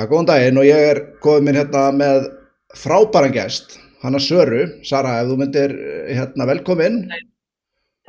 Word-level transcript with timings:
Já, 0.00 0.06
góðan 0.08 0.28
daginn 0.30 0.56
og 0.56 0.64
ég 0.64 0.78
er 0.80 0.98
góðið 1.20 1.42
minn 1.44 1.56
hérna 1.58 1.80
með 1.92 2.22
frábæran 2.80 3.34
gest, 3.34 3.74
Hanna 4.00 4.16
Söru. 4.24 4.62
Sara, 4.86 5.18
ef 5.20 5.26
þú 5.28 5.34
myndir 5.36 5.74
hérna 6.08 6.46
velkomin. 6.48 6.96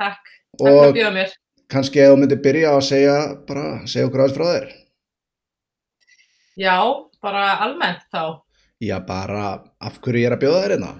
Takk, 0.00 0.30
takk 0.56 0.62
fyrir 0.62 0.86
að 0.86 0.96
bjóða 0.96 1.10
mér. 1.18 1.34
Kannski 1.74 2.00
ef 2.00 2.14
þú 2.14 2.22
myndir 2.22 2.40
byrja 2.46 2.70
að 2.72 2.86
segja, 2.86 3.18
bara 3.50 3.66
segja 3.84 4.06
okkur 4.08 4.24
aðeins 4.24 4.38
frá 4.38 4.46
þér. 4.48 4.72
Já, 6.64 6.78
bara 7.28 7.44
almennt 7.68 8.08
þá. 8.08 8.24
Já, 8.88 8.96
bara 9.12 9.44
af 9.76 10.00
hverju 10.00 10.24
ég 10.24 10.32
er 10.32 10.38
að 10.38 10.42
bjóða 10.46 10.64
þér 10.64 10.76
hérna. 10.78 10.92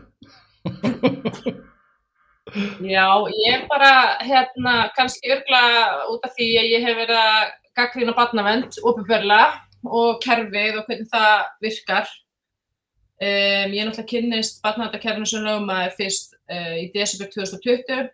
Já, 2.98 3.08
ég 3.48 3.68
bara, 3.72 3.92
hérna, 4.20 4.78
kannski 5.00 5.32
örgla 5.38 5.66
út 6.12 6.28
af 6.28 6.36
því 6.36 6.52
að 6.60 6.72
ég 6.76 6.84
hef 6.84 7.00
verið 7.06 7.24
að 7.24 7.44
gaggrína 7.80 8.20
barnavend, 8.20 8.82
ofinbörlega 8.84 9.54
og 9.86 10.20
kerfið 10.22 10.80
og 10.80 10.88
hvernig 10.88 11.08
það 11.12 11.46
virkar. 11.64 12.10
Um, 13.22 13.70
ég 13.70 13.78
er 13.78 13.86
náttúrulega 13.86 14.10
kynnist 14.10 14.62
barnavæntakerfinu 14.64 15.28
sem 15.30 15.44
lögmaður 15.46 15.92
fyrst 15.98 16.34
uh, 16.50 16.74
í 16.80 16.88
desember 16.94 17.30
2020 17.30 18.10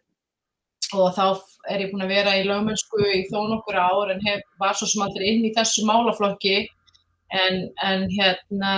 og 0.99 1.15
þá 1.17 1.25
er 1.69 1.85
ég 1.85 1.93
búin 1.93 2.05
að 2.05 2.13
vera 2.13 2.35
í 2.37 2.45
lögmennsku 2.45 3.01
í 3.05 3.23
þó 3.31 3.39
nokkur 3.49 3.79
ár 3.81 4.13
en 4.13 4.21
hef, 4.25 4.45
var 4.61 4.77
svo 4.77 4.89
sem 4.89 5.05
aldrei 5.05 5.31
inn 5.31 5.47
í 5.49 5.55
þessu 5.57 5.85
málaflokki 5.89 6.59
en, 7.33 7.59
en, 7.85 8.07
hérna, 8.13 8.75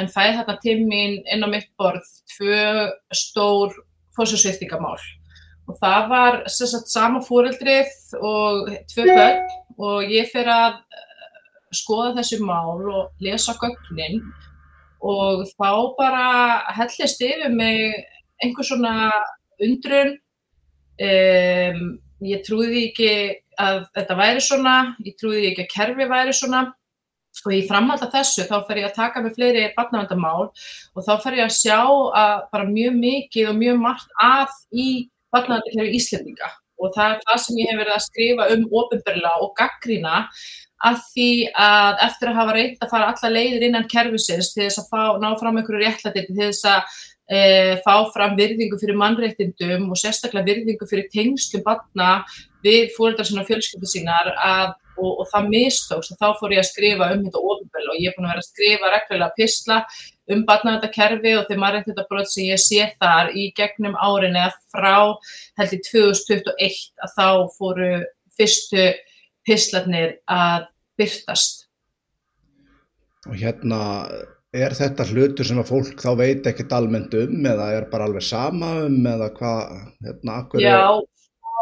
en 0.00 0.12
fæði 0.12 0.38
þarna 0.38 0.56
tímin 0.62 1.18
inn 1.32 1.44
á 1.44 1.48
mitt 1.52 1.68
borð 1.80 2.06
tvö 2.36 2.88
stór 3.12 3.76
fórsjósviftingamál 4.16 5.00
og 5.68 5.76
það 5.80 6.08
var 6.12 6.40
sagt, 6.52 6.92
sama 6.92 7.20
fóreldrið 7.24 7.92
og 8.20 8.72
tvö 8.92 9.08
börn 9.10 9.44
og 9.80 10.12
ég 10.12 10.28
fyrir 10.32 10.52
að 10.52 10.80
skoða 11.78 12.14
þessi 12.18 12.40
mál 12.42 12.82
og 12.90 13.24
lesa 13.24 13.54
gögnin 13.60 14.20
og 15.04 15.44
þá 15.58 15.70
bara 15.98 16.26
hellist 16.76 17.20
yfir 17.24 17.52
mig 17.52 17.92
einhver 18.42 18.66
svona 18.66 19.10
undrun. 19.62 20.16
Um, 20.94 21.82
ég 22.24 22.44
trúði 22.46 22.86
ekki 22.88 23.10
að 23.60 23.82
þetta 23.96 24.16
væri 24.18 24.42
svona 24.44 24.74
ég 25.04 25.16
trúði 25.18 25.50
ekki 25.50 25.66
að 25.66 25.72
kerfi 25.74 26.08
væri 26.10 26.34
svona. 26.36 26.64
Og 27.44 27.50
ég 27.50 27.66
framhalda 27.66 28.06
þessu 28.12 28.44
þá 28.46 28.60
fer 28.68 28.78
ég 28.78 28.84
að 28.88 28.98
taka 29.00 29.20
með 29.20 29.34
fleiri 29.40 29.64
barnavendamál 29.74 30.52
og 30.54 31.00
þá 31.02 31.14
fer 31.24 31.40
ég 31.40 31.48
að 31.48 31.56
sjá 31.56 31.80
að 31.82 32.34
bara 32.54 32.68
mjög 32.68 33.00
mikið 33.00 33.48
og 33.50 33.56
mjög 33.58 33.80
margt 33.82 34.14
að 34.22 34.52
í 34.70 34.86
barnavendakerfi 35.34 35.98
Íslandinga 35.98 36.52
og 36.78 36.94
það 36.94 37.14
er 37.14 37.24
það 37.26 37.40
sem 37.42 37.58
ég 37.60 37.70
hef 37.70 37.80
verið 37.80 37.96
að 37.96 38.04
skrifa 38.06 38.46
um 38.54 38.64
ofinberla 38.80 39.32
og 39.42 39.52
gaggrína 39.58 40.14
að 40.84 41.00
því 41.12 41.30
að 41.64 42.04
eftir 42.08 42.30
að 42.30 42.38
hafa 42.40 42.54
reynd 42.56 42.82
að 42.82 42.92
fara 42.92 43.10
alla 43.12 43.32
leiðir 43.32 43.66
innan 43.68 43.88
kerfisins 43.90 44.52
til 44.52 44.64
þess 44.66 44.82
að 44.82 44.88
fá, 44.90 45.02
ná 45.22 45.28
fram 45.40 45.58
einhverju 45.58 45.82
réttlæti 45.82 46.24
til 46.26 46.38
þess 46.38 46.68
að 46.68 46.96
e, 47.30 47.40
fá 47.84 47.94
fram 48.14 48.36
virðingu 48.38 48.78
fyrir 48.80 48.98
mannréttindum 49.00 49.86
og 49.88 50.00
sérstaklega 50.00 50.50
virðingu 50.50 50.88
fyrir 50.90 51.10
tengslum 51.12 51.64
batna 51.66 52.24
við 52.64 52.90
fóreldrar 52.96 53.28
sína 53.28 53.44
og 53.44 53.48
fjölskyldu 53.48 53.88
sínar 53.88 54.32
að, 54.34 54.74
og, 54.98 55.22
og 55.22 55.30
það 55.30 55.48
mistóks 55.54 56.12
og 56.12 56.20
þá 56.20 56.26
fór 56.40 56.56
ég 56.56 56.64
að 56.64 56.70
skrifa 56.72 57.12
um 57.14 57.24
þetta 57.24 57.44
ofinbel 57.52 57.86
og 57.86 58.00
ég 58.00 58.10
er 58.10 58.18
búin 58.18 58.28
að 58.28 58.34
vera 58.34 58.44
að 58.44 58.50
skrifa 58.50 58.92
reglulega 58.96 59.38
písla 59.38 59.80
um 60.34 60.44
batnavendakerfi 60.48 61.34
og 61.38 61.48
þeir 61.48 61.62
mannréttindabróð 61.64 62.28
sem 62.32 62.50
ég 62.50 62.60
sé 62.60 62.90
þar 63.00 63.32
í 63.36 63.50
gegnum 63.56 63.96
árin 64.00 64.38
eða 64.40 64.52
frá 64.72 64.94
held 65.60 65.74
í 65.76 65.80
2021 65.88 66.78
að 67.04 67.18
þá 67.18 67.26
fóru 67.56 67.90
fyrstu 68.34 68.88
píslarnir 69.46 70.18
að 70.30 70.68
byrtast. 71.00 71.66
Og 73.28 73.36
hérna, 73.40 73.80
er 74.54 74.74
þetta 74.76 75.06
hlutur 75.10 75.48
sem 75.48 75.58
að 75.60 75.70
fólk 75.72 76.02
þá 76.02 76.10
veit 76.20 76.46
ekkert 76.46 76.74
almennt 76.76 77.14
um 77.18 77.48
eða 77.50 77.70
er 77.78 77.88
bara 77.90 78.06
alveg 78.08 78.24
sama 78.26 78.70
um 78.84 78.98
eða 79.14 79.30
hvað, 79.38 79.76
hérna, 80.06 80.38
akkur 80.42 80.60
er... 80.60 80.66
Já, 80.68 81.54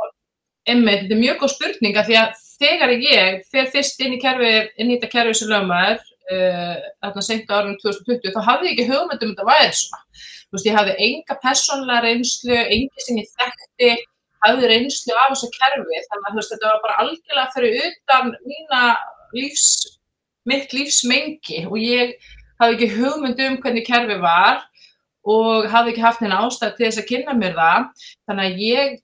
emmi, 0.75 0.97
þetta 1.01 1.17
er 1.17 1.23
mjög 1.23 1.39
góð 1.43 1.55
spurning 1.55 1.99
að 1.99 2.11
því 2.11 2.19
að 2.23 2.43
þegar 2.63 2.95
ég 2.99 3.45
fer 3.53 3.71
fyrst 3.73 4.03
inn 4.05 4.17
í 4.17 4.21
kerfi, 4.23 4.53
inn 4.77 4.93
í 4.93 4.99
þetta 4.99 5.13
kerfi 5.15 5.39
sem 5.39 5.51
lögmaður, 5.51 6.05
uh, 6.35 6.77
þarna 7.03 7.25
senka 7.27 7.59
árið 7.59 7.81
2020, 7.83 8.35
þá 8.37 8.41
hafði 8.51 8.71
ég 8.71 8.77
ekki 8.77 8.89
hugmynd 8.91 9.27
um 9.27 9.33
þetta 9.33 9.49
væri 9.49 9.77
svona. 9.79 10.03
Þú 10.43 10.59
veist, 10.59 10.69
ég 10.69 10.79
hafði 10.79 10.97
enga 11.09 11.39
personlega 11.43 12.05
reynslu, 12.07 12.59
engi 12.61 13.07
sem 13.07 13.23
ég 13.23 13.33
þekkti, 13.33 13.93
hafði 14.43 14.71
reynslu 14.71 15.17
af 15.17 15.33
þessu 15.33 15.51
kerfi, 15.57 16.03
þannig 16.11 16.29
að 16.31 16.39
veist, 16.39 16.53
þetta 16.55 16.71
var 16.71 16.83
bara 16.87 16.99
algjörlega 17.05 17.55
fyrir 17.55 17.79
utan 17.89 18.35
mína 18.49 18.83
lífs, 19.37 19.69
mitt 20.49 20.75
lífsmengi 20.75 21.65
og 21.69 21.79
ég 21.79 22.17
hafði 22.61 22.77
ekki 22.77 22.91
hugmynd 22.97 23.41
um 23.47 23.57
hvernig 23.63 23.87
kerfi 23.87 24.19
var 24.23 24.65
og 25.23 25.71
hafði 25.71 25.95
ekki 25.95 26.05
haft 26.05 26.23
henni 26.25 26.39
ástæð 26.39 26.77
til 26.77 26.89
þess 26.89 27.03
að 27.03 27.09
kynna 27.13 27.39
mér 27.39 27.55
það. 27.59 27.89
Þannig 28.27 28.49
að 28.49 28.63
ég 28.67 29.01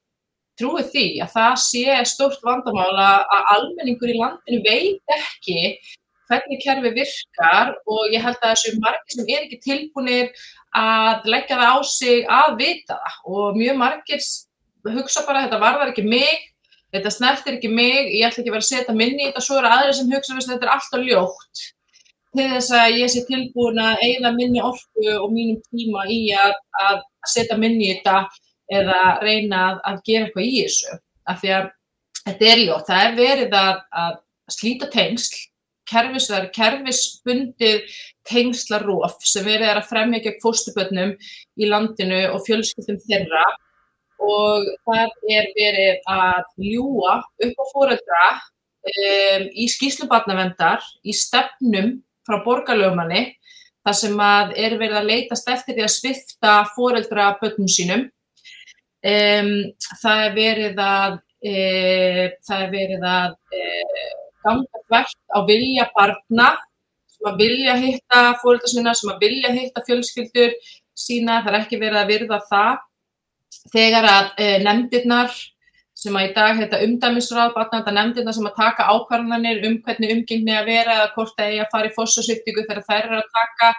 trúi 0.58 0.82
því 0.90 1.06
að 1.22 1.32
það 1.36 1.54
sé 1.62 1.96
stórt 2.10 2.44
vandamál 2.46 2.90
að 2.98 3.48
almenningur 3.54 4.10
í 4.10 4.18
landinu 4.18 4.60
veit 4.66 5.14
ekki 5.14 5.60
hvernig 6.28 6.60
kerfi 6.60 6.92
virkar 6.96 7.72
og 7.88 8.12
ég 8.12 8.24
held 8.24 8.40
að 8.42 8.52
þessu 8.52 8.74
margir 8.82 9.14
sem 9.14 9.30
er 9.30 9.44
ekki 9.46 9.60
tilbúinir 9.64 10.32
að 10.76 11.28
leggja 11.32 11.60
það 11.60 11.72
á 11.72 11.78
sig 11.88 12.26
að 12.38 12.58
vita 12.58 12.98
það 12.98 13.30
og 13.38 13.60
mjög 13.62 13.78
margir 13.80 14.24
hugsa 14.86 15.24
bara 15.26 15.44
þetta 15.46 15.60
varðar 15.62 15.92
ekki 15.92 16.06
mig 16.06 16.46
þetta 16.94 17.12
snertir 17.12 17.58
ekki 17.58 17.70
mig, 17.72 18.12
ég 18.16 18.28
ætla 18.28 18.42
ekki 18.42 18.52
vera 18.52 18.64
að 18.64 18.70
setja 18.70 18.94
minni 18.96 19.26
í 19.26 19.28
þetta, 19.28 19.42
svo 19.44 19.58
eru 19.60 19.72
aðri 19.72 19.96
sem 19.96 20.12
hugsa 20.12 20.36
að 20.36 20.46
þetta 20.54 20.66
er 20.66 20.74
alltaf 20.74 21.04
ljótt 21.04 21.64
til 22.36 22.46
þess 22.52 22.74
að 22.76 22.98
ég 23.00 23.12
sé 23.12 23.24
tilbúin 23.28 23.80
að 23.82 24.04
eigða 24.06 24.32
minni 24.36 24.62
orku 24.62 25.04
og 25.16 25.32
mínum 25.32 25.58
tíma 25.72 26.04
í 26.12 26.20
að, 26.36 26.54
að 26.84 27.02
setja 27.28 27.58
minni 27.60 27.88
í 27.88 27.92
þetta 27.96 28.18
eða 28.78 29.02
reyna 29.24 29.60
að, 29.70 29.78
að 29.90 30.00
gera 30.06 30.26
eitthvað 30.26 30.48
í 30.48 30.56
þessu. 30.58 30.98
Af 31.28 31.40
því 31.40 31.52
að 31.56 31.68
þetta 32.20 32.50
er 32.50 32.62
ljótt, 32.62 32.90
það 32.90 33.04
er 33.04 33.16
verið 33.16 33.56
að, 33.58 33.78
að 34.02 34.18
slíta 34.58 34.90
tengsl 34.92 35.38
kerfisverð, 35.88 36.50
kerfisbundið 36.52 37.96
tengslaróf 38.28 39.16
sem 39.24 39.46
verið 39.46 39.70
er 39.70 39.80
að 39.80 39.88
fremja 39.88 40.20
gegn 40.26 40.42
fóstubötnum 40.42 41.14
í 41.56 41.68
landinu 41.70 42.26
og 42.34 42.44
fjölskyldum 42.44 43.00
þeirra 43.06 43.44
og 44.18 44.66
það 44.86 45.12
er 45.30 45.48
verið 45.56 46.10
að 46.10 46.44
ljúa 46.64 47.18
upp 47.22 47.62
á 47.62 47.64
fóreldra 47.72 48.22
um, 48.34 49.48
í 49.54 49.66
skýslubarnavendar, 49.70 50.82
í 51.06 51.14
stefnum 51.14 51.98
frá 52.26 52.40
borgarlöfumanni 52.44 53.24
þar 53.86 53.96
sem 53.96 54.20
að 54.20 54.54
er 54.60 54.76
verið 54.80 55.00
að 55.00 55.10
leitast 55.12 55.50
eftir 55.52 55.78
því 55.78 55.86
að 55.86 55.94
svifta 55.94 56.54
fóreldra 56.74 57.30
bönnum 57.40 57.70
sínum. 57.72 58.06
Um, 58.98 59.52
það 60.02 60.24
er 60.24 60.32
verið 60.34 60.80
að, 60.82 61.18
e, 61.46 61.52
það 62.44 62.64
er 62.64 62.72
verið 62.72 63.04
að 63.06 63.36
e, 63.54 63.62
ganga 64.42 64.82
hvert 64.90 65.20
á 65.30 65.38
vilja 65.46 65.86
barna 65.94 66.48
sem 67.14 67.30
að 67.30 67.40
vilja 67.44 67.76
hitta 67.78 68.24
fóreldra 68.42 68.72
sína, 68.72 68.94
sem 68.98 69.12
að 69.14 69.22
vilja 69.22 69.54
hitta 69.54 69.84
fjölskyldur 69.86 70.58
sína, 70.98 71.40
það 71.44 71.52
er 71.52 71.60
ekki 71.60 71.80
verið 71.80 72.00
að 72.02 72.12
virða 72.12 72.40
það 72.50 72.84
þegar 73.72 74.08
að 74.08 74.28
e, 74.40 74.48
nefndirnar 74.64 75.32
sem 75.98 76.14
að 76.14 76.28
í 76.28 76.32
dag 76.36 76.60
heita 76.60 76.80
umdæmisráð, 76.84 77.52
batnanda 77.56 77.94
nefndirnar 77.94 78.36
sem 78.36 78.46
að 78.46 78.58
taka 78.60 78.86
ákvarðanir 78.92 79.64
um 79.66 79.78
hvernig 79.82 80.14
umgengni 80.14 80.54
að 80.54 80.68
vera 80.70 80.96
eða 81.00 81.12
hvort 81.16 81.34
það 81.36 81.52
eigi 81.52 81.62
að 81.64 81.70
fara 81.72 81.90
í 81.90 81.94
fossasviftingu 81.96 82.66
þegar 82.68 82.84
þær 82.86 83.08
eru 83.08 83.18
að 83.18 83.32
taka 83.38 83.70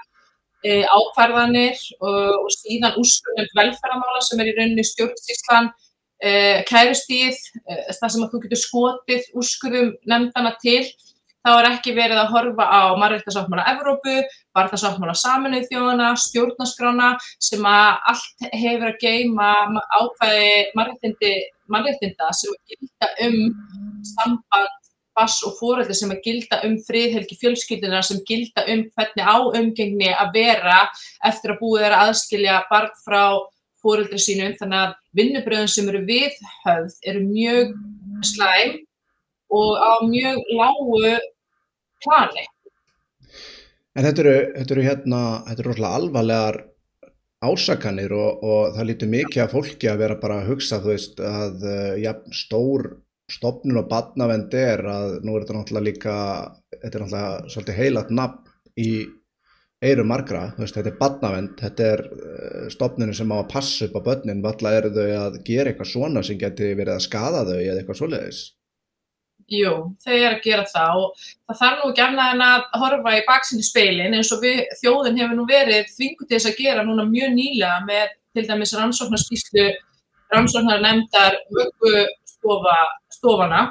e, 0.63 0.71
ákvarðanir 0.83 1.83
og, 1.99 2.33
og 2.41 2.49
síðan 2.57 2.97
úrskunum 2.99 3.53
velferðamála 3.61 4.25
sem 4.27 4.43
er 4.43 4.51
í 4.51 4.55
rauninni 4.57 4.87
stjórnstíslan 4.89 5.71
e, 6.19 6.31
kæristíð, 6.67 7.39
það 7.69 8.09
sem 8.15 8.25
að 8.25 8.33
þú 8.33 8.43
getur 8.45 8.63
skotið 8.65 9.31
úrskunum 9.39 9.93
nefndana 10.11 10.57
til 10.59 10.83
þá 11.45 11.51
er 11.55 11.69
ekki 11.71 11.93
verið 11.97 12.21
að 12.21 12.33
horfa 12.33 12.65
á 12.67 12.81
mannréttasáttmála 12.99 13.67
Evrópu, 13.73 14.15
barnasáttmála 14.55 15.15
Saminuð 15.17 15.69
þjóðana, 15.69 16.09
stjórnaskrána 16.19 17.13
sem 17.41 17.63
að 17.67 17.91
allt 18.13 18.49
hefur 18.51 18.89
að 18.91 18.99
geima 19.03 19.53
ákvæði 19.99 20.51
mannréttinda 20.75 22.33
sem 22.35 22.55
að 22.55 22.73
gilda 22.73 23.13
um 23.27 23.39
samband 24.15 24.75
bass 25.19 25.43
og 25.43 25.55
fóröldi 25.59 25.95
sem 25.97 26.11
að 26.13 26.23
gilda 26.25 26.61
um 26.67 26.75
friðhelgi 26.87 27.37
fjölskyldina 27.41 28.01
sem 28.05 28.21
gilda 28.27 28.65
um 28.71 28.85
hvernig 28.95 29.25
á 29.25 29.37
umgengni 29.59 30.11
að 30.13 30.35
vera 30.35 30.81
eftir 31.27 31.55
að 31.55 31.63
búið 31.63 31.87
er 31.87 31.95
að 31.95 32.11
aðskilja 32.11 32.59
barn 32.69 32.93
frá 33.03 33.23
fóröldri 33.79 34.19
sínum 34.19 34.55
þannig 34.59 34.85
að 34.85 34.95
vinnubröðun 35.19 35.71
sem 35.71 35.89
eru 35.91 36.03
viðhöfð 36.07 36.95
eru 37.11 37.25
mjög 37.25 37.73
slæm 38.27 38.77
og 39.49 39.69
á 39.77 39.91
mjög 40.05 40.39
lágu 40.59 41.03
plani. 42.03 42.45
En 43.97 44.05
þetta 44.05 44.23
eru, 44.23 44.35
þetta 44.55 44.75
eru 44.75 44.85
hérna, 44.85 45.21
þetta 45.47 45.63
eru 45.63 45.71
rosalega 45.71 45.99
alvarlegar 45.99 46.59
ásakanir 47.39 48.13
og, 48.15 48.43
og 48.43 48.73
það 48.75 48.89
lítur 48.89 49.11
mikið 49.13 49.43
af 49.43 49.53
fólki 49.55 49.89
að 49.89 50.01
vera 50.03 50.17
bara 50.19 50.41
að 50.41 50.51
hugsa 50.53 50.81
þú 50.83 50.91
veist 50.91 51.21
að 51.23 51.63
uh, 51.63 51.93
ja, 51.99 52.13
stór 52.35 52.91
stopnun 53.31 53.79
og 53.79 53.87
badnavend 53.91 54.53
er 54.57 54.83
að 54.89 55.19
nú 55.23 55.35
er 55.35 55.45
þetta 55.45 55.55
náttúrulega 55.55 55.85
líka, 55.85 56.17
þetta 56.73 56.89
er 56.89 57.03
náttúrulega 57.05 57.53
svolítið 57.53 57.79
heilat 57.79 58.13
nafn 58.19 58.79
í 58.79 58.91
eiru 59.79 60.03
margra, 60.03 60.49
veist, 60.57 60.75
þetta 60.75 60.91
er 60.91 60.99
badnavend, 60.99 61.51
þetta 61.61 61.89
er 61.93 62.01
uh, 62.09 62.63
stofnunum 62.73 63.15
sem 63.15 63.31
á 63.31 63.37
að 63.39 63.51
passa 63.53 63.87
upp 63.87 63.95
á 63.95 64.07
börnin, 64.09 64.43
valla 64.43 64.75
eru 64.75 64.91
þau 64.95 65.05
að 65.21 65.37
gera 65.47 65.71
eitthvað 65.71 65.91
svona 65.93 66.23
sem 66.25 66.39
geti 66.41 66.73
verið 66.73 66.97
að 66.97 67.05
skada 67.05 67.45
þau 67.47 67.59
eða 67.59 67.77
eitthvað 67.77 68.01
svoleiðis? 68.01 68.41
Jú, 69.49 69.71
þau 70.03 70.13
eru 70.13 70.35
að 70.35 70.43
gera 70.45 70.65
það 70.69 70.99
og 71.01 71.21
það 71.49 71.59
þarf 71.61 71.79
nú 71.79 71.87
ekki 71.89 72.03
annað 72.05 72.33
en 72.35 72.41
að 72.45 72.65
horfa 72.83 73.13
í 73.17 73.21
baksinni 73.25 73.65
speilin 73.65 74.17
eins 74.17 74.29
og 74.35 74.43
við, 74.43 74.59
þjóðin 74.83 75.17
hefur 75.17 75.39
nú 75.39 75.45
verið 75.49 75.87
þvingu 75.95 76.27
til 76.27 76.35
þess 76.35 76.49
að 76.51 76.59
gera 76.59 76.83
núna 76.85 77.05
mjög 77.09 77.31
nýlega 77.33 77.79
með 77.87 78.11
til 78.37 78.45
dæmis 78.45 78.75
rannsóknarskíslu 78.77 79.65
rannsóknar 80.33 80.83
nefndar 80.83 81.39
stofana. 82.29 83.63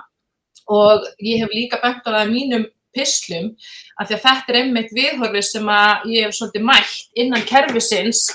Og 0.68 1.06
ég 1.24 1.44
hef 1.44 1.54
líka 1.54 1.78
bætt 1.80 2.04
á 2.04 2.10
það 2.18 2.32
mínum 2.34 2.66
pislum 2.96 3.52
því 3.54 4.02
að 4.02 4.24
þetta 4.24 4.52
er 4.52 4.58
einmitt 4.62 4.92
viðhorfið 4.96 5.46
sem 5.46 5.70
að 5.72 6.08
ég 6.12 6.26
hef 6.26 6.36
svolítið 6.36 6.66
mætt 6.68 7.22
innan 7.22 7.46
kerfisins. 7.48 8.26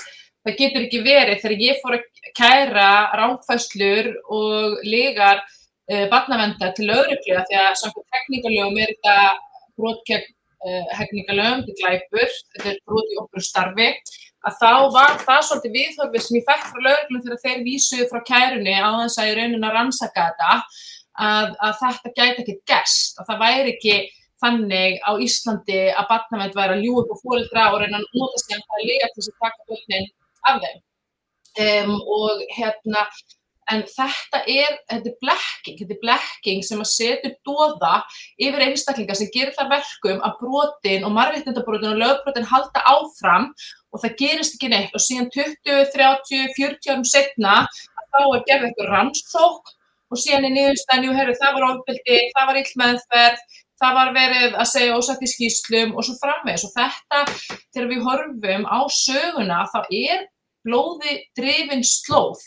Það 0.44 0.58
getur 0.58 0.86
ekki 0.86 1.02
verið 1.04 1.42
þegar 1.42 1.62
ég 1.64 1.82
fór 1.82 1.98
að 1.98 2.08
kæra 2.34 2.88
ráðfæslur 3.20 4.10
og 4.32 4.80
legar 4.84 5.44
uh, 5.92 6.06
barnavendar 6.12 6.74
til 6.76 6.88
öðruglega 6.90 7.44
því 7.48 7.60
að 7.62 7.76
samkvæmt 7.82 8.16
tekníkalögum 8.16 8.80
er 8.84 8.94
þetta 8.94 9.16
brotkjörn 9.80 10.28
uh, 10.28 10.84
hegningalögum, 10.98 11.64
þetta 11.68 11.80
glæpur, 11.82 12.38
þetta 12.56 12.72
er 12.72 12.80
brot 12.88 13.12
í 13.12 13.20
okkur 13.24 13.46
starfi 13.48 13.90
að 14.44 14.58
þá 14.60 14.72
var 14.92 15.14
það 15.22 15.46
svolítið 15.48 15.76
viðhorfið 15.78 16.24
sem 16.24 16.36
ég 16.38 16.48
fekk 16.48 16.66
frá 16.68 16.82
lögreglum 16.84 17.22
þegar 17.24 17.40
þeir 17.44 17.62
vísuðu 17.64 18.08
frá 18.10 18.20
kærunni 18.28 18.74
á 18.76 18.88
þess 19.00 19.20
að 19.20 19.30
ég 19.30 19.38
raunin 19.38 19.64
að 19.64 19.78
rannsaka 19.78 20.26
þetta 20.28 20.50
að, 21.14 21.54
að 21.64 21.78
þetta 21.80 22.12
gæti 22.18 22.42
ekkert 22.42 22.62
gæst 22.68 23.20
og 23.20 23.28
það 23.30 23.42
væri 23.44 23.72
ekki 23.74 23.96
þannig 24.44 24.98
á 25.00 25.10
Íslandi 25.24 25.78
að 25.94 26.08
barnavend 26.10 26.58
væri 26.58 26.76
að 26.76 26.82
ljú 26.84 26.98
upp 27.00 27.14
á 27.14 27.16
fólkdra 27.22 27.68
og 27.72 27.78
reyna 27.82 28.00
að 28.00 28.18
nota 28.18 28.42
sig 28.42 28.56
að 28.56 28.66
það 28.66 28.80
er 28.80 28.88
lega 28.90 29.10
til 29.12 29.20
þess 29.20 29.32
að 29.32 29.44
taka 29.44 29.68
börnin 29.70 30.10
af 30.50 30.60
þeim. 30.64 30.82
Um, 31.64 31.92
og 32.16 32.42
hérna, 32.56 33.04
en 33.72 33.84
þetta 33.88 34.40
er, 34.50 34.76
þetta 34.90 35.10
er 35.10 35.16
blekking, 35.22 35.78
þetta 35.80 35.94
er 35.94 36.02
blekking 36.02 36.64
sem 36.66 36.82
að 36.82 36.90
setja 36.90 37.32
dóða 37.46 37.94
yfir 38.36 38.66
einstaklingar 38.68 39.18
sem 39.18 39.30
gerir 39.34 39.54
það 39.56 39.72
verkum 39.76 40.20
að 40.26 40.36
brotin 40.42 41.06
og 41.06 41.14
margirtindabrotin 41.16 41.94
og 41.94 42.02
lögbrotin 42.02 42.50
halda 42.50 42.84
áfram 42.90 43.50
og 43.94 44.02
það 44.02 44.16
gerist 44.20 44.58
ekki 44.58 44.72
neitt. 44.72 44.94
Og 44.96 45.02
síðan 45.02 45.30
20, 45.34 45.88
30, 45.94 46.52
40 46.58 46.92
árum 46.92 47.06
setna 47.08 47.56
þá 48.14 48.20
er 48.22 48.44
gerðið 48.48 48.68
eitthvað 48.70 48.92
rannsók 48.92 49.74
og 50.12 50.20
síðan 50.20 50.48
er 50.48 50.54
niðurstæðan, 50.54 51.06
jú, 51.08 51.14
herru, 51.16 51.36
það 51.40 51.56
var 51.56 51.68
ofbeldi, 51.72 52.18
það 52.36 52.50
var 52.50 52.58
illmeðferð, 52.60 53.40
það 53.82 53.96
var 53.98 54.12
verið 54.14 54.58
að 54.60 54.68
segja 54.70 54.98
ósagt 54.98 55.24
í 55.24 55.30
skýslum 55.32 55.94
og 55.96 56.06
svo 56.06 56.14
framvegs 56.20 56.66
og 56.68 56.74
þetta, 56.76 57.22
þegar 57.74 57.88
við 57.90 58.04
horfum 58.06 58.68
á 58.70 58.78
söguna, 58.94 59.64
þá 59.72 59.80
er 59.88 60.28
blóði 60.64 61.16
drifin 61.36 61.82
slóð 61.86 62.44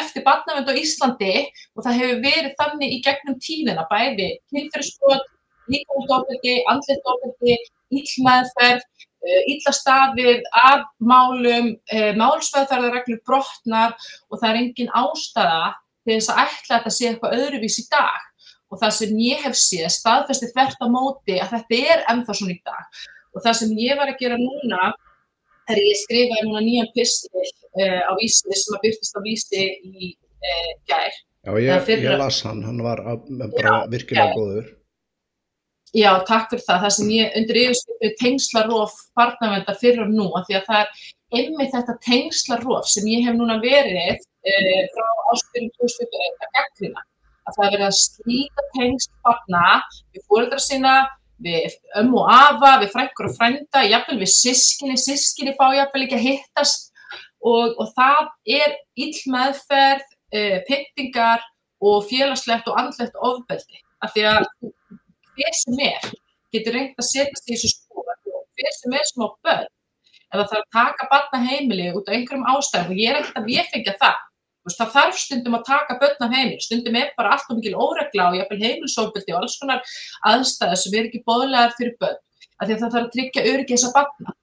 eftir 0.00 0.24
barnavend 0.26 0.70
á 0.70 0.74
Íslandi 0.78 1.34
og 1.74 1.84
það 1.84 2.00
hefur 2.00 2.20
verið 2.24 2.56
þannig 2.60 2.96
í 2.96 3.00
gegnum 3.04 3.38
tíðina, 3.42 3.86
bæði 3.90 4.28
kynferðsbrot, 4.52 5.30
líkvæmstofnildi, 5.72 6.56
andlitofnildi, 6.72 7.56
íllmeðferð, 7.94 8.84
íllastafið, 9.24 10.42
eh, 10.42 10.60
af 10.64 10.84
málum, 11.00 11.78
eh, 11.90 12.12
málsveðferðarreglur 12.12 13.22
brotnar 13.24 13.94
og 14.30 14.40
það 14.40 14.50
er 14.50 14.60
engin 14.60 14.92
ástæða 14.92 15.74
til 16.04 16.18
þess 16.18 16.30
að 16.30 16.40
ætla 16.44 16.76
að 16.76 16.82
þetta 16.82 16.94
sé 16.96 17.04
eitthvað 17.08 17.36
öðruvís 17.38 17.78
í 17.80 17.86
dag. 17.90 18.20
Og 18.70 18.80
það 18.80 18.92
sem 18.92 19.16
ég 19.16 19.38
hef 19.44 19.54
séð 19.54 19.88
staðfesti 19.94 20.52
þvert 20.52 20.80
á 20.82 20.86
móti 20.88 21.40
að 21.40 21.50
þetta 21.54 21.74
er 21.94 22.04
ennþá 22.10 22.34
svona 22.34 22.54
í 22.54 22.62
dag. 22.64 22.84
Og 23.34 23.42
það 23.42 23.54
sem 23.54 23.70
ég 23.78 23.96
var 23.96 24.08
að 24.08 24.18
gera 24.18 24.36
núna 24.36 24.92
er 25.72 25.80
ég 25.80 26.00
skrifaði 26.02 26.46
núna 26.48 26.62
nýjan 26.64 26.90
pistil 26.94 27.42
uh, 27.42 28.00
á 28.08 28.12
vísi 28.20 28.58
sem 28.60 28.76
að 28.76 28.82
byrtist 28.86 29.18
á 29.18 29.20
vísi 29.24 29.64
í 29.64 30.14
uh, 30.14 30.72
gær. 30.90 31.20
Já, 31.44 31.52
ég, 31.60 31.90
ég 32.00 32.16
las 32.20 32.40
hann, 32.46 32.62
hann 32.64 32.80
var 32.84 33.02
bara 33.04 33.84
já, 33.84 33.90
virkilega 33.92 34.32
já. 34.32 34.36
góður. 34.38 34.70
Já, 35.94 36.10
takk 36.26 36.48
fyrir 36.50 36.64
það, 36.66 36.78
það 36.82 36.92
sem 36.96 37.10
ég 37.14 37.34
undir 37.38 37.58
yfirskipið 37.60 38.14
tengslarof 38.18 38.94
barnavenda 39.14 39.74
fyrir 39.78 40.02
og 40.02 40.14
nú, 40.14 40.30
af 40.34 40.48
því 40.48 40.56
að 40.58 40.70
það 40.70 40.80
er 40.82 40.94
einmitt 41.38 41.74
þetta 41.74 41.94
tengslarof 42.06 42.88
sem 42.90 43.06
ég 43.12 43.28
hef 43.28 43.36
núna 43.38 43.60
verið 43.62 44.16
uh, 44.18 44.80
frá 44.96 45.06
áspyrjum 45.34 45.70
2021 45.78 46.46
að 46.46 46.56
gaggrina 46.58 47.04
að 47.44 47.56
það 47.56 47.66
er 47.66 47.74
verið 47.74 47.86
að 47.86 47.98
slíta 48.00 48.64
tengst 48.74 49.12
barna 49.24 49.64
við 50.14 50.26
fóröldra 50.28 50.60
sína, 50.64 50.94
við 51.42 51.74
ömmu 51.98 52.20
og 52.22 52.30
afa, 52.30 52.76
við 52.82 52.92
frængur 52.94 53.28
og 53.28 53.36
frænda, 53.38 53.84
jafnvel 53.88 54.20
við 54.22 54.32
sískinni, 54.34 54.98
sískinni 55.00 55.54
fá 55.58 55.66
jafnvel 55.74 56.04
ekki 56.06 56.18
að 56.18 56.26
hittast 56.28 56.92
og, 57.44 57.74
og 57.80 57.90
það 57.96 58.30
er 58.60 58.76
illmeðferð, 59.04 60.06
uh, 60.34 60.58
pyttingar 60.68 61.44
og 61.84 62.06
félagslegt 62.08 62.70
og 62.70 62.78
andlegt 62.80 63.18
ofbeldi. 63.18 63.82
Af 64.04 64.14
því 64.14 64.26
að 64.30 64.46
hver 65.34 65.56
sem 65.58 65.80
er 65.84 66.10
getur 66.54 66.76
reynd 66.76 66.98
að 66.98 67.08
setjast 67.08 67.48
í 67.48 67.54
þessu 67.56 67.72
skóla 67.72 68.14
og 68.30 68.44
hver 68.54 68.76
sem 68.78 68.94
er 68.94 69.08
smá 69.10 69.26
börn 69.44 69.70
eða 70.34 70.46
það 70.50 70.56
er 70.58 70.62
að 70.62 70.76
taka 70.76 71.08
barna 71.10 71.40
heimili 71.48 71.90
út 71.94 72.08
af 72.08 72.16
einhverjum 72.16 72.46
ástæðum 72.52 72.94
og 72.94 73.00
ég 73.00 73.10
er 73.10 73.20
ekkert 73.20 73.40
að 73.40 73.48
viðfengja 73.50 73.96
það 74.00 74.22
það 74.72 74.92
þarf 74.94 75.18
stundum 75.20 75.56
að 75.58 75.66
taka 75.68 75.98
börn 76.00 76.24
af 76.24 76.32
heimil, 76.32 76.60
stundum 76.62 76.96
er 76.96 77.10
bara 77.18 77.34
allt 77.34 77.50
og 77.50 77.58
mikil 77.58 77.74
óregla 77.76 78.30
og 78.30 78.38
jafnvel 78.38 78.60
heimilsófbildi 78.62 79.34
og 79.34 79.42
alls 79.42 79.58
konar 79.60 79.82
aðstæði 80.30 80.78
sem 80.80 80.96
er 80.96 81.08
ekki 81.10 81.20
bóðlegar 81.28 81.74
fyrir 81.76 81.98
börn, 82.00 82.16
af 82.56 82.64
því 82.64 82.76
að 82.76 82.80
það 82.80 82.94
þarf 82.94 83.04
að 83.04 83.12
tryggja 83.16 83.46
öryggi 83.52 83.76
þess 83.76 83.88
að 83.90 83.94
barna. 83.98 84.34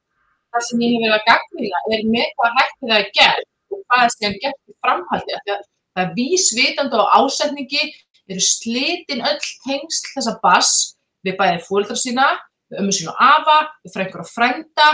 Það 0.51 0.65
sem 0.67 0.83
ég 0.83 0.93
hef 0.93 1.01
verið 1.01 1.17
að 1.17 1.27
gagmila 1.31 1.81
er 1.95 2.05
með 2.11 2.31
hvað 2.37 2.55
hætti 2.59 2.91
það 2.91 2.95
að 2.99 3.11
gera 3.17 3.45
og 3.71 3.83
hvað 3.87 4.05
er 4.05 4.13
sem 4.17 4.39
gert 4.43 4.61
í 4.61 4.77
framhaldi, 4.83 5.35
af 5.35 5.43
því 5.45 5.55
að 5.55 5.67
það 5.91 6.03
er 6.05 6.15
vísvitandi 6.17 7.01
og 7.01 7.13
ásetningi, 7.17 7.83
eru 8.31 8.45
slitin 8.45 9.25
öll 9.27 9.41
tengsl 9.65 10.13
þessa 10.13 10.37
bass 10.43 10.73
við 11.25 11.37
bæðið 11.39 11.67
fólkdra 11.67 11.97
sína, 11.99 12.27
við 12.71 12.81
ömmu 12.83 12.95
sína 12.95 13.13
og 13.13 13.23
afa, 13.25 13.57
við 13.83 13.95
frængur 13.95 14.23
og 14.23 14.29
frænda 14.31 14.89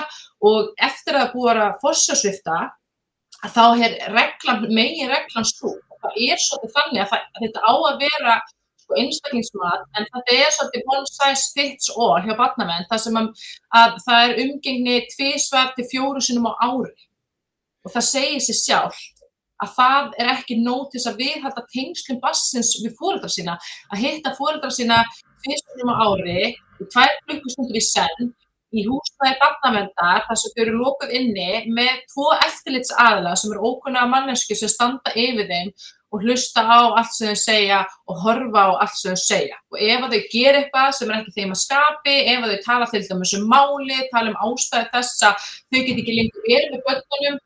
og 0.48 0.72
eftir 0.88 1.18
að 1.18 1.24
það 1.24 1.34
búið 1.36 1.62
að 1.66 1.80
fossasvifta 1.84 2.58
að 2.58 2.72
þá 3.46 3.64
er 3.86 3.98
reglan, 4.14 4.68
megin 4.74 5.12
reglan 5.12 5.48
svo. 5.48 5.76
Það 5.98 6.22
er 6.28 6.40
svolítið 6.42 6.78
þannig 6.78 7.02
að, 7.04 7.10
það, 7.12 7.26
að 7.34 7.44
þetta 7.46 7.66
á 7.68 7.74
að 7.74 8.00
vera 8.06 8.38
sko, 8.88 8.96
einstaklingsmat 9.02 10.00
en 10.00 10.08
þetta 10.14 10.38
er 10.38 10.56
svolítið 10.56 10.94
one 10.94 11.12
size 11.12 11.52
fits 11.58 11.92
all 11.96 12.22
hjá 12.24 12.34
barnamenn 12.40 12.88
þar 12.92 13.04
sem 13.04 13.20
að, 13.20 13.30
að 13.76 14.00
það 14.06 14.24
er 14.24 14.42
umgengni 14.46 14.98
tvísvar 15.14 15.74
til 15.76 15.88
fjóru 15.92 16.24
sinum 16.24 16.50
á 16.50 16.54
ári 16.64 16.94
og 17.84 17.94
það 17.94 18.08
segir 18.12 18.44
sér 18.46 18.60
sjálf 18.62 19.04
að 19.64 19.74
það 19.74 20.12
er 20.22 20.32
ekki 20.36 20.60
nót 20.62 20.92
til 20.94 21.02
að 21.10 21.22
viðhalda 21.24 21.66
tengslum 21.74 22.20
bassins 22.22 22.76
við 22.84 22.94
fóreldrar 23.00 23.34
sína 23.34 23.58
að 23.92 24.04
hitta 24.06 24.36
fóreldrar 24.38 24.76
sína 24.76 25.02
tvísvar 25.44 25.74
sinum 25.74 25.94
á 25.94 25.98
ári 26.06 26.54
tvær 26.94 27.16
klukkustundur 27.26 27.80
í 27.80 27.84
senn 27.84 28.36
í 28.76 28.84
húsnæði 28.88 29.38
barnavendar 29.42 30.26
þar 30.28 30.40
sem 30.42 30.54
þau 30.56 30.64
eru 30.64 30.80
lókuð 30.82 31.14
inni 31.20 31.52
með 31.72 32.02
tvo 32.12 32.32
eftirlitsaðila 32.48 33.36
sem 33.40 33.54
eru 33.54 33.72
ókunnaða 33.72 34.12
mannesku 34.12 34.58
sem 34.60 34.72
standa 34.72 35.14
yfir 35.16 35.48
þeim 35.52 35.72
og 36.12 36.24
hlusta 36.24 36.64
á 36.64 36.80
allt 37.00 37.14
sem 37.16 37.32
þau 37.32 37.42
segja 37.42 37.80
og 38.08 38.22
horfa 38.24 38.64
á 38.68 38.70
allt 38.84 39.00
sem 39.00 39.16
þau 39.16 39.24
segja. 39.24 39.58
Og 39.72 39.82
ef 39.88 40.06
þau 40.12 40.22
ger 40.34 40.60
eitthvað 40.60 40.94
sem 41.00 41.12
er 41.12 41.20
ekki 41.22 41.36
þeim 41.36 41.56
að 41.56 41.64
skapi, 41.64 42.16
ef 42.34 42.46
þau 42.46 42.62
tala 42.68 42.88
til 42.92 43.04
dæmis 43.08 43.36
um 43.40 43.50
máli, 43.52 44.00
tala 44.14 44.32
um 44.34 44.40
ástæði 44.48 44.92
þess 44.96 45.28
að 45.28 45.50
þau 45.72 45.82
get 45.82 45.94
ekki 45.98 46.18
lengur 46.20 46.48
verið 46.48 46.74
með 46.76 46.86
börnunum, 46.88 47.42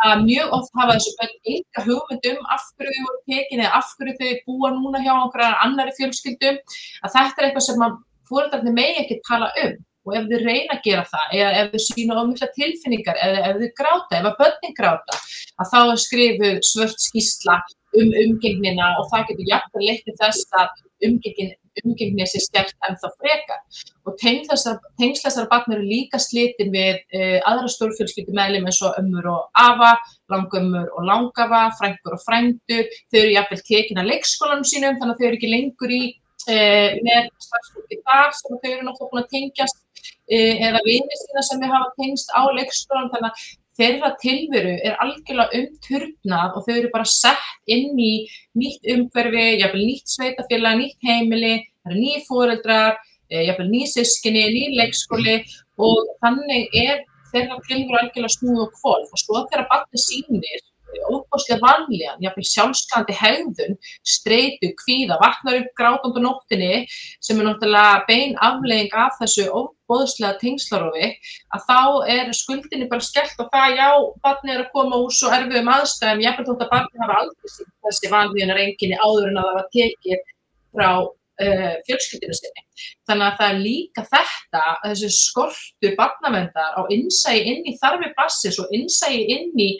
að 0.00 0.24
mjög 0.24 0.54
oft 0.56 0.78
hafa 0.80 0.96
þessu 0.96 1.14
börn 1.18 1.36
enga 1.54 1.84
hugmyndum 1.86 2.46
af 2.54 2.62
hverju 2.72 2.94
þau 2.96 3.06
voru 3.08 3.20
tekin 3.28 3.60
eða 3.60 3.72
af 3.78 3.92
hverju 3.98 4.16
þau 4.20 4.30
búa 4.46 4.72
núna 4.78 5.02
hjá 5.04 5.12
okkur 5.18 5.44
annari 5.50 5.94
fjölskyldum, 5.98 6.58
að 7.04 7.14
þetta 7.18 7.42
er 7.42 7.48
eitthvað 7.50 7.66
sem 7.68 7.86
fóröldarnir 8.30 8.76
megi 8.78 9.02
ekki 9.04 9.20
tala 9.28 9.50
um 9.66 9.78
og 10.10 10.16
ef 10.18 10.28
þið 10.30 10.46
reyna 10.46 10.76
að 10.76 10.84
gera 10.88 11.06
það 11.10 11.36
eða 11.38 11.50
ef 11.62 11.72
þið 11.74 11.84
sína 11.86 12.20
ofmikla 12.20 12.50
tilfinningar 12.58 13.20
eða 13.26 13.42
ef 13.48 13.60
þið 13.62 13.74
gráta, 13.80 14.20
ef 14.20 14.30
að 14.30 14.38
börnin 14.42 14.78
gráta 14.78 15.20
að 15.60 15.70
þá 15.72 16.00
skrifuð 16.04 16.62
svört 16.66 17.06
skísla 17.08 17.60
um 17.98 18.12
umgengnina 18.24 18.92
og 19.00 19.08
það 19.10 19.26
getur 19.30 19.50
jægt 19.50 19.74
að 19.74 19.86
leta 19.86 20.14
þess 20.20 20.54
að 20.60 20.78
umgengin, 21.08 21.50
umgengni 21.82 22.26
sé 22.28 22.42
stjært 22.44 22.76
en 22.86 22.98
þá 23.00 23.08
frekar. 23.16 23.60
Og 24.06 24.16
tengslæsar 24.20 25.48
barn 25.50 25.74
eru 25.74 25.86
líka 25.86 26.20
slitin 26.22 26.72
við 26.74 27.00
uh, 27.16 27.38
aðra 27.50 27.70
stórfjölskyldu 27.72 28.34
meðlum 28.36 28.68
eins 28.70 28.80
og 28.86 28.98
ömmur 29.00 29.30
og 29.32 29.60
afa 29.64 29.92
langömmur 30.32 30.88
og 30.94 31.06
langafa, 31.08 31.66
frængur 31.80 32.16
og 32.18 32.24
frændur 32.24 32.86
þau 33.10 33.20
eru 33.24 33.44
vel 33.52 33.62
tekin 33.66 34.02
að 34.02 34.10
leikskólanum 34.14 34.66
sínum 34.70 34.98
þannig 35.00 35.16
að 35.16 35.22
þau 35.22 35.28
eru 35.30 35.40
ekki 35.40 35.54
lengur 35.54 35.96
í 35.96 36.02
uh, 36.10 36.88
með 37.06 37.30
starfsfólki 37.48 38.02
þar 38.06 38.34
sem 38.38 38.58
þau 38.58 38.72
eru 38.74 38.88
náttúrulega 38.88 39.34
tengjast 39.34 39.80
Eh, 39.80 39.89
eða 40.30 40.82
vinið 40.86 41.18
sína 41.22 41.42
sem 41.46 41.62
við 41.62 41.74
hafa 41.74 41.90
tengst 41.98 42.32
á 42.36 42.42
leikskólan 42.56 43.10
þannig 43.14 43.30
að 43.30 43.48
þeirra 43.80 44.10
tilveru 44.20 44.72
er 44.84 44.96
algjörlega 45.02 45.60
umturnað 45.60 46.56
og 46.56 46.66
þau 46.66 46.74
eru 46.76 46.90
bara 46.92 47.08
sett 47.08 47.70
inn 47.70 47.98
í 47.98 48.12
nýtt 48.58 48.88
umhverfi, 48.94 49.46
jáfnvel 49.62 49.86
nýtt 49.86 50.14
sveitafélag, 50.14 50.80
nýtt 50.80 51.08
heimili, 51.08 51.54
það 51.80 51.92
eru 51.92 52.02
nýjir 52.02 52.26
fóreldrar, 52.28 52.98
e, 53.30 53.44
jafnvel 53.48 53.70
nýsískinni, 53.72 54.44
nýleikskóli 54.56 55.38
og 55.80 56.10
þannig 56.24 56.76
er 56.82 57.06
þeirra 57.30 57.60
tilveru 57.68 58.02
algjörlega 58.02 58.34
snúð 58.36 58.64
og 58.66 58.74
kvolf 58.80 59.14
og 59.14 59.22
svo 59.22 59.44
þegar 59.46 59.68
barni 59.70 60.02
sínir 60.02 60.66
óbúslega 61.10 61.60
vanlíðan, 61.62 62.22
jáfnveil 62.24 62.48
sjálfskandi 62.50 63.16
hegðun, 63.16 63.76
streitu, 64.06 64.72
kvíða, 64.82 65.18
vaknar 65.22 65.60
upp 65.60 65.70
grátandu 65.78 66.22
nóttinni 66.24 66.86
sem 67.22 67.38
er 67.38 67.48
náttúrulega 67.48 68.02
bein 68.08 68.34
aflegging 68.40 68.96
af 69.04 69.18
þessu 69.20 69.46
óbúslega 69.50 70.38
tengslarofi, 70.42 71.12
að 71.54 71.64
þá 71.68 71.80
er 72.16 72.34
skuldinni 72.36 72.90
bara 72.90 73.04
skellt 73.04 73.38
og 73.42 73.52
það, 73.54 73.78
já, 73.78 73.88
barni 74.24 74.54
er 74.56 74.64
að 74.64 74.74
koma 74.74 75.00
úr 75.04 75.14
svo 75.14 75.32
erfiðum 75.36 75.72
aðstæðum, 75.76 76.26
jáfnveil 76.26 76.50
þótt 76.50 76.66
að 76.66 76.74
barni 76.74 77.04
hafa 77.04 77.22
aldrei 77.22 77.54
síðan 77.54 77.72
þessi 77.86 78.12
vanlíðanar 78.16 78.62
enginni 78.66 79.00
áður 79.00 79.30
en 79.30 79.40
að 79.40 79.48
það 79.48 79.58
var 79.60 79.72
tekið 79.78 80.28
frá 80.70 80.90
uh, 81.44 81.74
fjölskyldinu 81.88 82.36
sinni. 82.36 82.64
Þannig 83.08 83.26
að 83.26 83.36
það 83.40 83.52
er 83.52 83.60
líka 83.64 84.06
þetta, 84.08 84.64
þessi 84.84 85.10
skortur 85.16 85.94
barnavendar 85.98 86.78
á 86.78 86.82
innsægi 86.94 87.44
inn 87.52 87.68
í 87.70 87.76
þarfi 87.80 88.10
bassis 88.18 88.58
og 88.62 88.74
innsægi 88.76 89.22
inn 89.36 89.52
í 89.60 89.70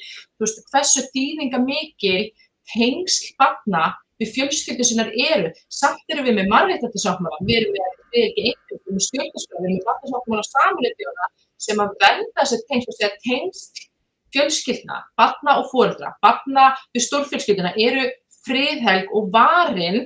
veist, 0.40 0.62
hversu 0.72 1.06
þýðinga 1.12 1.62
mikil 1.64 2.30
hengsl 2.74 3.34
barna 3.40 3.90
við 4.20 4.34
fjölskyldu 4.36 4.86
sinnar 4.86 5.12
eru. 5.16 5.52
Samt 5.72 6.12
eru 6.12 6.24
við 6.26 6.36
með 6.40 6.50
margættarsáttmála, 6.52 7.40
við 7.48 7.62
erum 7.62 7.76
með, 7.76 8.00
við 8.10 8.24
erum 8.24 8.30
ekki 8.30 8.48
einhvern 8.48 8.80
veginn 8.80 8.98
með 8.98 9.06
stjórnarskóla, 9.06 9.60
við 9.60 9.70
erum 9.70 9.78
með 9.78 9.86
barnasáttmála 9.90 10.48
samanleitjóna 10.50 11.30
sem 11.60 11.84
að 11.84 11.94
venda 12.02 12.42
þessi 12.42 12.60
tengsl 12.68 12.90
og 12.92 12.98
segja 12.98 13.12
tengsl 13.24 13.86
fjölskyldna, 14.30 15.00
barna 15.18 15.56
og 15.60 15.70
fóreldra, 15.72 16.12
barna 16.22 16.70
við 16.94 17.06
stórfjölskylduna 17.08 17.72
eru 17.80 18.06
friðhelg 18.46 19.10
og 19.16 19.30
varin 19.34 20.04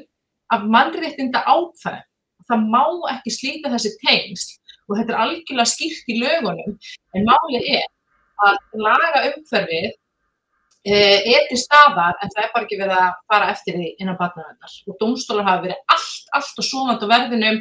af 0.52 0.66
mannréttinda 0.68 1.44
ákveð. 1.46 2.02
Það 2.44 2.64
má 2.68 2.84
ekki 3.14 3.32
slíta 3.32 3.72
þessi 3.72 3.94
tengsl 4.02 4.56
og 4.84 4.98
þetta 4.98 5.14
er 5.14 5.20
algjörlega 5.24 5.70
skýrt 5.70 6.10
í 6.12 6.18
lögunum 6.20 6.74
en 7.16 7.28
málið 7.28 7.68
er 7.78 7.86
að 8.44 8.58
laga 8.84 9.22
umhverfið 9.30 9.86
eh, 10.84 11.20
er 11.32 11.46
til 11.48 11.60
staðar 11.60 12.18
en 12.20 12.32
það 12.34 12.42
er 12.42 12.52
bara 12.52 12.66
ekki 12.66 12.80
verið 12.80 13.00
að 13.00 13.18
fara 13.32 13.50
eftir 13.54 13.78
því 13.78 13.90
innan 13.96 14.18
barnavendar 14.20 14.76
og 14.90 14.98
domstólar 15.00 15.48
hafa 15.48 15.64
verið 15.64 15.94
allt, 15.96 16.30
allt 16.36 16.60
og 16.60 16.68
svonand 16.68 17.04
á 17.04 17.08
verðinum 17.14 17.60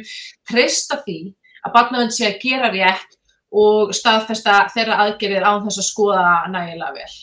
treysta 0.50 1.00
því 1.04 1.18
að 1.64 1.76
barnavend 1.78 2.16
sé 2.16 2.28
að 2.28 2.40
gera 2.44 2.72
rétt 2.74 3.20
og 3.54 3.94
staðfesta 3.96 4.64
þeirra 4.74 5.00
aðgerðir 5.06 5.46
á 5.46 5.52
þess 5.64 5.80
að 5.80 5.88
skoða 5.88 6.26
nægilega 6.50 6.96
vel. 6.98 7.14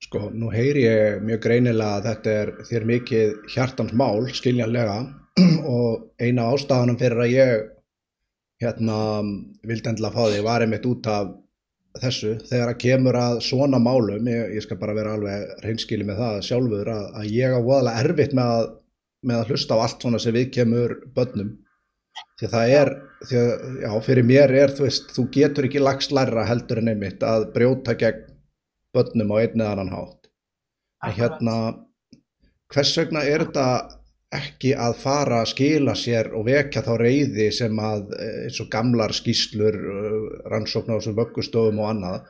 Sko, 0.00 0.30
nú 0.32 0.48
heyri 0.48 0.86
ég 0.86 1.20
mjög 1.28 1.42
greinilega 1.44 1.98
að 1.98 2.06
þetta 2.08 2.36
er 2.42 2.50
þér 2.70 2.86
mikið 2.88 3.34
hjartans 3.52 3.92
mál, 4.00 4.24
skiljanlega, 4.32 4.96
og 5.76 6.06
eina 6.24 6.46
ástafanum 6.54 6.96
fyrir 7.00 7.20
að 7.20 7.34
ég 7.34 7.66
hérna 8.64 8.96
vildi 9.68 9.90
endilega 9.90 10.16
fá 10.16 10.32
því 10.32 10.40
var 10.46 10.64
einmitt 10.64 10.88
út 10.88 11.08
af 11.12 11.34
þessu, 12.00 12.32
þegar 12.48 12.72
að 12.72 12.80
kemur 12.80 13.18
að 13.18 13.40
svona 13.44 13.80
málum, 13.82 14.28
ég, 14.30 14.54
ég 14.56 14.64
skal 14.64 14.78
bara 14.80 14.96
vera 14.96 15.16
alveg 15.18 15.64
reynskili 15.66 16.06
með 16.08 16.22
það 16.22 16.40
sjálfur, 16.48 16.92
að, 16.94 17.06
að 17.20 17.30
ég 17.34 17.56
á 17.56 17.60
voðalega 17.60 18.04
erfitt 18.06 18.36
með 18.38 18.54
að, 18.56 18.66
með 19.26 19.42
að 19.42 19.52
hlusta 19.52 19.76
á 19.76 19.82
allt 19.84 20.06
svona 20.06 20.22
sem 20.22 20.36
við 20.36 20.50
kemur 20.56 20.96
börnum, 21.16 21.54
því 22.40 22.48
að 22.48 22.56
það 22.56 22.74
er, 22.78 22.92
því 23.26 23.40
að, 23.42 23.54
já, 23.84 23.90
fyrir 24.08 24.28
mér 24.32 24.56
er, 24.62 24.74
þú 24.76 24.88
veist, 24.88 25.12
þú 25.16 25.28
getur 25.36 25.68
ekki 25.68 25.84
lagst 25.84 26.14
læra 26.16 26.48
heldur 26.48 26.80
en 26.80 26.94
einmitt 26.94 27.26
að 27.26 27.50
brjóta 27.56 27.98
gegn 28.00 28.29
börnum 28.94 29.32
á 29.32 29.36
einn 29.42 29.60
eða 29.60 29.72
annan 29.76 29.94
hátt. 29.94 30.28
En 31.04 31.16
hérna, 31.16 31.56
hvers 32.72 32.92
vegna 32.98 33.24
er 33.24 33.46
þetta 33.46 33.66
ekki 34.30 34.74
að 34.78 34.98
fara 35.00 35.40
að 35.42 35.50
skila 35.52 35.94
sér 35.98 36.30
og 36.38 36.44
vekja 36.46 36.84
þá 36.86 36.92
reyði 37.00 37.48
sem 37.54 37.80
að 37.82 38.12
eins 38.14 38.60
og 38.62 38.68
gamlar 38.70 39.14
skýslur, 39.16 39.78
rannsóknar 40.52 40.98
á 40.98 41.00
þessum 41.00 41.16
vöggustofum 41.18 41.80
og 41.82 41.88
annað, 41.90 42.28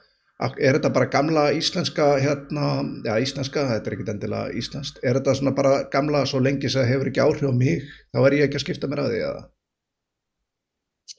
er 0.57 0.79
þetta 0.79 0.93
bara 0.95 1.11
gamla 1.13 1.45
íslenska, 1.53 2.07
hérna, 2.23 2.69
já 3.05 3.13
íslenska, 3.21 3.67
þetta 3.75 3.91
er 3.91 3.97
ekkit 3.97 4.13
endilega 4.15 4.57
íslenskt, 4.57 5.01
er 5.05 5.19
þetta 5.19 5.37
svona 5.37 5.53
bara 5.57 5.75
gamla 5.93 6.25
svo 6.29 6.41
lengi 6.41 6.71
sem 6.71 6.81
það 6.81 6.93
hefur 6.95 7.11
ekki 7.11 7.25
áhrif 7.27 7.53
á 7.53 7.55
mig, 7.61 7.91
þá 8.15 8.21
er 8.23 8.37
ég 8.39 8.47
ekki 8.49 8.61
að 8.61 8.65
skipta 8.65 8.89
mér 8.89 9.05
að 9.05 9.13
því 9.13 9.25
eða? 9.27 9.43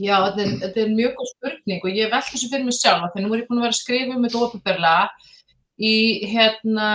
Já, 0.02 0.16
þetta 0.26 0.42
er, 0.42 0.56
þetta 0.64 0.82
er 0.82 0.96
mjög 0.96 1.14
góð 1.20 1.30
spurning 1.36 1.86
og 1.86 2.00
ég 2.00 2.10
veldi 2.16 2.34
þessu 2.34 2.50
fyrir 2.50 2.66
mig 2.66 2.78
sjálf, 2.80 3.06
þannig 3.12 3.22
að 3.22 3.28
nú 3.28 3.36
er 3.36 3.44
ég 3.44 3.52
búin 3.52 3.62
að 3.62 3.68
vera 3.68 3.76
að 3.76 3.82
skrifa 3.84 4.18
um 4.18 4.26
þetta 4.26 4.44
ofinberlega 4.48 5.31
í 5.82 5.96
hérna 6.30 6.90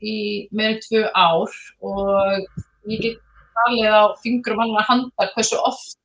í 0.00 0.48
meirinn 0.56 0.80
tvö 0.84 1.04
ár 1.12 1.52
og 1.84 2.88
ég 2.88 3.02
get 3.04 3.18
talið 3.60 3.92
á 3.92 4.02
fingrum 4.22 4.62
alveg 4.64 4.80
að 4.82 4.90
handa 4.90 5.28
hversu 5.34 5.60
oft 5.68 5.96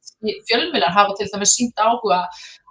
fjölmilar 0.49 0.93
hafa 0.95 1.15
til 1.17 1.29
dæmis 1.31 1.55
sínt 1.55 1.79
áhuga 1.79 2.25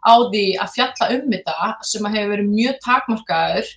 á 0.05 0.15
því 0.29 0.45
að 0.61 0.73
fjalla 0.77 1.11
um 1.17 1.27
þetta 1.33 1.71
sem 1.87 2.07
að 2.07 2.17
hefur 2.19 2.33
verið 2.35 2.53
mjög 2.53 2.81
takmarkaður 2.85 3.71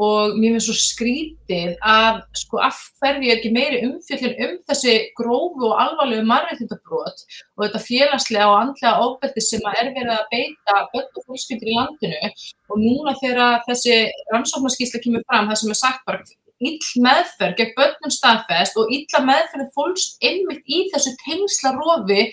og 0.00 0.34
mér 0.38 0.56
finnst 0.56 0.68
svo 0.68 0.74
skrítið 0.74 1.74
að 1.86 2.20
sko 2.40 2.60
af 2.66 2.78
hverju 2.98 3.28
er 3.30 3.36
ekki 3.36 3.52
meiri 3.54 3.82
umfjöldin 3.86 4.34
um 4.46 4.54
þessi 4.68 4.94
grófu 5.18 5.68
og 5.68 5.82
alvarlegu 5.84 6.26
margættindabrót 6.26 7.24
og 7.54 7.64
þetta 7.64 7.82
félagslega 7.86 8.48
og 8.50 8.56
andlega 8.60 8.94
ofbeldi 9.06 9.44
sem 9.44 9.68
að 9.70 9.80
er 9.82 9.92
verið 9.98 10.14
að 10.16 10.30
beita 10.32 10.80
börn 10.94 11.20
og 11.20 11.28
fólkskyndir 11.28 11.70
í 11.70 11.76
landinu? 11.78 12.32
Og 12.70 12.80
núna 12.82 13.14
þegar 13.22 13.62
þessi 13.68 14.00
rannsóknarskísla 14.32 15.02
kemur 15.04 15.26
fram 15.28 15.52
það 15.52 15.62
sem 15.62 15.76
er 15.76 15.80
sagt 15.84 16.02
bara 16.08 16.24
ill 16.70 17.02
meðferð 17.04 17.56
gegn 17.58 17.74
börnum 17.78 18.12
staðfest 18.14 18.78
og 18.80 18.92
illa 18.94 19.20
meðferð 19.28 19.70
fólkst 19.76 20.24
einmitt 20.24 20.62
í 20.66 20.80
þessu 20.92 21.14
tengslarofi 21.24 22.28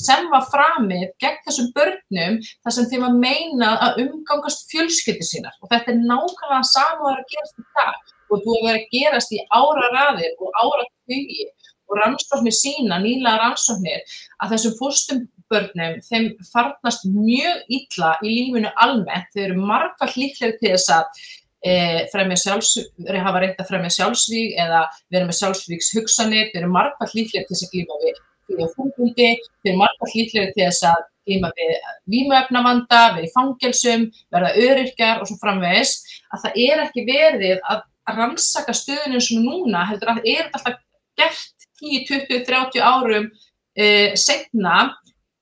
sem 0.00 0.28
var 0.32 0.48
framið 0.52 1.06
gegn 1.22 1.40
þessum 1.46 1.70
börnum 1.76 2.40
þar 2.42 2.76
sem 2.76 2.90
þeim 2.90 3.06
var 3.06 3.16
meinað 3.22 3.86
að 3.86 4.02
umgangast 4.06 4.66
fjölskyldi 4.72 5.28
sínar. 5.30 5.54
Og 5.62 5.70
þetta 5.72 5.94
er 5.94 6.02
nákvæmlega 6.02 6.62
saman 6.72 7.20
að 7.20 7.24
gerast 7.34 7.62
í 7.62 7.66
dag. 7.78 8.12
Og 8.26 8.42
þú 8.42 8.56
hefur 8.56 8.66
verið 8.66 8.80
að 8.80 8.90
gerast 8.96 9.32
í 9.36 9.42
ára 9.54 9.92
raðir 9.94 10.40
og 10.42 10.60
ára 10.62 10.86
hugi 11.06 11.46
og 11.86 12.00
rannsóknir 12.00 12.54
sína, 12.54 12.98
nýla 12.98 13.36
rannsóknir 13.38 14.02
að 14.42 14.54
þessum 14.56 14.76
fórstum 14.80 15.24
börnum 15.52 16.00
þeim 16.02 16.32
farnast 16.50 17.06
mjög 17.06 17.62
illa 17.70 18.14
í 18.22 18.32
lífinu 18.32 18.72
almennt, 18.82 19.30
þeir 19.34 19.52
eru 19.52 19.66
margfald 19.68 20.16
líklega 20.18 20.58
til 20.60 20.72
þess 20.74 20.94
að 20.96 21.26
e, 21.66 22.36
sjálfsvíg, 22.42 23.10
hafa 23.26 23.42
reynd 23.42 23.60
að 23.60 23.70
fremja 23.70 23.92
sjálfsvíg 23.96 24.54
eða 24.62 24.84
vera 25.10 25.26
með 25.26 25.38
sjálfsvíks 25.40 25.92
hugsanir, 25.96 26.48
þeir 26.52 26.62
eru 26.62 26.72
margfald 26.74 27.14
líklega 27.16 27.46
til 27.46 27.56
þess 27.56 27.66
að 27.66 27.74
glíma 27.74 28.00
við 28.04 28.22
fyrir 28.46 28.72
fólkvöldi, 28.76 29.28
þeir 29.62 29.72
eru 29.72 29.82
margfald 29.82 30.16
líklega 30.20 30.54
til 30.54 30.64
þess 30.64 30.88
að 30.92 31.04
glíma 31.26 31.50
við 31.58 31.90
vímuefnavanda, 32.14 33.02
verið 33.16 33.28
í 33.28 33.34
fangelsum, 33.34 34.06
verða 34.34 34.54
öryrkjar 34.62 35.22
og 35.22 35.30
svo 35.30 35.38
framvegis, 35.42 35.96
að 36.30 36.44
það 36.44 36.60
er 36.66 36.82
ekki 36.86 37.06
verið 37.08 37.70
að 37.72 37.84
rannsaka 38.16 38.74
stöðunum 38.76 39.24
sem 39.24 39.42
núna, 39.42 39.86
heldur 39.90 40.12
að 40.12 40.20
það 40.20 40.30
er 40.36 40.50
alltaf 40.52 40.78
gert 41.18 41.66
10, 41.82 42.04
20, 42.08 42.44
30 42.46 42.84
árum 42.86 43.26
e, 43.74 43.86
setna, 44.18 44.76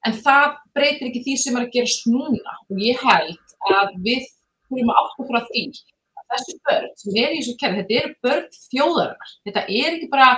en 0.05 0.17
það 0.25 0.57
breytir 0.77 1.11
ekki 1.11 1.25
því 1.27 1.35
sem 1.41 1.59
er 1.59 1.67
að 1.67 1.75
gerast 1.77 2.09
núna. 2.11 2.57
Og 2.71 2.81
ég 2.83 3.01
held 3.05 3.57
að 3.73 3.93
við 4.05 4.25
þurfum 4.69 4.93
að 4.93 5.01
átta 5.03 5.29
frá 5.29 5.41
því 5.51 5.65
þessi 6.33 6.57
börn 6.69 6.89
sem 7.01 7.21
er 7.21 7.35
í 7.35 7.43
þessu 7.43 7.59
kerfi, 7.61 7.83
þetta 7.83 8.01
eru 8.01 8.15
börn 8.25 8.49
þjóðarinnar. 8.71 9.37
Þetta 9.49 9.67
er 9.69 9.91
ekki 9.93 10.11
bara 10.13 10.31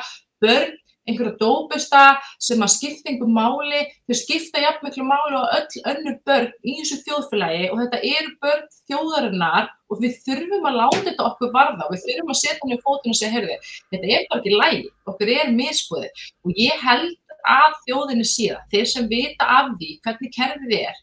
börn 0.44 0.74
einhverja 1.06 1.36
dópusta 1.38 2.02
sem 2.42 2.62
að 2.64 2.72
skipta 2.74 3.10
einhver 3.10 3.30
máli, 3.30 3.82
þau 4.08 4.16
skipta 4.18 4.62
jafn 4.62 4.86
miklu 4.86 5.06
máli 5.06 5.38
og 5.38 5.52
öll 5.58 5.84
önnur 5.92 6.16
börn 6.26 6.48
í 6.66 6.76
þessu 6.80 6.98
þjóðfélagi 7.06 7.68
og 7.70 7.82
þetta 7.84 8.00
eru 8.10 8.32
börn 8.42 8.64
þjóðarinnar 8.90 9.68
og 9.86 10.02
við 10.02 10.16
þurfum 10.26 10.66
að 10.70 10.78
láta 10.80 11.04
þetta 11.10 11.28
okkur 11.28 11.52
varða 11.54 11.86
og 11.86 11.94
við 11.94 12.04
þurfum 12.08 12.34
að 12.34 12.40
setja 12.40 12.58
henni 12.64 12.80
fótinn 12.82 13.14
og 13.14 13.20
segja, 13.20 13.34
heyrði, 13.36 13.60
þetta 13.94 14.10
er 14.16 14.26
bara 14.30 14.42
ekki 14.42 14.56
lægi, 14.56 14.82
okkur 15.12 15.32
er 15.36 15.54
misbúðið 15.54 16.26
og 16.42 16.60
ég 16.64 16.84
held 16.88 17.14
að 17.46 17.80
þjóðinni 17.86 18.26
síðan, 18.26 18.66
þeir 18.72 18.88
sem 18.90 19.10
vita 19.10 19.46
af 19.60 19.74
því 19.78 19.92
hvernig 20.02 20.32
kerfið 20.34 20.78
er, 20.80 20.96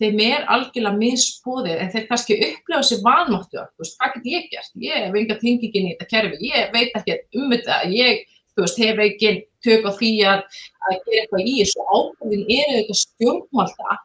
þeim 0.00 0.22
er 0.24 0.46
algjörlega 0.50 0.98
misbúðið 0.98 1.80
en 1.80 1.90
þeir 1.92 2.06
kannski 2.08 2.38
upplefa 2.48 2.86
sér 2.88 3.02
vanmáttu 3.04 3.60
hvað 3.60 4.14
get 4.16 4.30
ég 4.32 4.48
gert? 4.52 4.72
Ég 4.82 5.06
hef 5.06 5.18
enga 5.20 5.36
tengingin 5.40 5.90
í 5.90 5.92
þetta 5.94 6.10
kerfi, 6.10 6.40
ég 6.50 6.72
veit 6.74 6.96
ekki 6.98 7.18
um 7.40 7.52
þetta. 7.52 7.82
Ég 7.94 8.24
veist, 8.58 8.80
hef 8.80 9.04
ekki 9.04 9.36
tök 9.64 9.86
á 9.86 9.92
því 9.94 10.10
að, 10.30 10.42
að 10.88 10.98
gera 11.06 11.22
eitthvað 11.22 11.46
í 11.46 11.54
þessu. 11.60 11.86
Ábyrðin 11.94 12.50
eru 12.58 12.76
þetta 12.80 12.98
stjórnvalda 13.02 13.96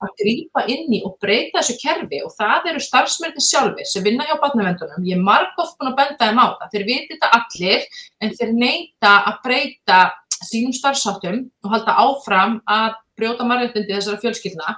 að 0.00 0.14
grýpa 0.22 0.62
inn 0.72 0.94
í 0.96 1.02
og 1.04 1.18
breyta 1.20 1.60
þessu 1.60 1.76
kerfi. 1.80 2.22
Og 2.24 2.32
það 2.36 2.70
eru 2.72 2.84
starfsmyrði 2.84 3.44
sjálfi 3.44 3.88
sem 3.88 4.06
vinna 4.06 4.28
hjá 4.28 4.38
batnavendunum, 4.40 5.04
ég 5.08 5.18
er 5.18 5.24
margótt 5.24 5.76
búin 5.76 5.92
að 5.92 6.00
benda 6.00 6.30
þeim 6.30 6.40
á 6.40 6.46
það, 6.56 6.72
þeir 6.72 6.88
viti 6.88 7.14
þetta 7.16 7.32
allir 7.40 7.86
en 8.20 8.34
þeir 8.38 8.56
neyta 8.56 9.14
að 9.28 9.44
breyta 9.44 10.00
sínum 10.40 10.72
starfsáttum 10.72 11.42
og 11.64 11.72
halda 11.74 11.96
áfram 12.00 12.60
að 12.64 12.94
brjóta 13.20 13.44
margættindi 13.44 13.92
þessara 13.92 14.20
fjölskyldna 14.22 14.76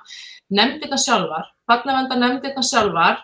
nefndirna 0.53 0.99
sjálfar, 1.01 1.51
barnavenda 1.69 2.19
nefndirna 2.19 2.65
sjálfar 2.67 3.21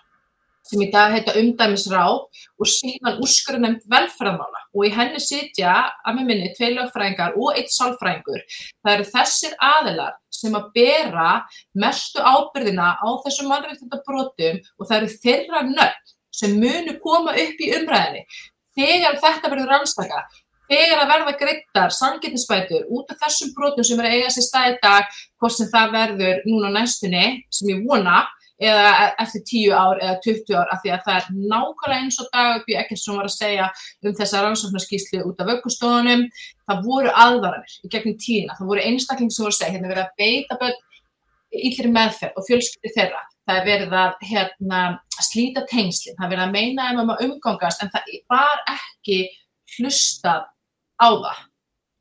sem 0.69 0.83
í 0.85 0.89
dag 0.93 1.15
heita 1.15 1.37
umdæmisráð 1.41 2.19
og 2.61 2.69
síðan 2.69 3.21
úrskurðunemt 3.25 3.87
velferðamála 3.89 4.65
og 4.75 4.85
í 4.85 4.91
henni 4.93 5.21
sitja 5.23 5.75
að 6.05 6.19
með 6.19 6.29
minni 6.29 6.51
tvei 6.57 6.75
lögfræðingar 6.75 7.39
og 7.41 7.57
eitt 7.57 7.73
sálfræðingur. 7.73 8.43
Það 8.83 8.95
eru 8.95 9.07
þessir 9.15 9.57
aðilar 9.71 10.19
sem 10.39 10.59
að 10.59 10.69
bera 10.77 11.31
mestu 11.73 12.21
ábyrðina 12.21 12.91
á 13.01 13.09
þessum 13.25 13.49
mannréttindabrotum 13.53 14.61
og 14.77 14.91
það 14.91 14.99
eru 14.99 15.11
þeirra 15.25 15.65
nöll 15.71 15.97
sem 16.39 16.59
munu 16.61 16.99
koma 17.03 17.33
upp 17.33 17.65
í 17.65 17.73
umræðinni 17.79 18.27
þegar 18.79 19.19
þetta 19.23 19.51
verður 19.51 19.73
rannsaka, 19.73 20.21
þegar 20.69 21.03
að 21.03 21.13
verða 21.13 21.37
greittar, 21.43 21.95
sangettinsbætur 21.97 22.89
út 22.95 23.13
af 23.13 23.21
þessum 23.25 23.55
brotum 23.57 23.87
sem 23.87 24.01
er 24.01 24.09
að 24.09 24.17
eiga 24.19 24.33
sér 24.35 24.49
stað 24.49 24.73
í 24.73 24.81
dag, 24.83 25.21
hvort 25.41 25.57
sem 25.57 25.71
það 25.73 25.95
verður 25.97 26.43
núna 26.49 26.75
næstunni, 26.75 27.25
sem 27.55 27.73
ég 27.73 27.87
vona, 27.89 28.25
eða 28.59 29.15
eftir 29.23 29.45
10 29.47 29.75
ár 29.79 30.01
eða 30.03 30.17
20 30.25 30.57
ár 30.59 30.73
af 30.75 30.83
því 30.83 30.93
að 30.95 31.05
það 31.07 31.19
er 31.19 31.27
nákvæmlega 31.53 31.99
eins 32.03 32.19
og 32.19 32.29
Dagbjörn 32.33 32.81
Ekkertsson 32.83 33.19
var 33.21 33.29
að 33.29 33.37
segja 33.37 33.69
um 34.03 34.17
þessa 34.19 34.43
rannsóknarskíslu 34.43 35.23
út 35.29 35.43
af 35.43 35.51
vöggustofunum. 35.53 36.27
Það 36.67 36.83
voru 36.89 37.15
aðvaranir 37.15 37.77
í 37.87 37.93
gegnum 37.93 38.19
tíðina 38.19 38.59
það 38.59 38.73
voru 38.73 38.85
einstakling 38.91 39.31
sem 39.31 39.47
voru 39.47 39.55
að 39.55 39.61
segja 39.61 39.75
hérna 39.77 39.93
verið 39.93 40.05
að 40.05 40.23
beita 40.25 40.59
börn 40.59 40.85
íllir 41.69 41.91
meðferð 41.95 42.37
og 42.37 42.49
fjölskyldi 42.49 42.95
þeirra. 42.97 43.25
Það 43.49 43.59
er 43.61 43.69
verið 43.71 43.95
að 43.97 44.27
hérna, 44.29 44.81
slíta 45.25 45.63
tengslinn, 45.71 46.19
það 46.19 46.27
er 46.27 46.33
verið 46.35 46.45
að 46.45 46.57
meina 46.59 46.89
um 47.01 47.15
að 47.15 47.23
umgangast 47.25 47.81
en 47.81 47.93
það 47.95 48.11
var 48.29 48.65
ekki 48.75 49.23
hlustað 49.79 50.51
á 50.99 51.09
það 51.09 51.45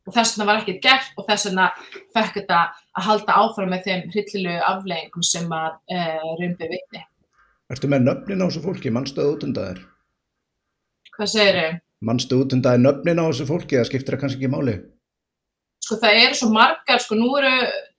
og 0.08 0.16
þess 0.16 0.38
vegna 0.38 0.48
var 0.48 0.62
ekkert 0.62 0.84
gert 0.86 1.20
og 1.20 1.28
þess 1.28 1.50
vegna 1.50 1.68
fekk 2.16 2.40
þetta 2.40 2.60
að 2.98 3.08
halda 3.10 3.40
áfram 3.44 3.74
með 3.74 3.88
þeim 3.88 4.06
hryllilegu 4.14 4.62
afleggingum 4.70 5.26
sem 5.28 5.52
að 5.52 5.74
e, 5.92 5.98
eh, 5.98 6.30
rumbi 6.40 6.70
vitni. 6.72 7.04
Erstu 7.68 7.90
með 7.92 8.06
nöfnin 8.06 8.44
á 8.44 8.48
þessu 8.48 8.64
fólki, 8.64 8.94
mannstuð 8.96 9.34
útundaðir? 9.34 9.82
Hvað 11.18 11.34
segir 11.34 11.60
þau? 11.60 11.82
Mannstuð 12.08 12.46
útundaðir 12.46 12.86
nöfnin 12.86 13.20
á 13.20 13.26
þessu 13.28 13.50
fólki, 13.50 13.76
það 13.76 13.90
skiptir 13.90 14.16
það 14.16 14.24
kannski 14.24 14.40
ekki 14.40 14.54
máli? 14.54 14.78
Sko 15.84 16.00
það 16.00 16.24
eru 16.24 16.40
svo 16.40 16.50
margar, 16.56 17.04
sko 17.04 17.20
nú 17.20 17.30
eru 17.42 17.54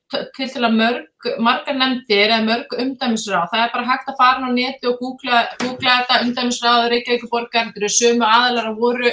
til 0.09 0.49
til 0.49 0.65
að 0.65 0.77
mörg, 0.79 1.27
margar 1.45 1.77
nefndir 1.77 2.31
eða 2.31 2.45
mörg 2.47 2.77
umdæmisráð, 2.81 3.51
það 3.53 3.65
er 3.67 3.73
bara 3.75 3.89
hægt 3.91 4.09
að 4.09 4.21
fara 4.23 4.49
á 4.49 4.51
neti 4.55 4.89
og 4.89 4.97
googla, 5.03 5.43
googla 5.61 5.97
þetta 5.99 6.21
umdæmisráð, 6.25 6.87
Reykjavík 6.95 7.27
borgar, 7.29 7.69
þetta 7.69 7.83
eru 7.83 7.91
sömu 7.93 8.25
aðalara 8.25 8.73
voru 8.79 9.13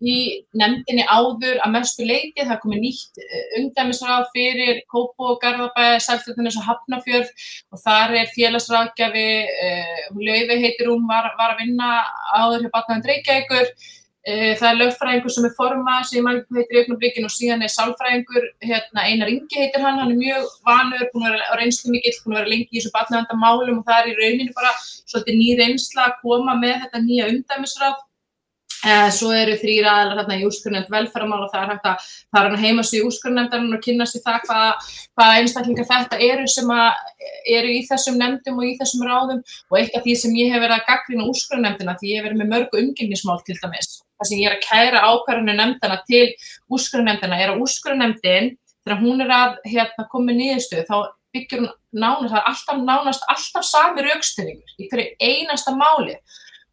í 0.00 0.16
nefndinni 0.56 1.04
áður 1.04 1.60
að 1.60 1.74
mestu 1.74 2.06
leiti. 2.08 2.40
Það 2.40 2.60
komi 2.62 2.80
nýtt 2.80 3.20
eh, 3.20 3.46
umdæmisráð 3.60 4.26
fyrir 4.34 4.82
Kópó, 4.90 5.36
Garðabæði, 5.42 6.00
Sæltöðunis 6.06 6.58
og 6.60 6.66
Hafnafjörð 6.68 7.30
og 7.70 7.84
þar 7.84 8.18
er 8.22 8.34
félagsráðgjafi, 8.34 9.28
uh, 9.68 10.02
Lauði 10.16 10.60
heitir 10.64 10.90
hún, 10.90 11.06
var, 11.08 11.32
var 11.38 11.54
að 11.54 11.64
vinna 11.64 11.94
áður 12.34 12.66
hjá 12.66 12.74
Batnaðan 12.76 13.08
Reykjavíkur. 13.12 13.72
Uh, 14.20 14.50
það 14.60 14.66
er 14.68 14.78
lögfræðingur 14.82 15.32
sem 15.32 15.46
er 15.48 15.54
formað 15.56 16.02
sem 16.08 16.18
ég 16.20 16.42
heitir 16.56 16.76
í 16.76 16.82
auknarblikinu 16.82 17.28
og 17.28 17.32
síðan 17.32 17.64
er 17.64 17.72
sálfræðingur, 17.72 18.50
hérna, 18.64 19.06
Einar 19.08 19.32
Ingi 19.32 19.62
heitir 19.62 19.80
hann, 19.80 19.96
hann 20.00 20.12
er 20.12 20.20
mjög 20.20 20.50
vanur, 20.68 21.06
búin 21.14 21.24
að 21.24 21.38
vera 21.38 21.56
reynslu 21.56 21.94
mikill, 21.94 22.18
búin 22.24 22.36
að 22.36 22.42
vera 22.42 22.52
lengi 22.52 22.68
í 22.68 22.76
þessu 22.76 22.92
batnaðandamálum 22.98 23.80
og 23.80 23.88
það 23.88 24.02
er 24.02 24.12
í 24.12 24.18
rauninu 24.18 24.56
bara 24.58 24.74
svolítið 24.84 25.40
ný 25.40 25.48
reynsla 25.62 26.04
að 26.10 26.20
koma 26.20 26.58
með 26.60 26.76
þetta 26.84 27.02
nýja 27.06 27.30
umdæmisráð 27.32 27.96
Eh, 27.96 28.09
svo 29.12 29.30
eru 29.36 29.56
þrýr 29.60 29.86
aðlar 29.90 30.22
hérna 30.22 30.38
í 30.40 30.44
úrskurðnefnd 30.48 30.92
velferðamál 30.94 31.42
og 31.44 31.50
það 31.52 31.62
er 31.62 31.72
hægt 31.74 31.88
að 31.90 32.04
er 32.40 32.46
hann 32.48 32.62
heima 32.62 32.84
sér 32.86 33.00
í 33.00 33.08
úrskurðnefndarinn 33.08 33.76
og 33.76 33.82
kynna 33.84 34.06
sér 34.08 34.22
það 34.24 34.46
hvað 34.48 35.34
einstaklingar 35.40 35.88
þetta 35.90 36.20
eru 36.24 36.46
sem 36.48 36.72
eru 37.58 37.74
í 37.74 37.82
þessum 37.88 38.16
nefndum 38.20 38.62
og 38.62 38.68
í 38.70 38.72
þessum 38.80 39.04
ráðum 39.04 39.42
og 39.42 39.78
eitt 39.80 39.98
af 39.98 40.06
því 40.06 40.16
sem 40.22 40.38
ég 40.40 40.54
hef 40.54 40.64
verið 40.64 40.78
að 40.78 40.88
gaggrina 40.88 41.28
úrskurðnefndina 41.28 41.96
því 42.00 42.14
ég 42.14 42.20
hef 42.20 42.28
verið 42.28 42.40
með 42.40 42.52
mörgu 42.54 42.82
umgengnismál 42.84 43.38
til 43.44 43.58
dæmis. 43.60 43.92
Það 44.20 44.30
sem 44.30 44.40
ég 44.40 44.48
er 44.48 44.56
að 44.56 44.66
kæra 44.66 45.04
ákvarðinu 45.10 45.56
nefndana 45.60 46.00
til 46.08 46.26
úrskurðnefndina 46.72 47.40
er 47.40 47.52
að 47.52 47.64
úrskurðnefndin 47.66 48.52
þegar 48.80 49.02
hún 49.04 49.24
er 49.24 49.32
að 49.36 49.56
hérna, 49.68 50.08
koma 50.08 50.36
nýðistuð 50.36 50.86
þá 50.88 50.96
byggjur 51.34 51.62
hún 51.62 51.72
nánast, 51.94 52.34
alltaf 52.34 52.80
nánast 52.80 53.26
alltaf 53.30 53.66
sami 53.66 54.04
raukstöðingur 54.06 54.80
í 54.80 54.88
hverju 54.90 55.12
einasta 55.20 55.74
máli 55.76 56.16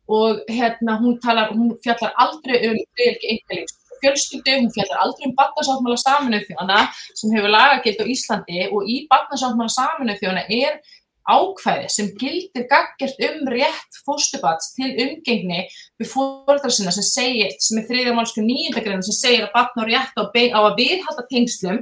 og 0.08 0.44
hérna 0.48 0.98
hún 1.02 1.20
talar, 1.24 1.52
hún 1.52 1.76
fjallar 1.84 2.14
aldrei 2.16 2.62
um 2.70 2.78
friðelgi 2.96 3.34
einhverjum 3.34 3.74
fjölskyldu, 4.02 4.54
hún 4.62 4.72
fjallar 4.76 5.02
aldrei 5.04 5.28
um 5.28 5.36
barnasáttmála 5.38 5.98
saminuð 6.02 6.46
þjóna 6.52 6.84
sem 7.18 7.34
hefur 7.34 7.54
lagagild 7.54 8.04
á 8.04 8.06
Íslandi 8.14 8.68
og 8.70 8.88
í 8.88 9.00
barnasáttmála 9.12 9.74
saminuð 9.74 10.22
þjóna 10.22 10.46
er 10.48 10.80
ákvæði 11.28 11.90
sem 11.92 12.12
gildir 12.20 12.68
gaggert 12.72 13.20
um 13.28 13.50
rétt 13.52 14.00
fóstubats 14.06 14.72
til 14.78 14.94
umgengni 14.94 15.66
við 16.00 16.12
fóröldra 16.14 16.72
sinna 16.72 16.94
sem 16.96 17.04
segir, 17.04 17.52
sem 17.60 17.82
er 17.82 17.88
þriðjumálsku 17.90 18.44
nýjendagreina 18.46 19.04
sem 19.04 19.18
segir 19.18 19.48
að 19.48 19.54
barn 19.58 19.84
á 19.84 19.86
rétt 19.90 20.16
á, 20.16 20.24
á 20.24 20.60
að 20.62 20.78
viðhalda 20.80 21.26
tengslum 21.32 21.82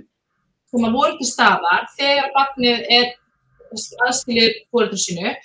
sem 0.72 0.88
að 0.88 0.98
voru 0.98 1.20
til 1.20 1.30
staðar 1.30 1.86
þegar 2.00 2.34
barnið 2.34 2.90
er 2.90 3.14
aðskilir 4.08 4.58
fóröldra 4.72 5.00
sinu 5.04 5.36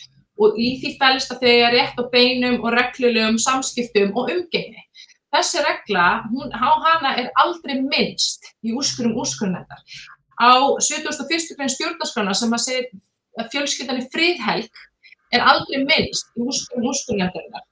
og 0.40 0.58
í 0.58 0.70
því 0.80 0.94
fælst 1.00 1.34
að 1.34 1.44
þau 1.44 1.52
er 1.52 1.74
rétt 1.76 2.00
á 2.00 2.04
beinum 2.12 2.60
og 2.64 2.74
reglulegum 2.76 3.38
samskiptum 3.40 4.14
og 4.16 4.32
umgengni. 4.32 4.86
Þessi 5.30 5.62
regla, 5.62 6.06
hún, 6.32 6.50
hana 6.50 7.14
er 7.20 7.30
aldrei 7.38 7.76
minnst 7.78 8.48
í 8.66 8.74
úrskurum 8.74 9.14
úrskurunendar. 9.20 9.84
Á 10.40 10.50
71. 10.80 11.54
grein 11.54 11.70
stjórnarskrána 11.70 12.34
sem 12.34 12.56
að 12.56 12.64
segja 12.64 12.86
að 13.38 13.50
fjölskyldan 13.52 14.00
er 14.00 14.08
fríðhelg 14.10 14.86
er 15.30 15.44
aldrei 15.52 15.84
minnst 15.84 16.32
í 16.34 16.46
úrskurum 16.48 16.88
úrskurunendarinnar. 16.90 17.66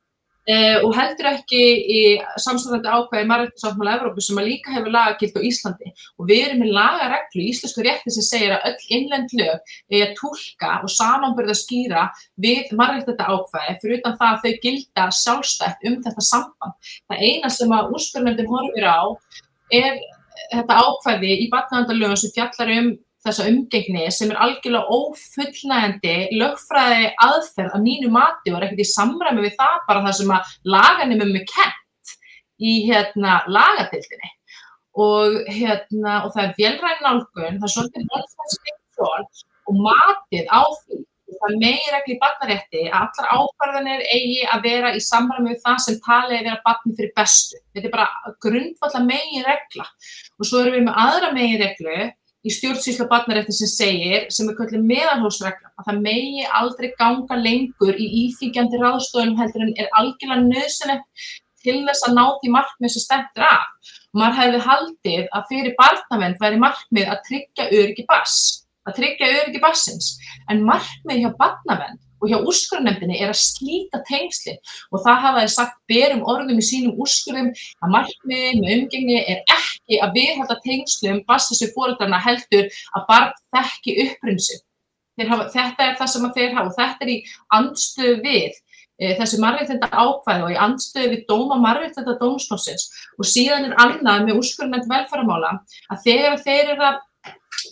Uh, 0.49 0.79
og 0.81 0.95
heldur 0.97 1.27
ekki 1.29 1.59
í 1.93 2.03
samstæðandi 2.41 2.89
ákvæði 2.89 3.29
Marrættisáttmála 3.29 3.97
Evrópu 3.99 4.23
sem 4.25 4.39
að 4.41 4.47
líka 4.49 4.73
hefur 4.73 4.95
lagagilt 4.95 5.35
á 5.37 5.45
Íslandi 5.45 5.91
og 6.17 6.31
við 6.31 6.45
erum 6.47 6.63
með 6.63 6.71
lagareglu 6.79 7.43
í 7.43 7.49
Íslensku 7.51 7.85
rétti 7.85 8.15
sem 8.15 8.25
segir 8.25 8.55
að 8.57 8.65
öll 8.71 8.87
innlend 8.97 9.35
lög 9.37 9.75
er 9.93 10.07
að 10.07 10.15
tólka 10.17 10.71
og 10.87 10.95
samanbörða 10.95 11.57
skýra 11.59 12.07
við 12.41 12.73
Marrættita 12.81 13.29
ákvæði 13.29 13.75
fyrir 13.83 14.01
utan 14.01 14.17
það 14.23 14.31
að 14.31 14.47
þau 14.47 14.63
gilda 14.65 15.09
sjálfstætt 15.19 15.85
um 15.91 15.99
þetta 16.07 16.25
samband. 16.31 16.93
Það 17.13 17.27
eina 17.29 17.53
sem 17.53 17.75
að 17.77 17.93
úrskurðnefndin 17.99 18.51
horfir 18.55 18.89
á 18.89 19.01
er 19.83 20.01
þetta 20.55 20.81
ákvæði 20.81 21.35
í 21.45 21.51
batnaðandalögum 21.53 22.23
sem 22.25 22.33
fjallar 22.33 22.73
um 22.79 22.91
þessa 23.29 23.49
umgengni 23.51 24.07
sem 24.15 24.33
er 24.33 24.41
algjörlega 24.45 24.97
ófullnægandi 24.99 26.15
lögfræði 26.41 27.11
aðferð 27.27 27.77
af 27.77 27.85
mínu 27.85 28.11
mati 28.15 28.53
og 28.53 28.59
er 28.59 28.69
ekkert 28.69 28.85
í 28.85 28.89
samræmi 28.93 29.45
við 29.45 29.59
það 29.61 29.77
bara 29.91 30.05
það 30.07 30.17
sem 30.21 30.35
að 30.37 30.57
laganimum 30.77 31.37
er 31.41 31.47
kent 31.53 32.15
í 32.59 32.75
hérna 32.89 33.43
lagatildinni 33.47 34.33
og 34.99 35.39
hérna 35.47 36.23
og 36.25 36.33
það 36.35 36.45
er 36.45 36.57
velræn 36.59 37.05
nálgun, 37.05 37.61
það 37.61 37.69
er 37.69 37.75
svolítið 37.77 38.09
velfæðsleikson 38.15 39.29
og 39.69 39.81
matið 39.85 40.51
á 40.51 40.63
því 40.65 41.05
það 41.39 41.57
meir 41.63 41.97
ekki 41.99 42.15
í 42.15 42.19
barnarétti 42.23 42.85
að 42.89 43.01
allar 43.01 43.29
ákvarðanir 43.37 44.05
eigi 44.15 44.41
að 44.49 44.65
vera 44.67 44.93
í 44.97 45.03
samræmi 45.05 45.53
við 45.53 45.61
það 45.65 45.83
sem 45.85 45.99
talið 46.07 46.35
er 46.35 46.41
að 46.41 46.49
vera 46.49 46.63
barni 46.67 46.95
fyrir 46.99 47.13
bestu. 47.19 47.61
Þetta 47.75 47.89
er 47.91 47.95
bara 47.95 48.35
grundvallar 48.45 49.07
megin 49.07 49.47
regla 49.47 49.87
og 49.87 50.49
svo 50.49 50.63
erum 50.63 50.79
við 50.79 50.87
með 50.89 51.01
aðra 51.05 51.33
megin 51.37 51.63
reglu 51.63 51.99
í 52.47 52.53
stjórnsýsla 52.55 53.09
barnarétti 53.11 53.55
sem 53.57 53.71
segir, 53.71 54.29
sem 54.31 54.49
er 54.51 54.57
kallið 54.59 54.87
meðalhósregla, 54.87 55.73
að 55.79 55.91
það 55.91 56.01
megi 56.05 56.47
aldrei 56.61 56.89
ganga 57.01 57.39
lengur 57.41 57.99
í 57.99 58.09
íþýgjandi 58.25 58.81
ráðstofunum 58.83 59.39
heldur 59.41 59.67
en 59.67 59.75
er 59.77 59.91
algjörlega 59.99 60.47
nöðsynlegt 60.47 61.29
til 61.65 61.79
þess 61.89 62.07
að 62.07 62.17
ná 62.17 62.25
því 62.39 62.53
markmið 62.55 62.95
sem 62.95 63.05
stendur 63.05 63.47
af. 63.49 63.95
Og 64.15 64.23
maður 64.23 64.39
hefði 64.41 64.65
haldið 64.69 65.25
að 65.37 65.49
fyrir 65.51 65.79
barnavend 65.81 66.43
væri 66.43 66.61
markmið 66.63 67.15
að 67.15 67.25
tryggja 67.29 67.71
öryggi 67.81 68.07
bass, 68.09 68.37
að 68.87 69.01
tryggja 69.01 69.33
öryggi 69.41 69.65
bassins, 69.65 70.15
en 70.49 70.63
markmið 70.69 71.25
hjá 71.25 71.33
barnavend 71.41 72.05
og 72.19 72.31
hjá 72.31 72.39
úrskurðarnefndinni 72.39 73.19
er 73.23 73.33
að 73.33 73.41
slíta 73.41 74.01
tengsli 74.09 74.57
og 74.93 75.03
það 75.05 75.25
hafa 75.25 75.43
þið 75.45 75.53
sagt 75.55 75.77
berum 75.91 76.25
orðum 76.29 76.61
í 76.61 76.67
sínum 76.67 77.03
úrskurðum 77.03 77.51
að 77.55 77.93
markmiðin 77.95 78.63
með 78.63 78.77
umgengni 78.77 79.19
er 79.23 79.43
ekki 79.57 80.01
að 80.05 80.15
viðhalda 80.19 80.59
tengslum 80.65 81.21
bastissu 81.29 81.71
fóröldarna 81.75 82.21
heldur 82.23 82.71
að 82.99 83.07
barn 83.11 83.37
þekki 83.57 83.99
uppbrunnsum. 84.07 84.65
Þetta 85.19 85.85
er 85.85 85.99
það 85.99 86.11
sem 86.13 86.33
þeir 86.37 86.57
hafa 86.57 86.71
og 86.71 86.77
þetta 86.79 87.07
er 87.07 87.11
í 87.11 87.19
andstöðu 87.57 88.19
við 88.23 88.53
e, 89.03 89.15
þessi 89.19 89.41
margirþenda 89.43 89.89
ákvæði 89.91 90.45
og 90.47 90.53
í 90.55 90.59
andstöðu 90.67 91.11
við 91.15 91.25
dóma 91.31 91.59
margirþenda 91.63 92.15
dómstósins 92.21 92.87
og 93.19 93.27
síðan 93.27 93.67
er 93.67 93.77
annað 93.83 94.29
með 94.29 94.39
úrskurðarnefnd 94.39 94.93
velfæramála 94.93 95.55
að 95.91 96.05
þegar 96.07 96.39
þeir 96.45 96.75
eru 96.77 96.87
að 96.93 97.01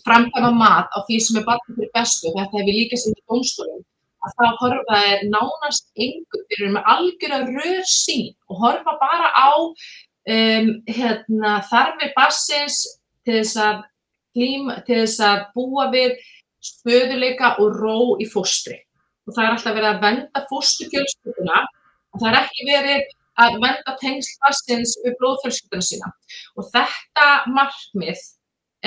framkvæma 0.07 0.51
mat 0.59 0.91
á 0.91 0.99
því 1.07 1.19
sem 1.23 1.39
er 1.41 1.47
barnið 1.47 1.79
fyrir 1.79 1.93
bestu, 1.95 2.33
þetta 2.35 2.59
hefur 2.59 2.75
líka 2.79 2.99
sem 2.99 3.15
í 3.15 3.23
dómstólum, 3.31 3.85
að 4.27 4.35
það 4.41 4.57
horfa 4.61 5.01
er 5.11 5.25
nánast 5.31 5.91
yngur, 5.95 6.45
þeir 6.49 6.63
eru 6.63 6.71
með 6.75 6.89
algjörða 6.93 7.41
rör 7.51 7.91
sín 7.91 8.33
og 8.51 8.63
horfa 8.65 8.97
bara 9.01 9.31
á 9.33 9.51
um, 9.57 10.71
hérna, 10.91 11.53
þarfi 11.71 12.11
bassins 12.17 12.81
til 13.27 13.41
þess, 13.41 13.57
að, 13.63 13.85
til 14.87 15.03
þess 15.03 15.21
að 15.27 15.45
búa 15.55 15.91
við 15.95 16.17
spöðuleika 16.67 17.55
og 17.63 17.79
ró 17.79 17.99
í 18.23 18.27
fóstri. 18.31 18.81
og 19.27 19.35
það 19.35 19.45
er 19.45 19.53
alltaf 19.53 19.75
verið 19.75 19.89
að 19.91 20.03
venda 20.05 20.41
fóstufjölskylduna 20.51 21.63
og 22.15 22.21
það 22.21 22.29
er 22.29 22.37
ekki 22.41 22.67
verið 22.69 23.15
að 23.43 23.57
venda 23.65 23.95
tengsl 24.01 24.37
bassins 24.45 24.93
við 25.03 25.17
blóðfjölskylduna 25.21 25.87
sína. 25.89 26.11
Og 26.57 26.69
þetta 26.71 27.27
markmið 27.51 28.23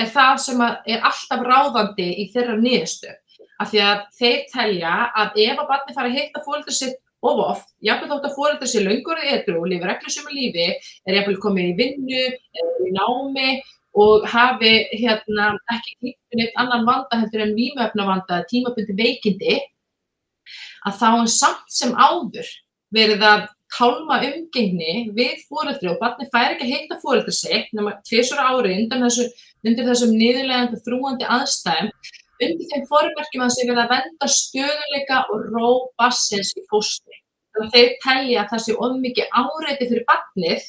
er 0.00 0.08
það 0.14 0.40
sem 0.46 0.62
er 0.64 1.04
alltaf 1.10 1.44
ráðandi 1.44 2.08
í 2.22 2.30
þeirra 2.32 2.56
nýðustu. 2.56 3.12
Af 3.60 3.70
því 3.72 3.80
að 3.84 4.02
þeir 4.16 4.42
telja 4.52 4.92
að 5.20 5.40
ef 5.44 5.58
að 5.58 5.68
barni 5.68 5.96
fara 5.96 6.10
að 6.10 6.18
hitta 6.18 6.44
fólkdur 6.46 6.76
sitt 6.76 6.96
of 7.20 7.40
oft, 7.44 7.66
jáfnveg 7.84 8.14
þótt 8.14 8.28
að 8.30 8.36
fólkdur 8.38 8.70
sér 8.70 8.86
laungurði 8.86 9.34
etru 9.34 9.58
og 9.60 9.68
lifir 9.68 9.90
reglusum 9.90 10.30
í 10.32 10.38
lífi, 10.38 10.68
er 11.04 11.18
jáfnveg 11.18 11.42
komið 11.42 11.68
í 11.68 11.76
vinnu, 11.82 12.22
er 12.56 12.86
í 12.86 12.94
námi 12.96 13.50
og 14.00 14.24
hafi 14.30 14.72
hérna, 14.94 15.52
ekki 15.74 15.96
klíkun 15.98 16.44
eitt 16.46 16.58
annan 16.62 16.86
vanda 16.88 17.20
heldur 17.20 17.44
en 17.44 17.56
vímöfna 17.58 18.06
vanda, 18.08 18.40
tímabundi 18.48 18.96
veikindi, 18.96 19.58
að 20.86 21.00
þá 21.02 21.08
er 21.10 21.32
samt 21.34 21.74
sem 21.74 21.92
áður 21.98 22.48
verið 22.94 23.24
að 23.26 23.48
kálma 23.70 24.18
umgengni 24.26 25.10
við 25.14 25.44
fóreldri 25.46 25.90
og 25.92 26.00
barni 26.00 26.26
fær 26.32 26.54
ekki 26.54 26.66
að 26.66 26.72
heita 26.72 26.98
fóreldri 27.02 27.34
sig 27.34 27.68
nema 27.76 27.98
tviðsvara 28.08 28.56
ári 28.56 28.78
undir 28.80 29.86
þessum 29.86 30.16
niðurlegandi 30.16 30.80
þrúandi 30.86 31.28
aðstæðum 31.28 31.92
undir 32.46 32.68
þeim 32.72 32.84
fórverkjum 32.90 33.44
að 33.44 33.54
sig 33.54 33.68
verið 33.68 33.82
að 33.84 33.92
venda 33.94 34.28
stöðuleika 34.34 35.22
og 35.32 35.48
ró 35.54 35.70
bassins 36.00 36.52
í 36.56 36.64
fóstri. 36.70 37.16
Þannig 37.54 37.68
að 37.68 37.74
þeir 37.76 37.96
telja 38.04 38.42
að 38.42 38.50
það 38.52 38.64
sé 38.64 38.76
of 38.86 38.96
mikið 39.04 39.36
áreiti 39.42 39.88
fyrir 39.90 40.06
barnið 40.08 40.68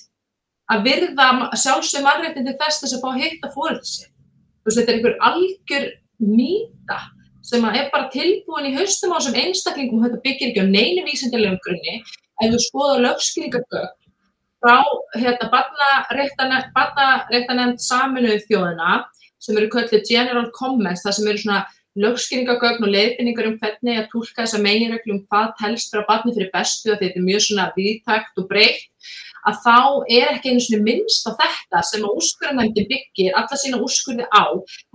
að 0.72 0.84
virða 0.88 1.30
sjálfsögum 1.64 2.08
mannréttindi 2.08 2.58
þess 2.60 2.84
þess 2.84 2.98
að 2.98 3.04
fá 3.06 3.10
að. 3.24 3.96
Þú 4.62 4.70
veist, 4.70 4.80
þetta 4.80 4.92
er 4.92 4.98
einhver 4.98 5.18
algjör 5.30 5.88
mýta 6.22 7.00
sem 7.46 7.64
er 7.66 7.90
bara 7.94 8.10
tilbúin 8.14 8.70
í 8.70 8.76
haustum 8.76 9.14
á 9.14 9.18
þessum 9.18 9.40
einstaklingum, 9.42 10.04
þetta 10.06 10.22
byggir 10.26 10.52
ekki 10.52 10.62
á 10.62 10.68
neinu 10.70 11.06
vísindilegum 11.08 11.58
grunni, 11.66 11.96
ef 12.42 12.54
þú 12.54 12.60
skoða 12.68 13.00
lögskýringagögg 13.08 13.98
frá 14.62 14.78
hérna 15.18 15.50
barnaréttanemnd 16.76 17.82
saminuðu 17.82 18.44
þjóðina 18.46 18.92
sem 19.42 19.58
eru 19.58 19.70
kallið 19.74 20.08
general 20.08 20.50
comments, 20.56 21.04
það 21.06 21.18
sem 21.18 21.32
eru 21.32 21.44
svona 21.44 21.62
lögskýringagögn 22.00 22.86
og 22.86 22.94
leiðbynningar 22.94 23.50
um 23.50 23.58
hvernig 23.60 23.98
að 24.00 24.08
tólka 24.14 24.46
þessa 24.46 24.62
meginreglu 24.64 25.18
um 25.18 25.26
hvað 25.28 25.50
telst 25.60 25.92
frá 25.92 26.06
barni 26.08 26.32
fyrir 26.38 26.52
bestu 26.54 26.94
að 26.94 27.02
þetta 27.04 27.20
er 27.20 27.26
mjög 27.26 27.44
svona 27.48 27.66
viðtækt 27.76 28.40
og 28.40 28.48
breytt 28.48 29.12
að 29.50 29.58
þá 29.66 29.78
er 30.06 30.36
ekki 30.36 30.52
einu 30.54 30.64
svona 30.64 30.86
minnst 30.86 31.28
á 31.28 31.32
þetta 31.40 31.82
sem 31.88 32.06
að 32.06 32.20
úrskurðanæmdi 32.20 32.86
byggir 32.92 33.38
alla 33.40 33.58
sína 33.60 33.80
úrskurði 33.82 34.28
á, 34.30 34.44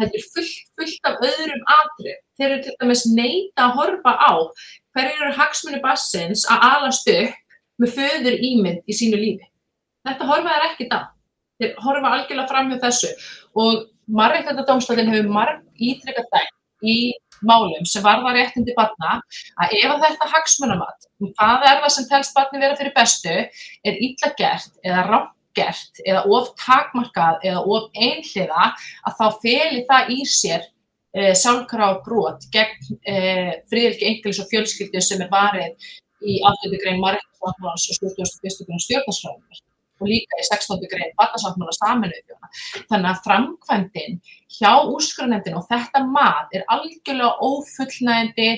þetta 0.00 0.20
er 0.20 0.28
fullt, 0.34 0.60
fullt 0.78 1.10
af 1.10 1.26
öðrum 1.26 1.66
atrið. 1.76 2.20
Þeir 2.36 2.48
eru 2.48 2.62
til 2.62 2.76
dæmis 2.80 3.04
neita 3.10 3.66
að 3.66 3.76
horfa 3.80 4.14
á 4.16 4.32
hverju 4.96 5.24
eru 5.24 5.34
hagsmunni 5.36 5.82
bassins 5.82 6.46
að 6.52 6.64
alast 6.70 7.10
upp 7.12 7.36
með 7.82 7.92
föður 7.98 8.38
ímynd 8.48 8.86
í 8.86 8.96
sínu 8.96 9.20
lífi. 9.20 9.50
Þetta 10.06 10.30
horfa 10.30 10.54
er 10.54 10.66
ekki 10.70 10.88
það. 10.92 11.10
Þeir 11.56 11.76
horfa 11.82 12.14
algjörlega 12.14 12.50
fram 12.52 12.70
með 12.70 12.82
þessu 12.84 13.12
og 13.56 13.86
Marreikandadómstæðin 14.06 15.12
hefur 15.12 15.32
marg 15.34 15.62
ítrykkað 15.76 16.28
dæm 16.34 16.52
í 16.86 16.96
málum 17.46 17.84
sem 17.88 18.04
varða 18.04 18.34
réttindi 18.36 18.74
barna 18.76 19.18
að 19.60 19.74
ef 19.76 19.92
að 19.92 20.04
þetta 20.06 20.28
hagsmunamat, 20.32 21.08
hvað 21.22 21.66
er 21.70 21.80
það 21.82 21.94
sem 21.94 22.06
telst 22.10 22.36
barni 22.36 22.62
vera 22.62 22.78
fyrir 22.78 22.94
bestu, 22.96 23.34
er 23.84 23.98
illa 24.08 24.30
gert 24.38 24.78
eða 24.84 25.02
rátt 25.10 25.34
gert 25.56 26.00
eða 26.04 26.24
of 26.36 26.52
takmarkað 26.60 27.44
eða 27.48 27.62
of 27.64 27.90
einhliða 27.96 28.70
að 29.08 29.20
þá 29.20 29.26
feli 29.44 29.84
það 29.90 30.10
í 30.12 30.18
sér 30.28 30.66
e, 31.16 31.32
sjálfkrafa 31.42 32.02
brot 32.04 32.48
gegn 32.52 32.98
e, 33.08 33.16
friðilki 33.70 34.10
englis 34.10 34.42
og 34.42 34.50
fjölskyldu 34.52 35.02
sem 35.04 35.24
er 35.24 35.32
varið 35.32 35.88
í 36.26 36.40
8. 36.44 36.74
grein 36.82 37.00
Marreikandadómstæðins 37.04 38.04
og 38.04 38.20
71. 38.20 38.68
grein 38.68 38.84
stjórnarsræðunar 38.84 39.65
og 40.00 40.10
líka 40.10 40.40
í 40.40 40.46
16. 40.46 40.82
grein 40.90 41.14
barnasáttmála 41.20 41.74
saminuðu 41.76 42.22
þjóna. 42.24 42.50
Þannig 42.90 43.10
að 43.10 43.22
framkvæmdinn 43.26 44.18
hjá 44.56 44.72
úrskurðanefndin 44.92 45.58
og 45.58 45.68
þetta 45.70 46.02
mat 46.10 46.56
er 46.56 46.66
algjörlega 46.72 47.30
ófullnægandi, 47.48 48.48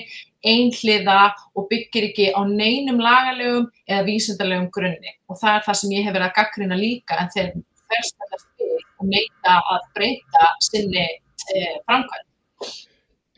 einhliða 0.49 1.19
og 1.57 1.67
byggir 1.71 2.09
ekki 2.09 2.29
á 2.31 2.41
neinum 2.47 3.01
lagalegum 3.03 3.67
eða 3.89 4.05
vísindarlegum 4.07 4.69
grunni. 4.75 5.15
Og 5.27 5.39
það 5.41 5.57
er 5.57 5.65
það 5.67 5.79
sem 5.81 5.95
ég 5.97 6.07
hef 6.07 6.15
verið 6.15 6.29
að 6.29 6.37
gaggrina 6.39 6.79
líka 6.79 7.19
en 7.19 7.31
þeir 7.35 7.53
ferstæðast 7.89 8.49
til 8.59 8.71
og 8.99 9.07
neita 9.09 9.59
að 9.73 9.87
breyta 9.95 10.51
sinni 10.63 11.05
eh, 11.05 11.79
framkvæmd. 11.87 12.27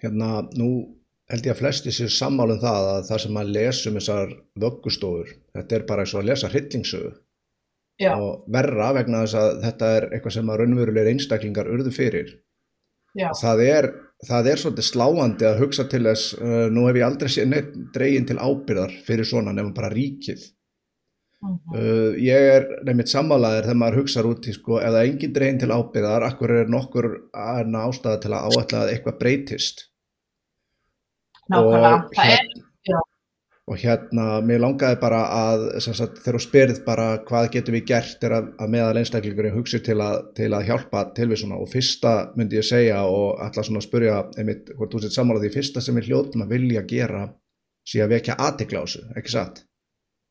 Hérna, 0.01 0.29
nú 0.57 0.69
held 1.31 1.47
ég 1.47 1.53
að 1.53 1.61
flesti 1.61 1.93
sér 1.95 2.11
sammálum 2.11 2.59
það 2.61 2.87
að 2.93 3.03
það 3.09 3.21
sem 3.23 3.37
að 3.41 3.51
lesum 3.55 3.97
þessar 3.99 4.31
vöggustofur, 4.61 5.35
þetta 5.55 5.77
er 5.77 5.85
bara 5.87 6.03
eins 6.03 6.15
og 6.15 6.23
að 6.23 6.31
lesa 6.31 6.49
hryllingsögu 6.51 7.11
Já. 8.01 8.15
og 8.17 8.47
verra 8.51 8.91
vegna 8.97 9.25
þess 9.25 9.37
að 9.37 9.59
þetta 9.65 9.89
er 9.97 10.07
eitthvað 10.09 10.37
sem 10.37 10.49
að 10.49 10.61
raunverulegir 10.61 11.11
einstaklingar 11.11 11.69
urðu 11.69 11.93
fyrir. 11.93 12.31
Það 13.13 13.61
er, 13.65 13.89
það 14.23 14.47
er 14.47 14.61
svolítið 14.61 14.87
sláandi 14.87 15.47
að 15.49 15.59
hugsa 15.65 15.85
til 15.91 16.05
þess, 16.07 16.31
uh, 16.39 16.65
nú 16.71 16.87
hef 16.87 16.99
ég 17.01 17.05
aldrei 17.05 17.29
séð 17.33 17.51
neitt 17.51 17.75
dregin 17.95 18.27
til 18.29 18.39
ábyrðar 18.39 18.95
fyrir 19.05 19.27
svona 19.27 19.53
nefnum 19.53 19.75
bara 19.75 19.91
ríkið. 19.91 20.47
Uh 21.41 21.49
-huh. 21.49 21.75
uh, 21.75 22.11
ég 22.21 22.47
er 22.55 22.67
nefnitt 22.85 23.11
sammálaðir 23.11 23.67
þegar 23.67 23.79
maður 23.81 23.99
hugsaður 23.99 24.31
út 24.31 24.47
í 24.47 24.53
sko, 24.53 24.79
er 24.79 24.97
engin 25.03 25.33
dregin 25.33 25.59
til 25.59 25.71
ábyrðar, 25.71 26.23
akkur 26.23 26.51
er 26.51 26.67
nokkur 26.69 27.07
ástæða 27.33 28.21
til 28.21 28.31
að 28.31 28.45
áætla 28.47 28.83
að 28.83 28.91
eitthvað 28.93 29.19
breytist. 29.19 29.87
Nákvæmlega, 31.49 32.09
það 32.15 32.31
er 32.31 33.10
og 33.69 33.77
hérna, 33.77 34.39
mér 34.43 34.63
langaði 34.63 34.97
bara 34.99 35.19
að 35.29 35.63
sagt, 35.85 36.17
þegar 36.23 36.37
þú 36.37 36.41
spyrð 36.43 36.79
bara 36.85 37.07
hvað 37.27 37.49
getur 37.53 37.75
við 37.75 37.83
gert 37.91 38.23
er 38.25 38.33
að, 38.39 38.47
að 38.57 38.71
meðal 38.73 39.01
einstaklingurinn 39.01 39.53
hugsi 39.53 39.79
til 39.85 39.99
að, 40.01 40.23
til 40.37 40.49
að 40.49 40.65
hjálpa 40.67 41.03
tilvísuna 41.17 41.59
og 41.61 41.69
fyrsta 41.69 42.13
myndi 42.39 42.57
ég 42.57 42.65
segja 42.65 43.03
og 43.05 43.37
alltaf 43.43 43.67
svona 43.67 43.83
spyrja 43.85 44.23
einmitt 44.41 44.73
hvort 44.77 44.95
þú 44.95 45.03
sett 45.03 45.15
samála 45.15 45.43
því 45.43 45.53
fyrsta 45.53 45.83
sem 45.85 45.99
við 45.99 46.09
hljóðum 46.09 46.45
að 46.47 46.55
vilja 46.55 46.83
gera 46.89 47.27
sé 47.85 48.01
að 48.01 48.15
vekja 48.15 48.37
þessu, 48.39 49.05
ekki 49.15 49.35
satt 49.35 49.63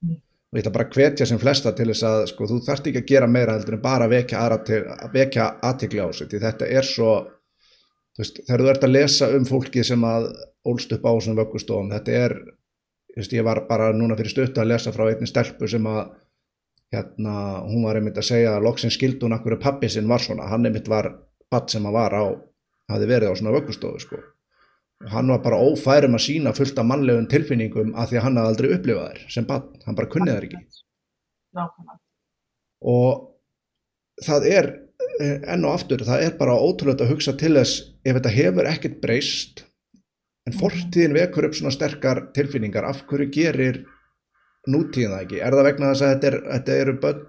mm. 0.03 0.19
og 0.51 0.59
ég 0.59 0.65
ætla 0.65 0.75
bara 0.75 0.89
að 0.91 0.99
hvetja 0.99 1.31
sem 1.31 1.43
flesta 1.43 1.73
til 1.73 1.91
þess 1.93 2.07
að 2.11 2.27
sko 2.35 2.51
þú 2.51 2.63
þarft 2.67 2.91
ekki 2.91 3.05
að 3.05 3.11
gera 3.15 3.31
meira 3.31 3.57
heldur 3.57 3.79
en 3.79 3.85
bara 3.85 4.11
að 4.11 4.17
vekja, 4.19 4.47
til, 4.67 4.85
að 4.91 5.15
vekja 5.15 5.51
aðtikla 5.71 6.07
á 6.07 6.11
þessu 6.11 6.31
því 6.31 6.45
þetta 6.49 6.71
er 6.81 6.93
svo 6.93 7.13
veist, 8.19 8.43
þegar 8.43 8.65
þú 8.65 8.73
ert 8.75 8.87
að 8.89 8.97
lesa 8.99 9.31
um 9.39 9.47
fólki 9.47 9.87
sem 9.87 10.07
að 10.07 10.33
ólst 10.67 10.93
upp 10.93 11.07
á 11.07 11.11
þessum 11.15 11.39
vöggustofum, 11.39 11.95
þetta 11.95 12.25
er 12.27 12.41
ég 13.17 13.45
var 13.45 13.65
bara 13.69 13.93
núna 13.93 14.17
fyrir 14.19 14.33
stöttu 14.33 14.61
að 14.63 14.73
lesa 14.73 14.93
frá 14.93 15.09
einni 15.09 15.29
stelpu 15.29 15.69
sem 15.69 15.87
að 15.87 16.13
hérna, 16.95 17.35
hún 17.67 17.85
var 17.87 17.99
einmitt 17.99 18.19
að 18.19 18.29
segja 18.33 18.57
að 18.57 18.67
loksin 18.67 18.93
skildun 18.95 19.35
akkur 19.37 19.59
pappi 19.63 19.89
sinn 19.89 20.09
var 20.11 20.23
svona, 20.23 20.49
hann 20.51 20.67
einmitt 20.67 20.89
var 20.91 21.13
patt 21.51 21.71
sem 21.71 21.87
að 21.87 21.97
var 21.97 22.15
á, 22.15 22.25
hafi 22.91 23.09
verið 23.11 23.31
á 23.31 23.39
svona 23.39 23.55
vöggustofu 23.55 24.03
sko. 24.03 24.21
Og 25.01 25.13
hann 25.15 25.31
var 25.33 25.41
bara 25.45 25.61
ófærum 25.63 26.19
að 26.19 26.27
sína 26.27 26.53
fullt 26.53 26.79
af 26.79 26.87
mannlegum 26.87 27.29
tilfinningum 27.31 27.95
að 27.97 28.11
því 28.11 28.21
að 28.21 28.25
hann 28.27 28.41
hafði 28.41 28.53
aldrei 28.53 28.75
upplifað 28.77 29.09
þær 29.09 29.35
sem 29.37 29.49
patt, 29.49 29.71
hann 29.87 29.97
bara 29.97 30.13
kunnið 30.13 30.37
þær 30.37 30.49
ekki. 30.49 30.63
Nákvæmlega. 31.57 31.99
Og 32.91 34.27
það 34.27 34.47
er 34.51 34.69
eh, 35.21 35.39
enn 35.55 35.65
og 35.65 35.79
aftur, 35.79 36.05
það 36.05 36.27
er 36.27 36.37
bara 36.41 36.59
ótrúlega 36.59 37.07
að 37.07 37.15
hugsa 37.15 37.37
til 37.41 37.55
þess 37.57 37.83
ef 38.05 38.19
þetta 38.19 38.35
hefur 38.35 38.69
ekkert 38.71 39.01
breyst 39.03 39.65
en 40.49 40.57
fortíðin 40.57 41.17
vekur 41.17 41.49
upp 41.49 41.57
svona 41.59 41.73
sterkar 41.75 42.25
tilfinningar. 42.37 42.87
Af 42.89 43.05
hverju 43.11 43.29
gerir 43.35 43.83
nútíðin 44.71 45.15
það 45.15 45.25
ekki? 45.27 45.41
Er 45.41 45.57
það 45.57 45.69
vegna 45.69 45.93
þess 45.93 46.05
að 46.07 46.13
þetta, 46.15 46.31
er, 46.31 46.39
þetta 46.55 46.79
eru 46.85 46.97
börn, 47.05 47.23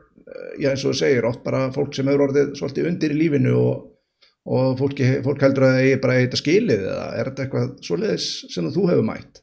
já 0.61 0.69
eins 0.71 0.83
og 0.85 0.93
þú 0.93 0.99
segir 1.01 1.27
oft 1.27 1.45
bara 1.45 1.61
fólk 1.75 1.95
sem 1.95 2.11
hefur 2.11 2.25
orðið 2.27 2.51
svolítið 2.59 2.89
undir 2.91 3.15
í 3.15 3.19
lífinu 3.19 3.55
og, 3.59 3.85
og 4.51 4.75
fólki, 4.79 5.13
fólk 5.25 5.45
heldur 5.45 5.67
að 5.67 5.77
það 5.77 5.91
er 5.91 6.03
bara 6.03 6.17
eitthvað 6.19 6.43
skilið 6.43 6.85
eða 6.87 7.07
er 7.17 7.31
þetta 7.31 7.45
eitthvað 7.45 7.71
svoleiðis 7.87 8.27
sem 8.53 8.69
þú 8.71 8.87
hefur 8.91 9.07
mætt 9.11 9.41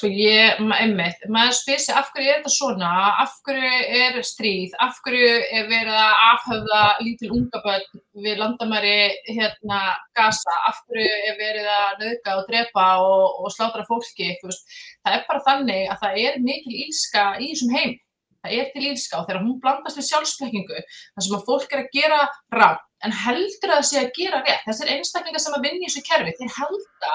Sko 0.00 0.08
ég, 0.08 0.60
einmitt, 0.80 1.26
maður 1.28 1.58
spyr 1.58 1.80
sér 1.84 1.98
af 2.00 2.06
hverju 2.14 2.30
er 2.32 2.38
þetta 2.38 2.50
svona, 2.54 2.90
af 3.20 3.34
hverju 3.44 3.72
er 4.00 4.14
stríð, 4.24 4.72
af 4.80 4.96
hverju 5.04 5.26
er 5.58 5.66
verið 5.68 5.92
að 5.92 6.22
afhauða 6.30 6.78
lítil 7.02 7.28
unga 7.36 7.60
börn 7.66 8.00
við 8.24 8.40
landamæri 8.40 8.94
hérna 9.26 9.82
gasa, 10.16 10.54
af 10.70 10.78
hverju 10.86 11.18
er 11.28 11.36
verið 11.42 11.68
að 11.74 12.00
nöðga 12.04 12.38
og 12.38 12.48
drepa 12.48 12.86
og, 13.10 13.26
og 13.44 13.52
slátra 13.52 13.84
fólki, 13.90 14.30
það 14.40 15.18
er 15.18 15.28
bara 15.28 15.44
þannig 15.50 15.92
að 15.92 16.00
það 16.06 16.22
er 16.24 16.40
mikil 16.48 16.80
ílska 16.86 17.26
í 17.36 17.50
þessum 17.50 17.76
heim, 17.76 17.94
það 18.40 18.56
er 18.56 18.72
til 18.72 18.86
ílska 18.94 19.20
og 19.20 19.28
þegar 19.28 19.44
hún 19.44 19.60
blandast 19.60 20.00
við 20.00 20.08
sjálfsplekkingu, 20.14 20.80
þar 21.12 21.28
sem 21.28 21.36
að 21.42 21.46
fólk 21.52 21.76
er 21.76 21.84
að 21.84 21.92
gera 21.98 22.22
rátt 22.56 22.88
en 23.04 23.20
heldur 23.26 23.76
að 23.76 23.82
það 23.82 23.86
sé 23.92 24.00
að 24.00 24.10
gera 24.16 24.42
rétt, 24.48 24.64
þessir 24.64 24.96
einstaklingar 24.96 25.44
sem 25.44 25.60
að 25.60 25.68
vinna 25.68 25.84
í 25.84 25.88
þessu 25.90 26.06
kerfi, 26.08 26.36
þeir 26.40 26.56
helda 26.56 27.14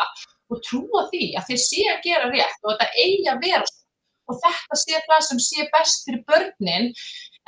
og 0.52 0.62
trúa 0.66 1.08
því 1.12 1.32
að 1.40 1.50
þeir 1.50 1.62
sé 1.66 1.86
að 1.92 2.04
gera 2.06 2.32
rétt 2.32 2.64
og 2.64 2.74
þetta 2.74 3.06
eigi 3.06 3.30
að 3.32 3.42
vera 3.46 3.66
og 4.26 4.42
þetta 4.42 4.80
sé 4.82 5.00
það 5.06 5.24
sem 5.28 5.42
sé 5.46 5.66
best 5.74 6.06
fyrir 6.08 6.24
börnin 6.30 6.92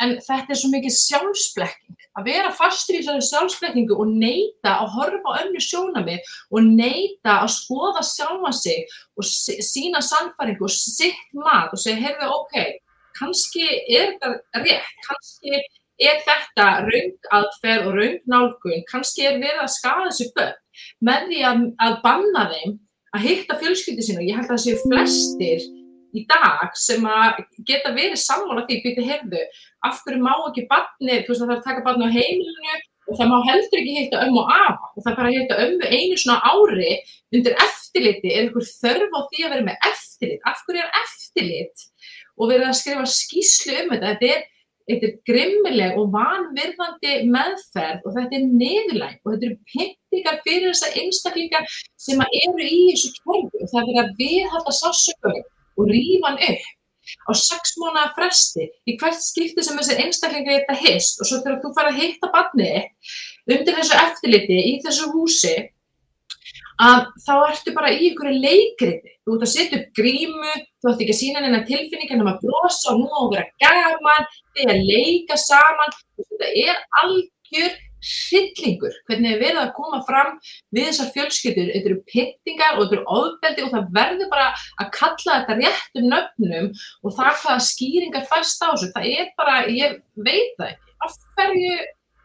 en 0.04 0.14
þetta 0.22 0.54
er 0.54 0.60
svo 0.60 0.70
mikið 0.70 0.94
sjálfsblekking. 0.94 1.96
Að 2.18 2.28
vera 2.30 2.52
fastur 2.54 2.98
í 2.98 3.02
þessari 3.02 3.26
sjálfsblekkingu 3.26 3.98
og 3.98 4.12
neyta 4.14 4.76
að 4.84 4.92
horfa 4.94 5.34
á 5.34 5.40
önnu 5.42 5.62
sjónamið 5.64 6.36
og 6.54 6.68
neyta 6.68 7.40
að 7.44 7.54
skoða 7.56 8.04
sjálfa 8.06 8.54
sig 8.58 8.86
og 9.18 9.26
sína 9.26 10.04
sannfæringu 10.06 10.68
og 10.68 10.74
sitt 10.74 11.24
mat 11.38 11.74
og 11.74 11.82
segja, 11.82 11.98
heyrðu, 12.04 12.30
ok, 12.38 12.56
kannski 13.18 13.66
er 13.98 14.14
þetta 14.22 14.62
rétt, 14.62 14.94
kannski 15.08 15.56
er 15.98 16.22
þetta 16.26 16.68
raung 16.86 17.30
aðferð 17.34 17.90
og 17.90 17.98
raung 17.98 18.20
nálgun, 18.30 18.86
kannski 18.90 19.26
er 19.26 19.40
verið 19.42 19.64
að 19.64 19.74
skada 19.74 20.10
þessu 20.12 20.30
börn 20.38 20.60
með 21.10 21.32
því 21.32 21.40
að, 21.50 21.64
að 21.88 21.98
banna 22.04 22.44
þeim 22.54 22.76
að 23.16 23.26
hitta 23.28 23.58
fjölskyldi 23.62 24.06
sín 24.06 24.22
og 24.22 24.28
ég 24.28 24.38
held 24.38 24.50
að 24.50 24.56
það 24.56 24.64
séu 24.66 24.82
flestir 24.84 25.66
í 26.16 26.24
dag 26.30 26.76
sem 26.80 27.06
að 27.08 27.42
geta 27.68 27.94
verið 27.96 28.20
sammála 28.22 28.66
því 28.68 28.78
býti 28.84 29.06
hefðu, 29.06 29.42
af 29.86 30.02
hverju 30.04 30.22
má 30.24 30.34
ekki 30.36 30.68
barni, 30.72 31.22
þú 31.24 31.34
veist 31.34 31.44
það 31.44 31.52
þarf 31.52 31.58
að 31.58 31.68
taka 31.68 31.86
barni 31.86 32.08
á 32.08 32.16
heimilinu 32.16 32.78
og 33.08 33.20
það 33.20 33.32
má 33.32 33.38
heldur 33.48 33.82
ekki 33.82 33.96
heita 33.98 34.24
ömmu 34.26 34.44
afa 34.44 34.90
og 34.94 35.06
það 35.06 35.18
fara 35.20 35.30
að 35.30 35.38
heita 35.38 35.60
ömmu 35.66 35.92
einu 35.92 36.20
svona 36.20 36.52
ári 36.52 36.92
undir 37.36 37.58
eftirliti, 37.64 38.34
er 38.34 38.46
einhver 38.46 38.68
þörf 38.68 39.16
á 39.16 39.20
því 39.30 39.46
að 39.46 39.54
vera 39.56 39.68
með 39.70 39.90
eftirlit, 39.92 40.44
af 40.48 40.64
hverju 40.66 40.84
er 40.84 41.02
eftirlit? 41.04 41.88
Og 42.38 42.52
verið 42.52 42.70
að 42.70 42.80
skrifa 42.82 43.08
skýslu 43.10 43.80
um 43.84 43.92
þetta, 43.94 44.14
þetta 44.14 44.36
er 44.36 44.46
Þetta 44.88 45.04
er 45.04 45.16
grimmileg 45.28 45.98
og 46.00 46.14
vanvirðandi 46.14 47.16
meðferð 47.28 48.06
og 48.08 48.14
þetta 48.16 48.38
er 48.38 48.46
neðurlæg 48.48 49.18
og 49.18 49.34
þetta 49.34 49.48
eru 49.50 49.58
pyntingar 50.18 50.42
fyrir 50.46 50.74
þessa 50.74 50.90
einstaklingar 51.02 51.68
sem 51.98 52.22
eru 52.22 52.66
í 52.66 52.80
þessu 52.92 53.14
kjörgu 53.22 53.62
og 53.62 53.70
það 53.72 53.94
er 53.94 54.02
að 54.04 54.12
viðhalda 54.18 54.74
sásökum 54.74 55.40
og 55.78 55.92
rífa 55.92 56.28
hann 56.32 56.44
upp 56.50 56.74
á 57.28 57.32
sex 57.40 57.78
móna 57.80 58.10
fresti 58.18 58.68
í 58.88 58.98
hvert 59.00 59.22
skipti 59.22 59.64
sem 59.64 59.78
þessi 59.78 59.98
einstaklingar 60.04 60.60
geta 60.60 60.76
hist. 60.76 61.22
Og 61.22 61.30
svo 61.30 61.40
þegar 61.40 61.62
þú 61.64 61.74
fara 61.78 61.94
að 61.94 62.02
hitta 62.02 62.32
barni 62.34 62.72
undir 63.48 63.78
þessu 63.78 63.96
eftirliti 63.96 64.62
í 64.74 64.78
þessu 64.84 65.12
húsi 65.14 65.56
að 66.78 67.08
þá 67.26 67.34
ertu 67.48 67.74
bara 67.74 67.94
í 67.94 68.12
einhverju 68.12 68.42
leikriti 68.44 69.14
þú 69.26 69.38
ert 69.38 69.46
að 69.48 69.54
setja 69.54 69.80
upp 69.80 69.88
grímu 69.98 70.52
þú 70.54 70.92
ætti 70.92 71.06
ekki 71.06 71.16
að 71.16 71.22
sína 71.22 71.42
neina 71.42 71.64
tilfinning 71.66 72.12
en 72.14 72.28
að 72.28 72.44
brosa 72.44 72.92
og 72.92 73.00
nú 73.02 73.08
á 73.10 73.18
að 73.24 73.32
vera 73.34 73.48
gaman 73.64 74.30
þið 74.58 74.74
að 74.74 74.86
leika 74.92 75.40
saman. 75.42 75.98
Þetta 76.18 76.52
er 76.68 76.84
algjör 77.02 77.74
hryllingur, 78.08 78.96
hvernig 79.08 79.34
er 79.34 79.42
verið 79.42 79.62
að 79.64 79.74
koma 79.78 80.02
fram 80.08 80.34
við 80.76 80.90
þessar 80.90 81.12
fjölskyldur, 81.16 81.72
þetta 81.74 81.92
eru 81.92 82.00
pittingar 82.12 82.78
og 82.78 82.86
þetta 82.86 82.98
eru 82.98 83.18
ofbeldi 83.18 83.66
og 83.66 83.74
það 83.76 83.90
verður 83.98 84.32
bara 84.34 84.48
að 84.84 84.92
kalla 84.98 85.38
þetta 85.42 85.58
réttum 85.62 86.10
nöfnum 86.14 86.70
og 87.04 87.18
það 87.18 87.42
hvaða 87.44 87.66
skýringar 87.68 88.28
fæst 88.32 88.64
á 88.64 88.68
þessu, 88.72 88.92
það 88.96 89.10
er 89.14 89.32
bara, 89.40 89.58
ég 89.72 90.00
veit 90.28 90.54
það 90.60 90.72
ekki, 90.72 90.96
af 91.08 91.18
hverju 91.38 91.76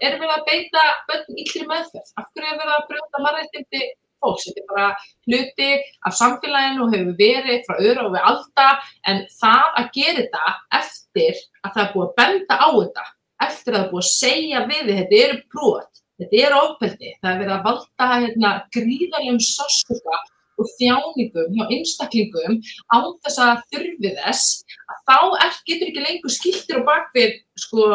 er 0.03 0.19
verið 0.19 0.37
að 0.37 0.47
beita 0.51 0.87
börn 1.09 1.43
íllri 1.43 1.67
meðferð, 1.71 2.15
af 2.19 2.31
hverju 2.31 2.53
er 2.53 2.63
verið 2.63 2.77
að 2.77 2.87
brjóta 2.91 3.25
margættindi 3.27 3.83
fólks, 4.23 4.47
þetta 4.49 4.63
er 4.63 4.69
bara 4.71 4.89
hluti 5.27 5.71
af 6.07 6.19
samfélaginu 6.19 6.85
og 6.85 6.95
hefur 6.95 7.17
verið 7.19 7.65
frá 7.67 7.75
öðru 7.79 8.07
og 8.07 8.15
við 8.15 8.29
alltaf, 8.31 8.93
en 9.11 9.25
það 9.41 9.81
að 9.81 9.91
gera 9.97 10.21
þetta 10.21 10.55
eftir 10.79 11.43
að 11.63 11.75
það 11.75 11.83
er 11.85 11.93
búið 11.97 12.07
að 12.09 12.17
benda 12.23 12.59
á 12.59 12.69
þetta 12.79 13.07
eftir 13.47 13.75
að 13.75 13.83
það 13.83 13.91
búið 13.93 14.05
að 14.05 14.13
segja 14.13 14.63
við 14.69 14.85
því 14.87 14.99
þetta 15.01 15.21
eru 15.23 15.41
brot, 15.55 16.03
þetta 16.23 16.41
eru 16.47 16.61
ofbeldi, 16.67 17.15
það 17.21 17.33
er 17.33 17.43
verið 17.43 17.55
að 17.57 17.67
valda 17.69 18.09
hérna, 18.13 18.53
gríðarlegum 18.77 19.43
sásuga 19.47 20.23
og 20.61 20.71
þjáningum 20.79 21.55
hjá 21.57 21.65
einstaklingum 21.75 22.59
á 22.93 22.99
þess 23.25 23.43
að 23.43 23.63
þurfi 23.73 24.15
þess 24.19 24.79
að 24.93 24.99
þá 25.09 25.17
er, 25.45 25.61
getur 25.69 25.91
ekki 25.91 26.05
lengur 26.07 26.35
skiltir 26.35 26.81
og 26.83 26.89
bakvið 26.89 27.39
sko 27.59 27.87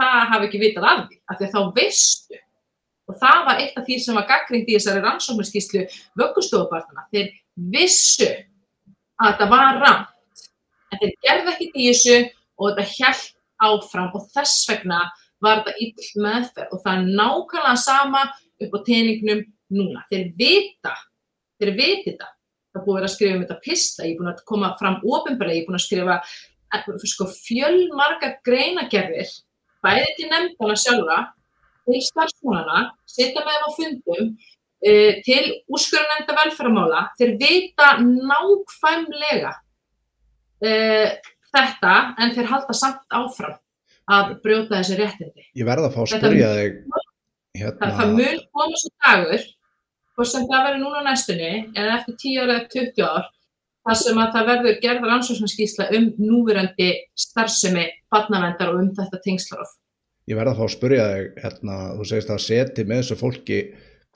það 0.00 0.24
hafi 0.32 0.48
ekki 0.48 0.62
vitað 0.62 0.88
af 0.90 1.04
því, 1.04 1.20
af 1.28 1.38
því 1.38 1.46
að 1.46 1.54
þá 1.54 1.60
veistu. 1.78 2.40
Og 3.04 3.16
það 3.20 3.40
var 3.46 3.60
eitt 3.60 3.76
af 3.76 3.86
því 3.86 3.96
sem 4.00 4.16
var 4.16 4.26
gaggrind 4.30 4.68
í 4.68 4.76
þessari 4.78 5.02
rannsóknarskíslu 5.04 5.82
vöggustofubartana, 6.20 7.04
þeir 7.12 7.32
vissu 7.74 8.30
að 9.20 9.28
þetta 9.28 9.48
var 9.52 9.80
ramt 9.82 10.46
en 10.90 11.00
þeir 11.02 11.14
gerði 11.26 11.52
ekki 11.52 11.68
í 11.74 11.88
þessu 11.90 12.16
og 12.58 12.70
þetta 12.70 12.86
hjælt 12.94 13.30
áfram 13.62 14.10
og 14.14 14.26
þess 14.34 14.64
vegna 14.70 15.00
var 15.44 15.62
þetta 15.62 15.74
ill 15.84 16.22
meðferð 16.24 16.72
og 16.72 16.82
það 16.84 16.94
er 16.94 17.10
nákvæmlega 17.20 17.76
sama 17.82 18.22
upp 18.64 18.76
á 18.76 18.78
teiningnum 18.86 19.44
núna. 19.74 20.04
Þeir 20.10 20.30
vita, 20.38 20.94
þeir 21.60 21.74
viti 21.78 22.12
þetta. 22.12 22.30
Það 22.74 22.80
er 22.80 22.86
búið 22.86 22.94
að 22.94 22.98
vera 22.98 23.08
að 23.08 23.14
skrifa 23.14 23.36
um 23.36 23.44
þetta 23.44 23.62
pista, 23.62 24.04
ég 24.04 24.14
er 24.14 24.18
búin 24.18 24.32
að 24.32 24.44
koma 24.50 24.70
fram 24.80 24.96
ofinbarlega, 25.04 25.58
ég 25.58 25.62
er 25.62 25.68
búin 25.68 25.78
að 25.78 25.84
skrifa 25.84 26.16
eh, 26.74 26.88
sko, 27.12 27.28
fjölmarga 27.46 28.30
greinagerðir, 28.46 29.30
bæði 29.84 30.08
til 30.18 30.30
nefndana 30.32 30.78
sjálfa, 30.82 31.18
til 31.84 32.00
starfsmónana, 32.02 32.80
setja 33.06 33.44
með 33.44 33.54
þeim 33.54 33.68
á 33.68 33.70
fundum, 33.76 34.32
uh, 34.88 35.12
til 35.26 35.44
úrskurðanenda 35.70 36.38
velferðamála, 36.40 37.04
þeir 37.20 37.34
vita 37.44 37.90
nákvæmlega 38.02 39.52
uh, 40.64 41.30
þetta 41.54 41.94
en 42.18 42.34
þeir 42.36 42.50
halda 42.50 42.76
samt 42.76 43.04
áfram 43.14 43.58
að 44.14 44.34
brjóta 44.44 44.80
þessi 44.80 44.98
réttindi. 45.00 45.46
Ég 45.56 45.68
verða 45.68 45.88
að 45.88 45.96
fá 45.96 46.00
að 46.04 46.10
spyrja 46.12 46.50
þig 46.58 46.80
hérna... 47.58 47.78
Það, 47.78 47.94
það 48.00 48.16
mun 48.18 48.42
koma 48.50 48.80
svo 48.80 48.92
dagur 49.06 49.46
hvort 50.14 50.30
sem 50.30 50.44
það 50.50 50.66
verður 50.68 50.82
núna 50.82 51.04
næstunni 51.06 51.52
eða 51.74 51.94
eftir 51.98 52.18
10 52.24 52.42
ára 52.42 52.58
eða 52.58 52.68
20 52.74 53.06
ár 53.08 53.30
þar 53.84 53.98
sem 54.00 54.20
að 54.20 54.34
það 54.34 54.50
verður 54.50 54.76
gerðar 54.82 55.14
ansvarsmanskísla 55.18 55.88
um 55.98 56.06
núverandi 56.20 56.90
starfsemi 57.24 57.88
barnavendar 58.12 58.72
og 58.72 58.84
um 58.84 58.92
þetta 58.96 59.20
tengslarof. 59.24 59.74
Ég 60.30 60.38
verða 60.38 60.54
að 60.54 60.60
fá 60.60 60.64
að 60.64 60.76
spyrja 60.76 61.08
þig 61.10 61.42
hérna, 61.42 61.80
þú 61.98 62.06
segist 62.08 62.32
að 62.32 62.44
seti 62.46 62.86
með 62.88 63.02
þessu 63.02 63.18
fólki 63.20 63.58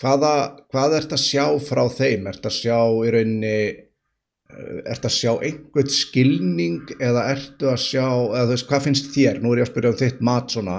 hvaða, 0.01 0.33
hvað 0.73 0.97
ert 1.01 1.13
að 1.13 1.25
sjá 1.25 1.45
frá 1.69 1.83
þeim? 1.93 2.31
Ert 2.31 2.49
að 2.49 2.57
sjá 2.57 2.79
í 2.79 3.13
rauninni 3.13 3.59
ertu 4.49 5.09
að 5.09 5.15
sjá 5.15 5.33
einhvern 5.45 5.91
skilning 5.93 6.93
eða 6.97 7.27
ertu 7.35 7.69
að 7.69 7.83
sjá, 7.85 8.07
eða 8.07 8.47
þú 8.47 8.55
veist, 8.55 8.69
hvað 8.71 8.87
finnst 8.87 9.11
þér, 9.13 9.43
nú 9.43 9.53
er 9.53 9.61
ég 9.61 9.69
að 9.69 9.73
spyrja 9.73 9.93
um 9.93 9.99
þitt 10.01 10.23
mat 10.25 10.55
svona, 10.55 10.79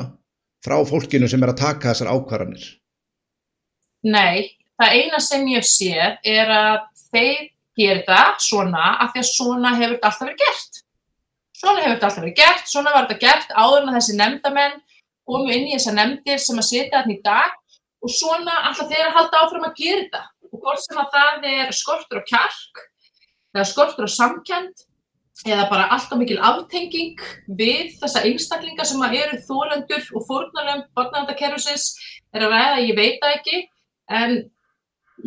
frá 0.66 0.76
fólkinu 0.90 1.30
sem 1.30 1.46
er 1.46 1.54
að 1.54 1.62
taka 1.62 1.92
þessar 1.92 2.12
ákvarðanir? 2.16 2.66
Nei, 4.10 4.58
það 4.80 4.98
eina 4.98 5.22
sem 5.22 5.48
ég 5.54 5.68
sé 5.68 5.94
er 6.18 6.54
að 6.56 6.82
þeir 7.12 7.46
gerir 7.80 8.04
það 8.10 8.44
svona 8.48 8.92
af 9.04 9.14
því 9.14 9.24
að 9.24 9.30
svona 9.30 9.74
hefur 9.78 9.96
þetta 9.96 10.10
alltaf 10.10 10.26
verið 10.26 10.44
gert. 10.44 10.84
Svona 11.60 11.84
hefur 11.84 11.96
þetta 11.96 12.10
alltaf 12.10 12.24
verið 12.24 12.38
gert, 12.42 12.68
svona 12.74 12.94
var 12.96 13.08
þetta 13.08 13.24
gert 13.28 13.56
áður 13.56 13.82
en 13.86 13.96
þessi 14.00 14.18
nefndamenn 14.18 14.78
komu 15.30 15.54
inn 15.54 15.70
í 15.70 15.76
þessa 15.78 15.96
nefndir 15.96 16.42
sem 16.42 16.60
að 16.60 16.70
setja 16.72 17.04
þetta 17.04 17.14
í 17.14 17.22
dag 17.24 17.58
og 18.02 18.14
svona 18.18 18.62
alltaf 18.66 18.90
þeir 18.90 19.06
að 19.06 19.18
halda 19.20 19.44
áfram 19.44 19.68
að 19.70 19.78
gera 19.78 20.04
þetta. 20.04 20.24
Og 20.50 20.64
hvort 20.64 20.82
sem 20.82 20.98
að 20.98 21.12
það 21.14 21.52
er 21.54 21.76
skortur 21.78 22.24
og 22.24 22.30
kjark 22.32 22.88
eða 23.56 23.66
skortur 23.68 24.10
á 24.10 24.12
samkend 24.12 24.86
eða 25.48 25.68
bara 25.72 25.88
alltaf 25.96 26.20
mikil 26.20 26.40
aftenging 26.44 27.20
við 27.48 27.94
þessa 28.02 28.24
einstaklinga 28.28 28.86
sem 28.86 29.04
eru 29.08 29.40
þólendur 29.46 30.08
og 30.18 30.26
fórnarlöfum 30.28 30.88
barnavendakerfisins 30.98 31.94
er 32.36 32.44
að 32.46 32.56
ræða, 32.56 32.82
ég 32.84 32.98
veit 32.98 33.22
það 33.22 33.36
ekki, 33.38 33.62
en 34.10 34.36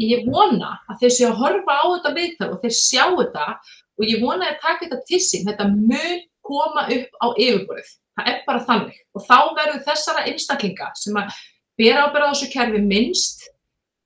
ég 0.00 0.26
vona 0.28 0.74
að 0.90 1.00
þeir 1.02 1.14
séu 1.16 1.30
að 1.30 1.40
horfa 1.40 1.78
á 1.80 1.84
þetta 1.94 2.12
viðtal 2.18 2.50
og 2.50 2.60
þeir 2.60 2.76
sjá 2.76 3.04
þetta 3.06 3.46
og 3.52 4.04
ég 4.08 4.20
vona 4.22 4.50
að 4.50 4.60
taka 4.60 4.84
þetta 4.84 5.00
til 5.08 5.22
sín, 5.24 5.48
þetta 5.48 5.70
mun 5.72 6.20
koma 6.42 6.86
upp 6.92 7.18
á 7.22 7.26
yfirborðið, 7.32 7.90
það 8.18 8.30
er 8.32 8.38
bara 8.46 8.64
þannig. 8.68 9.00
Og 9.16 9.24
þá 9.24 9.38
verður 9.56 9.82
þessara 9.86 10.26
einstaklinga 10.28 10.92
sem 10.98 11.18
að 11.20 11.40
bera 11.80 12.06
ábyrða 12.06 12.28
á 12.28 12.32
þessu 12.34 12.52
kerfi 12.52 12.84
minnst 12.84 13.46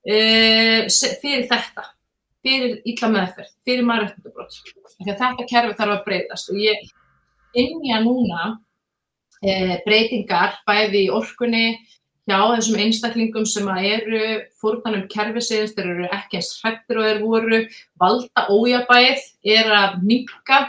uh, 0.06 0.86
fyrir 1.22 1.46
þetta 1.50 1.90
fyrir 2.46 2.78
illa 2.86 3.10
meðferð, 3.10 3.50
fyrir 3.66 3.88
maðurreitndabrót. 3.88 4.60
Þetta 5.02 5.48
kerfi 5.50 5.76
þarf 5.80 5.96
að 5.96 6.06
breytast 6.06 6.52
og 6.52 6.62
ég 6.62 6.86
innja 7.56 8.00
núna 8.04 8.46
e, 9.42 9.80
breytingar 9.86 10.60
bæði 10.68 11.06
í 11.06 11.12
orkunni 11.14 11.66
hjá 12.26 12.38
þessum 12.54 12.80
einstaklingum 12.82 13.46
sem 13.46 13.68
eru 13.76 14.22
fórtanum 14.60 15.06
kerfisins, 15.10 15.74
þeir 15.76 15.92
eru 15.92 16.08
ekki 16.10 16.40
eins 16.40 16.54
hrettir 16.62 16.98
og 16.98 17.06
þeir 17.06 17.22
voru, 17.22 17.60
valda 18.02 18.46
ójabæð 18.50 19.22
er 19.56 19.70
að 19.70 20.00
minka 20.06 20.64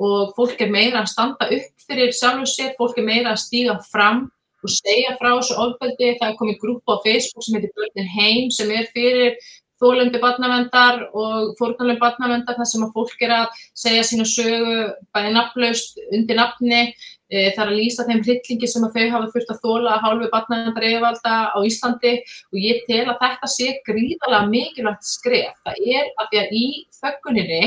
og 0.00 0.34
fólk 0.36 0.60
er 0.64 0.72
meira 0.72 1.04
að 1.04 1.12
standa 1.12 1.46
upp 1.46 1.86
fyrir 1.86 2.12
sjálf 2.14 2.44
og 2.44 2.50
sér, 2.50 2.74
fólk 2.78 2.98
er 2.98 3.06
meira 3.06 3.34
að 3.34 3.42
stíga 3.44 3.78
fram 3.90 4.28
og 4.60 4.72
segja 4.72 5.14
frá 5.20 5.30
þessu 5.32 5.56
ofbeldi. 5.62 6.14
Það 6.18 6.28
er 6.28 6.38
komið 6.40 6.58
grúpa 6.62 6.98
á 6.98 7.02
Facebook 7.04 7.46
sem 7.46 7.56
heitir 7.56 7.72
Börnin 7.76 8.10
Heim 8.16 8.50
sem 8.54 8.70
er 8.74 8.90
fyrir 8.94 9.38
þólandi 9.80 10.20
barnavendar 10.22 11.06
og 11.16 11.54
fórnalum 11.58 11.98
barnavendar 12.00 12.58
þar 12.58 12.68
sem 12.68 12.84
að 12.86 12.92
fólk 12.96 13.24
er 13.26 13.34
að 13.38 13.62
segja 13.82 14.04
sína 14.06 14.26
sögu 14.28 14.76
bæði 15.14 15.32
nafnlaust 15.36 15.98
undir 16.10 16.38
nafni. 16.40 16.82
E, 17.30 17.52
þar 17.54 17.68
að 17.70 17.76
lýsa 17.78 18.04
þeim 18.08 18.24
hryllingi 18.26 18.66
sem 18.66 18.84
að 18.88 18.96
þau 18.96 19.10
hafa 19.12 19.28
fyrst 19.34 19.52
að 19.54 19.60
þóla 19.62 19.92
að 19.94 20.00
hálfu 20.06 20.30
barnavendar 20.32 20.86
eðvalda 20.88 21.34
á 21.54 21.58
Íslandi. 21.66 22.16
Og 22.50 22.58
ég 22.58 22.82
tel 22.88 23.04
að 23.04 23.20
þetta 23.20 23.52
sé 23.52 23.68
gríðalega 23.86 24.48
mikilvægt 24.50 25.06
skref. 25.06 25.54
Það 25.66 25.86
er 25.94 26.10
að 26.18 26.32
því 26.32 26.42
að 26.42 26.58
í 26.58 26.66
þögguninni 26.98 27.62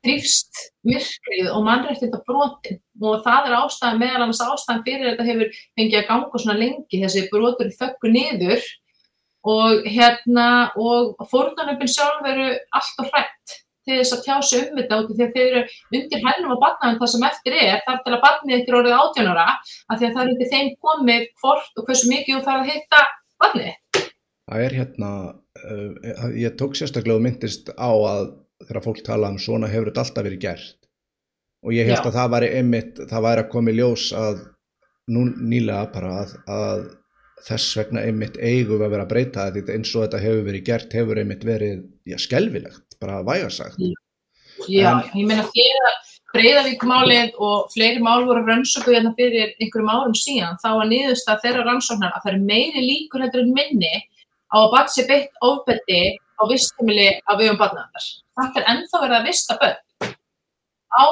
þrýfst 0.00 0.60
myrkrið 0.88 1.48
og 1.52 1.64
mannrættinda 1.66 2.20
brotin 2.24 2.78
og 3.04 3.24
það 3.24 3.48
er 3.48 3.56
ástæðan, 3.58 3.98
meðal 4.00 4.22
annars 4.24 4.42
ástæðan 4.44 4.84
fyrir 4.86 5.08
þetta 5.10 5.26
hefur 5.28 5.50
fengið 5.78 5.98
að 6.00 6.06
ganga 6.08 6.40
svona 6.42 6.60
lengi 6.60 7.00
þessi 7.02 7.26
brotur 7.32 7.72
þöggu 7.76 8.12
niður 8.14 8.64
og 9.48 9.86
hérna 9.88 10.48
og 10.76 11.20
fórnarnöfn 11.30 11.88
sjálf 11.88 12.26
eru 12.28 12.48
allt 12.76 13.02
og 13.02 13.10
hrætt 13.10 13.60
til 13.88 13.96
þess 13.96 14.14
að 14.16 14.24
tjá 14.26 14.36
sig 14.44 14.66
um 14.66 14.80
þetta 14.80 14.98
út 15.00 15.12
því 15.14 15.26
að 15.26 15.36
þeir 15.36 15.46
eru 15.46 15.62
undir 15.98 16.24
hennum 16.26 16.54
á 16.54 16.62
barnaðum 16.64 16.98
það 17.00 17.12
sem 17.14 17.26
eftir 17.30 17.56
er 17.56 17.80
þar 17.86 18.02
til 18.04 18.14
að 18.14 18.24
barnið 18.26 18.56
ykkur 18.58 18.78
orðið 18.80 18.98
átjónara 18.98 19.46
af 19.48 19.94
því 19.94 20.08
að 20.08 20.14
það 20.16 20.22
er 20.22 20.32
undir 20.34 20.52
þeim 20.52 20.70
komið 20.86 21.24
hvort 21.40 21.80
og 21.80 21.88
hversu 21.88 22.10
mikið 22.10 22.36
þú 22.36 22.42
þarf 22.48 22.60
að 22.60 22.70
hitta 22.74 23.00
barnið. 23.40 24.04
Það 24.50 24.66
er 24.66 24.76
hérna, 24.80 25.10
uh, 25.64 26.28
ég 26.36 26.56
tók 26.60 26.76
sérstaklega 26.76 27.16
og 27.16 27.24
myndist 27.24 27.72
á 27.72 27.90
að 27.90 28.30
þegar 28.66 28.84
fólk 28.84 29.02
tala 29.06 29.32
um 29.32 29.40
svona 29.40 29.70
hefur 29.70 29.88
þetta 29.90 30.04
alltaf 30.04 30.26
verið 30.26 30.44
gert 30.44 30.76
og 31.64 31.76
ég 31.76 31.88
held 31.88 32.00
Já. 32.00 32.08
að 32.08 32.16
það 32.16 32.32
væri 32.34 32.48
einmitt, 32.58 33.00
það 33.08 33.26
væri 33.26 33.44
að 33.44 33.52
koma 33.52 33.72
í 33.72 33.76
ljós 33.76 34.06
að 34.16 34.40
nú 35.10 35.26
nýlega 35.36 35.90
bara 35.94 36.12
að, 36.22 36.34
að 36.48 36.84
þess 37.46 37.78
vegna 37.78 38.04
einmitt 38.06 38.36
eigum 38.36 38.84
að 38.84 38.94
vera 38.94 39.06
að 39.06 39.12
breyta 39.14 39.48
þetta 39.54 39.74
eins 39.76 39.94
og 39.94 40.04
þetta 40.04 40.22
hefur 40.24 40.46
verið 40.50 40.66
gert 40.68 40.94
hefur 40.98 41.20
einmitt 41.22 41.44
verið, 41.46 41.82
já, 42.08 42.16
skelvilegt 42.20 43.00
bara 43.00 43.22
vægarsagt 43.26 43.80
Já, 44.68 44.90
en, 44.92 45.06
ég 45.16 45.28
meina 45.28 45.46
þegar 45.48 45.98
Breiðavíkmálið 46.30 47.38
og 47.42 47.70
fleiri 47.72 48.02
mál 48.02 48.22
voru 48.28 48.44
rannsóku 48.46 48.92
hérna 48.94 49.10
fyrir 49.18 49.54
einhverjum 49.56 49.90
árum 49.90 50.14
síðan 50.14 50.60
þá 50.62 50.68
var 50.78 50.90
niðurst 50.90 51.30
að 51.32 51.40
þeirra 51.44 51.64
rannsóknar 51.66 52.14
að 52.14 52.26
það 52.26 52.32
er 52.32 52.44
meiri 52.52 52.84
líkur 52.84 53.24
heldur 53.24 53.42
en 53.42 53.54
minni 53.56 53.94
á 54.54 54.56
að 54.60 54.68
bat 54.76 54.92
sér 54.94 55.08
beitt 55.08 55.42
ofbeldi 55.42 56.02
á 56.38 56.42
vistheimili 56.50 57.08
á 57.26 57.32
vegum 57.34 57.58
barnaðar. 57.58 58.06
Þetta 58.38 58.62
er 58.62 58.70
ennþá 58.74 59.02
verið 59.02 59.16
að 59.18 59.26
vista 59.26 59.58
börn 59.58 60.14
á 60.94 61.04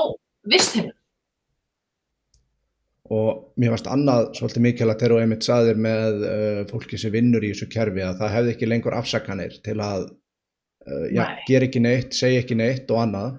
vistheimili. 0.54 0.97
Og 3.14 3.54
mér 3.56 3.72
varst 3.72 3.88
annað 3.88 4.30
svolítið 4.36 4.64
mikilvægt 4.66 5.02
þegar 5.02 5.14
þú 5.14 5.18
einmitt 5.22 5.46
saðir 5.46 5.78
með 5.80 6.24
uh, 6.28 6.62
fólki 6.68 6.98
sem 7.00 7.12
vinnur 7.14 7.44
í 7.46 7.54
þessu 7.54 7.68
kerfi 7.72 8.04
að 8.04 8.18
það 8.20 8.34
hefði 8.34 8.54
ekki 8.54 8.68
lengur 8.68 8.96
afsakanir 8.98 9.54
til 9.64 9.76
að 9.80 10.08
uh, 10.10 11.06
já, 11.08 11.22
Nei. 11.22 11.38
gera 11.48 11.68
ekki 11.68 11.84
neitt, 11.84 12.16
segja 12.18 12.42
ekki 12.42 12.58
neitt 12.58 12.92
og 12.92 13.00
annað. 13.06 13.38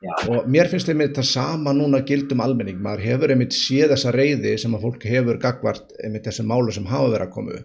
Já. 0.00 0.12
Og 0.32 0.46
mér 0.48 0.68
finnst 0.72 0.88
einmitt 0.88 1.16
það 1.16 1.28
sama 1.28 1.72
núna 1.76 2.00
gildum 2.08 2.40
almenning. 2.44 2.78
Maður 2.84 3.04
hefur 3.04 3.32
einmitt 3.34 3.56
séð 3.56 3.94
þessa 3.94 4.12
reyði 4.16 4.54
sem 4.60 4.76
að 4.76 4.86
fólk 4.86 5.04
hefur 5.08 5.40
gagvart 5.40 5.96
einmitt 6.04 6.28
þessi 6.28 6.44
málu 6.48 6.72
sem 6.72 6.88
hafa 6.88 7.10
verið 7.14 7.26
að 7.26 7.34
koma. 7.34 7.58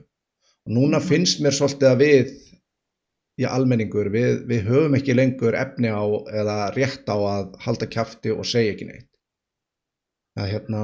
Og 0.66 0.76
núna 0.78 1.00
mhm. 1.00 1.08
finnst 1.10 1.44
mér 1.44 1.56
svolítið 1.56 1.92
að 1.92 2.04
við 2.04 2.34
í 3.36 3.48
almenningur, 3.48 4.08
við, 4.14 4.46
við 4.48 4.70
höfum 4.70 4.96
ekki 4.96 5.16
lengur 5.16 5.58
efni 5.60 5.92
á 5.92 6.04
eða 6.32 6.58
rétt 6.76 7.10
á 7.12 7.18
að 7.20 7.52
halda 7.66 7.90
kæfti 7.92 8.32
og 8.32 8.48
segja 8.48 8.76
ekki 8.76 8.88
neitt. 8.88 9.10
Er 10.36 10.50
hérna, 10.52 10.80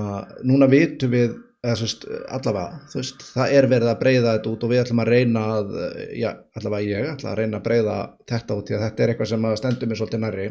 núna 0.47 0.67
vitum 0.71 1.11
við, 1.11 1.33
eða 1.65 1.75
veist, 1.81 2.05
allavega, 2.31 2.81
veist, 2.93 3.23
það 3.33 3.55
er 3.57 3.67
verið 3.73 3.89
að 3.91 3.99
breyða 3.99 4.35
þetta 4.37 4.51
út 4.53 4.61
og 4.63 4.71
við 4.71 4.81
ætlum 4.85 5.01
að 5.03 5.11
reyna 5.11 5.41
að, 5.57 5.73
já, 6.15 6.29
allavega 6.55 6.87
ég 6.87 7.09
ætla 7.11 7.33
að 7.33 7.39
reyna 7.41 7.59
að 7.59 7.65
breyða 7.65 7.97
þetta 8.31 8.57
út 8.57 8.69
því 8.69 8.77
að 8.77 8.83
þetta 8.85 9.03
er 9.03 9.13
eitthvað 9.13 9.31
sem 9.33 9.47
stendur 9.59 9.91
mér 9.91 9.99
svolítið 9.99 10.23
nærri. 10.23 10.45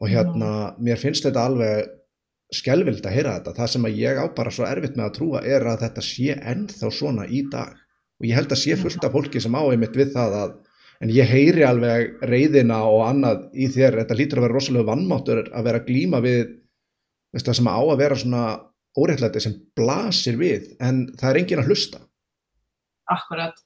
Og 0.00 0.08
hérna, 0.08 0.52
mér 0.80 1.02
finnst 1.02 1.26
þetta 1.28 1.44
alveg 1.50 1.90
skelvild 2.56 3.04
að 3.04 3.16
heyra 3.18 3.36
þetta. 3.36 3.54
Það 3.58 3.70
sem 3.74 3.86
að 3.90 4.00
ég 4.00 4.20
á 4.20 4.24
bara 4.40 4.54
svo 4.54 4.66
erfitt 4.66 4.96
með 4.96 5.06
að 5.10 5.14
trúa 5.18 5.44
er 5.44 5.68
að 5.68 5.84
þetta 5.84 6.06
sé 6.08 6.38
ennþá 6.54 6.92
svona 6.96 7.28
í 7.28 7.44
dag. 7.52 7.76
Og 8.20 8.28
ég 8.28 8.40
held 8.40 8.56
að 8.56 8.62
sé 8.62 8.80
fullt 8.80 9.04
af 9.04 9.12
fólki 9.12 9.42
sem 9.44 9.54
á 9.54 9.62
einmitt 9.68 10.00
við 10.00 10.14
það 10.16 10.38
að 10.40 10.56
en 11.00 11.12
ég 11.12 11.28
heyri 11.28 11.64
alveg 11.64 12.24
reyðina 12.28 12.82
og 12.88 13.04
annað 13.06 13.46
í 13.56 13.68
þér, 13.72 14.02
þetta 14.02 14.16
lítur 14.18 14.40
að 14.40 14.46
vera 14.46 14.56
rosalega 14.56 14.88
vannmáttur 14.90 15.46
að 15.48 15.68
vera 15.68 15.80
að 15.80 15.86
glíma 15.88 16.20
við 16.24 16.42
veist, 17.34 17.46
það 17.46 17.58
sem 17.60 17.70
á 17.70 17.78
að 17.80 18.00
vera 18.02 18.18
svona 18.18 18.44
óreittlæti 18.98 19.42
sem 19.44 19.56
blasir 19.78 20.38
við 20.40 20.70
en 20.82 21.04
það 21.18 21.30
er 21.30 21.40
engin 21.42 21.62
að 21.62 21.70
hlusta. 21.70 22.02
Akkurat, 23.10 23.56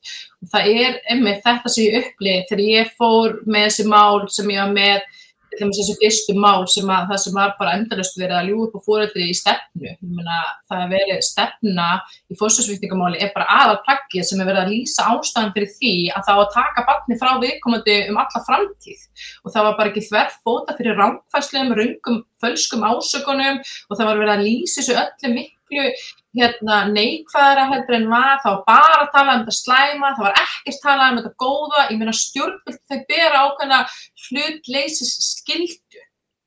það 0.53 0.71
er 0.73 0.99
einmitt 1.13 1.43
þetta 1.45 1.73
sem 1.73 1.85
ég 1.85 1.99
upplið 2.01 2.47
þegar 2.49 2.65
ég 2.65 2.93
fór 2.97 3.35
með 3.45 3.67
þessi 3.69 3.87
mál 3.93 4.25
sem 4.33 4.53
ég 4.55 4.63
var 4.63 4.73
með 4.73 5.24
þessu 5.61 5.97
fyrstu 6.01 6.35
mál 6.39 6.67
sem 6.71 6.91
að 6.91 7.09
það 7.13 7.21
sem 7.23 7.37
var 7.39 7.55
bara 7.59 7.77
endalust 7.79 8.19
verið 8.19 8.37
að 8.39 8.49
ljú 8.51 8.59
upp 8.67 8.77
á 8.77 8.81
fórættri 8.87 9.29
í 9.31 9.37
stefnu. 9.37 9.95
Myna, 10.05 10.39
það 10.71 10.85
er 10.85 10.93
verið 10.93 11.23
stefna 11.27 11.89
í 12.31 12.39
fórsvarsvíkningamáli 12.41 13.23
er 13.23 13.33
bara 13.37 13.49
aðal 13.61 13.81
plaggið 13.87 14.29
sem 14.29 14.43
er 14.43 14.51
verið 14.51 14.63
að 14.65 14.73
lýsa 14.75 15.09
ástæðan 15.13 15.55
fyrir 15.57 15.73
því 15.79 15.95
að 16.15 16.29
það 16.29 16.41
var 16.41 16.47
að 16.47 16.55
taka 16.59 16.87
barni 16.91 17.19
frá 17.21 17.33
viðkomandi 17.43 17.99
um 18.11 18.21
alla 18.25 18.45
framtíð 18.49 19.03
og 19.45 19.55
það 19.55 19.69
var 19.69 19.77
bara 19.81 19.93
ekki 19.93 20.07
þverf 20.09 20.39
fóta 20.45 20.79
fyrir 20.79 20.99
ránkværslegum, 21.01 21.75
rungum, 21.79 22.23
fölskum 22.43 22.87
ásökunum 22.89 23.61
og 23.63 23.99
það 23.99 24.09
var 24.11 24.23
verið 24.23 24.35
að 24.35 24.47
lýsa 24.49 24.81
þessu 24.81 24.99
öllu 25.05 25.35
miklu 25.35 25.64
hérna, 25.73 26.81
neikvæðara 26.93 27.69
heldur 27.71 27.99
en 27.99 28.11
var, 28.11 28.37
það 28.43 28.59
var 28.59 28.65
bara 28.69 29.01
að 29.01 29.13
tala 29.15 29.37
um 29.37 29.45
þetta 29.45 29.57
slæma, 29.59 30.13
það 30.17 30.27
var 30.27 30.43
ekkert 30.43 30.75
að 30.75 30.85
tala 30.89 31.09
um 31.11 31.19
þetta 31.21 31.35
góða, 31.45 31.87
ég 31.89 32.01
meina 32.01 32.17
stjórnvöld 32.21 32.81
þau 32.91 33.01
bera 33.09 33.43
ákveðna 33.47 33.81
hlutleysis 34.27 35.17
skildu 35.31 36.05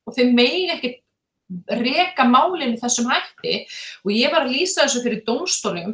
og 0.07 0.15
þau 0.17 0.25
megi 0.37 0.71
ekkert 0.75 1.03
reka 1.79 2.25
málinu 2.27 2.77
þessum 2.79 3.07
hætti. 3.11 3.61
Og 4.05 4.11
ég 4.11 4.33
var 4.33 4.45
að 4.45 4.55
lýsa 4.55 4.83
þessu 4.83 5.03
fyrir 5.05 5.23
dómstólum. 5.27 5.93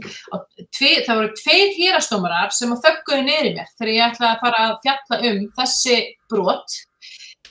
Það 0.73 1.11
voru 1.13 1.29
tveir 1.37 1.75
hýrastómarar 1.77 2.53
sem 2.55 2.73
að 2.73 2.87
þögguði 2.87 3.27
neyri 3.27 3.53
mér 3.57 3.69
þegar 3.77 3.93
ég 3.93 4.07
ætlaði 4.07 4.31
að 4.31 4.43
fara 4.47 4.65
að 4.67 4.75
fjalla 4.87 5.21
um 5.29 5.45
þessi 5.59 5.99
brot 6.31 6.77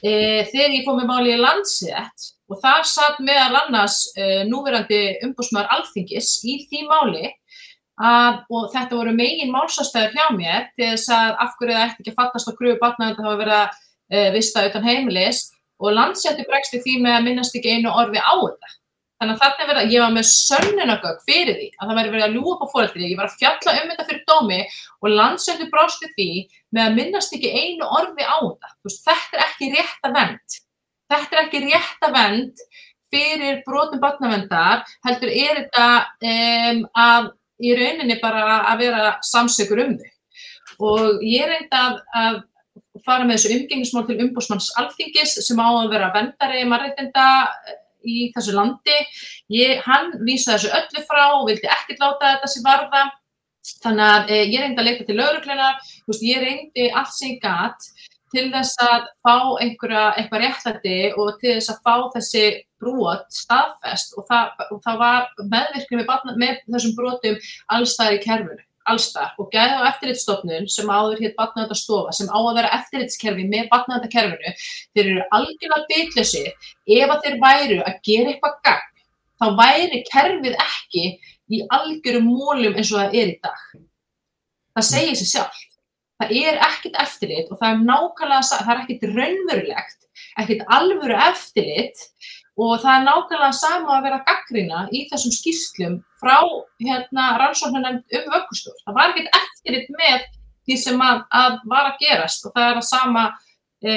e, 0.03 0.13
þegar 0.51 0.77
ég 0.77 0.87
fóð 0.87 1.01
með 1.01 1.11
máli 1.13 1.35
í 1.37 1.41
landsett 1.41 2.31
og 2.53 2.59
þar 2.61 2.85
satt 2.88 3.23
meðal 3.25 3.62
annars 3.62 4.03
uh, 4.17 4.43
núverandi 4.49 5.01
umbúsmaður 5.27 5.73
alþingis 5.77 6.35
í 6.45 6.59
því 6.67 6.83
máli 6.91 7.31
að, 8.03 8.43
og 8.53 8.69
þetta 8.75 8.99
voru 8.99 9.15
megin 9.17 9.53
málsastæður 9.55 10.15
hjá 10.17 10.27
mér 10.37 10.69
til 10.77 10.91
þess 10.91 11.09
að 11.17 11.33
af 11.45 11.57
hverju 11.59 11.79
það 11.79 11.87
ætti 11.87 12.05
ekki 12.05 12.12
að 12.12 12.21
fattast 12.21 12.53
á 12.53 12.59
grúi 12.59 12.77
batnaðund 12.81 13.21
að 13.21 13.27
hafa 13.29 13.41
verið 13.43 13.59
að 13.61 13.67
uh, 13.73 14.29
vista 14.37 14.69
utan 14.69 14.87
heimilis 14.87 15.43
og 15.83 15.97
landsetti 15.97 16.47
bregst 16.49 16.77
í 16.79 16.83
því 16.85 17.01
með 17.03 17.19
að 17.19 17.27
minnast 17.29 17.59
ekki 17.59 17.77
einu 17.77 17.93
orði 17.93 18.23
á 18.23 18.35
þetta. 18.37 18.73
Þannig 19.23 19.37
að 19.37 19.43
þarna 19.43 19.67
verða, 19.69 19.83
ég 19.87 20.03
var 20.03 20.15
með 20.17 20.25
sönnunagögg 20.27 21.19
fyrir 21.29 21.59
því 21.59 21.67
að 21.77 21.88
það 21.88 21.99
væri 21.99 22.11
verið 22.11 22.25
að 22.27 22.33
ljúa 22.35 22.55
upp 22.57 22.62
á 22.67 22.73
fólkdri, 22.73 23.11
ég 23.12 23.19
var 23.21 23.29
að 23.29 23.37
fjalla 23.38 23.75
um 23.79 23.91
þetta 23.93 24.07
fyrir 24.09 24.25
dómi 24.27 24.59
og 24.99 25.12
landsetti 25.12 25.69
brásti 25.71 26.11
því 26.17 26.27
með 26.75 26.83
að 26.85 26.97
minnast 26.97 27.37
ekki 27.37 27.53
einu 27.55 27.87
orði 28.01 28.27
á 28.27 28.37
þetta. 28.43 28.73
Veist, 28.83 29.05
þetta 29.07 29.38
er 29.38 29.45
ekki 29.47 29.71
rétt 29.77 30.09
að 30.09 30.17
vend 30.19 30.59
þetta 31.12 31.38
er 31.38 31.44
ekki 31.44 31.62
rétt 31.66 32.09
að 32.09 32.16
vend 32.16 32.64
fyrir 33.12 33.61
brotum 33.66 34.01
batnavendar, 34.03 34.87
heldur 35.07 35.33
er 35.33 35.61
þetta 35.61 35.88
um, 36.33 36.81
að 36.96 37.29
í 37.62 37.75
rauninni 37.79 38.16
bara 38.22 38.62
að 38.72 38.87
vera 38.87 39.12
samsökur 39.27 39.85
um 39.85 39.92
þau. 40.01 40.09
Og 40.83 41.22
ég 41.29 41.46
reynda 41.46 41.83
að, 41.83 41.98
að 42.16 42.40
fara 43.05 43.27
með 43.27 43.38
þessu 43.38 43.57
umgengismál 43.59 44.05
til 44.09 44.18
umbúsmanns 44.25 44.70
alþingis 44.81 45.37
sem 45.46 45.61
á 45.61 45.68
að 45.68 45.92
vera 45.92 46.12
vendari 46.14 46.64
marreitenda 46.68 47.27
í 48.03 48.31
þessu 48.35 48.57
landi. 48.57 48.98
Ég, 49.53 49.83
hann 49.87 50.14
vísa 50.27 50.57
þessu 50.57 50.72
öllu 50.79 51.05
frá 51.07 51.25
og 51.37 51.46
vildi 51.51 51.68
ekkert 51.70 52.03
láta 52.03 52.37
þetta 52.37 52.51
sem 52.51 52.66
varða. 52.66 53.05
Þannig 53.85 54.09
að 54.09 54.33
eh, 54.35 54.46
ég 54.51 54.64
reyndi 54.64 54.83
að 54.83 54.88
leita 54.88 55.05
til 55.07 55.16
lauruglunar, 55.20 55.77
ég 56.27 56.40
reyndi 56.42 56.88
allt 56.90 57.12
sem 57.14 57.37
ég 57.37 57.44
gætt 57.44 57.92
til 58.33 58.49
þess 58.53 58.81
að 58.83 59.07
fá 59.23 59.35
einhverja, 59.62 60.03
eitthvað 60.16 60.42
réttlæti 60.42 60.99
og 61.21 61.38
til 61.40 61.55
þess 61.57 61.73
að 61.73 61.81
fá 61.87 61.95
þessi 62.16 62.45
brot 62.83 63.25
staðfest 63.33 64.16
og 64.18 64.27
það, 64.29 64.66
og 64.73 64.83
það 64.85 65.01
var 65.03 65.31
meðvirkni 65.55 66.01
með, 66.01 66.12
með 66.40 66.61
þessum 66.66 66.95
brotum 66.99 67.40
allstæðir 67.77 68.18
í 68.18 68.23
kerfinu, 68.25 68.64
allstæðar 68.92 69.42
og 69.42 69.51
gæði 69.55 69.79
á 69.79 69.88
eftirlitstofnun 69.90 70.71
sem 70.75 70.90
áður 70.90 71.23
hér 71.23 71.35
batnaðandastofa 71.38 72.14
sem 72.16 72.31
á 72.33 72.38
að 72.40 72.57
vera 72.59 72.73
eftirlitskerfi 72.79 73.49
með 73.51 73.68
batnaðandakerfinu, 73.75 74.54
þeir 74.96 75.04
eru 75.04 75.27
algjörlega 75.38 75.90
byggleysið 75.92 76.48
ef 76.98 77.15
að 77.15 77.27
þeir 77.27 77.38
væru 77.44 77.81
að 77.85 78.00
gera 78.09 78.35
eitthvað 78.35 78.59
gang, 78.67 78.88
þá 79.38 79.46
væri 79.61 80.02
kerfið 80.11 80.59
ekki 80.67 81.07
í 81.52 81.65
algjörum 81.77 82.31
mólum 82.33 82.79
eins 82.79 82.90
og 82.94 83.02
það 83.02 83.21
er 83.21 83.35
í 83.35 83.40
dag. 83.44 83.63
Það 84.73 84.88
segir 84.88 85.19
sér 85.21 85.29
sjálf 85.29 85.69
það 86.23 86.37
er 86.38 86.60
ekkit 86.68 86.98
eftirlit 87.02 87.50
og 87.50 87.58
það 87.60 87.75
er 87.75 87.83
nákvæmlega, 87.88 88.42
það 88.52 88.73
er 88.73 88.83
ekkit 88.83 89.04
raunverulegt, 89.10 89.98
ekkit 90.42 90.64
alvöru 90.77 91.18
eftirlit 91.29 92.04
og 92.60 92.75
það 92.83 92.92
er 92.94 93.06
nákvæmlega 93.06 93.56
sama 93.56 93.96
að 93.96 94.06
vera 94.06 94.20
gaggrina 94.29 94.83
í 94.92 95.04
þessum 95.10 95.35
skýrslum 95.35 95.98
frá 96.20 96.38
hérna 96.83 97.29
rannsóknarnefnd 97.40 98.18
um 98.18 98.29
vöggustur. 98.35 98.77
Það 98.85 98.98
var 98.98 99.12
ekkit 99.14 99.38
eftirlit 99.40 99.94
með 99.96 100.27
því 100.62 100.79
sem 100.79 101.02
að, 101.02 101.23
að 101.35 101.56
var 101.73 101.90
að 101.90 102.02
gerast 102.02 102.46
og 102.46 102.54
það 102.54 102.68
er 102.68 102.81
að 102.81 102.88
sama 102.88 103.25
e, 103.83 103.94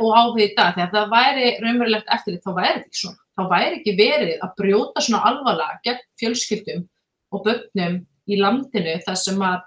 og 0.00 0.14
áhugði 0.16 0.46
í 0.48 0.54
dag. 0.56 0.78
Þegar 0.78 0.94
það 0.96 1.12
væri 1.14 1.50
raunverulegt 1.60 2.14
eftirlit 2.16 2.46
þá 2.46 2.54
væri 2.56 2.76
ekki 2.80 3.02
svona. 3.02 3.20
Þá 3.36 3.42
væri 3.52 3.76
ekki 3.78 3.96
verið 4.00 4.32
að 4.44 4.56
brjóta 4.58 5.04
svona 5.04 5.20
alvarlega 5.30 5.82
gegn 5.86 6.06
fjölskyldum 6.20 6.86
og 7.30 7.44
börnum 7.46 8.00
í 8.30 8.40
landinu 8.40 8.96
þar 9.04 9.20
sem 9.20 9.44
að 9.44 9.60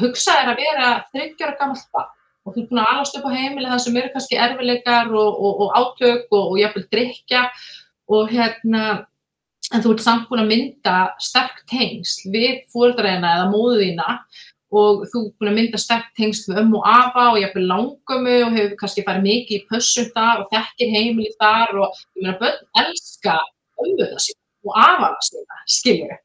hugsa 0.00 0.38
er 0.40 0.52
að 0.52 0.60
vera 0.62 0.90
þryggjara 1.12 1.58
gammalt 1.60 1.88
barn. 1.92 2.10
Og 2.42 2.56
þú 2.56 2.62
er 2.62 2.68
búin 2.70 2.82
að 2.82 2.92
alast 2.92 3.16
upp 3.18 3.26
á 3.30 3.36
heimili 3.36 3.70
þar 3.70 3.82
sem 3.84 3.96
eru 4.00 4.12
kannski 4.14 4.38
erfileikar 4.44 5.12
og, 5.14 5.36
og, 5.38 5.60
og 5.62 5.76
átök 5.78 6.32
og, 6.34 6.44
og 6.52 6.56
jafnvel 6.58 6.86
drikja 6.90 7.42
og 8.10 8.32
hérna 8.32 8.86
en 9.72 9.84
þú 9.84 9.92
ert 9.94 10.04
samt 10.04 10.26
búin 10.28 10.42
að 10.42 10.50
mynda 10.50 10.96
sterk 11.22 11.62
tengsl 11.70 12.32
við 12.34 12.64
fóröldaræðina 12.72 13.36
eða 13.36 13.52
móðuðina 13.52 14.08
og 14.72 15.04
þú 15.12 15.22
er 15.22 15.30
búin 15.38 15.52
að 15.52 15.58
mynda 15.60 15.80
sterk 15.80 16.10
tengsl 16.18 16.50
við 16.50 16.60
ömmu 16.64 16.80
og 16.80 16.88
afa 16.88 17.28
og 17.30 17.38
jafnvel 17.40 17.64
langömu 17.70 18.36
og 18.48 18.56
hefur 18.56 18.76
kannski 18.80 19.06
farið 19.06 19.26
mikið 19.28 19.56
í 19.58 19.64
pössum 19.70 20.10
þar 20.16 20.42
og 20.42 20.52
þekkir 20.52 20.92
heimili 20.96 21.32
þar 21.38 21.78
og 21.84 22.02
ég 22.16 22.24
meina 22.24 22.36
börn 22.42 22.60
elska 22.82 23.38
ömmuða 23.84 24.26
sína 24.26 24.40
og 24.66 24.78
afana 24.78 25.26
sína, 25.28 25.64
skilju 25.78 26.20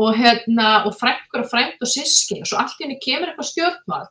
og 0.00 0.16
hérna, 0.16 0.86
og 0.88 0.94
frængur 0.96 1.42
og 1.44 1.50
frænd 1.50 1.82
og 1.82 1.90
sískin 1.90 2.44
og 2.44 2.48
svo 2.48 2.60
allt 2.62 2.78
í 2.78 2.86
henni 2.86 3.00
kemur 3.02 3.32
eitthvað 3.32 3.50
stjórnmál 3.50 4.06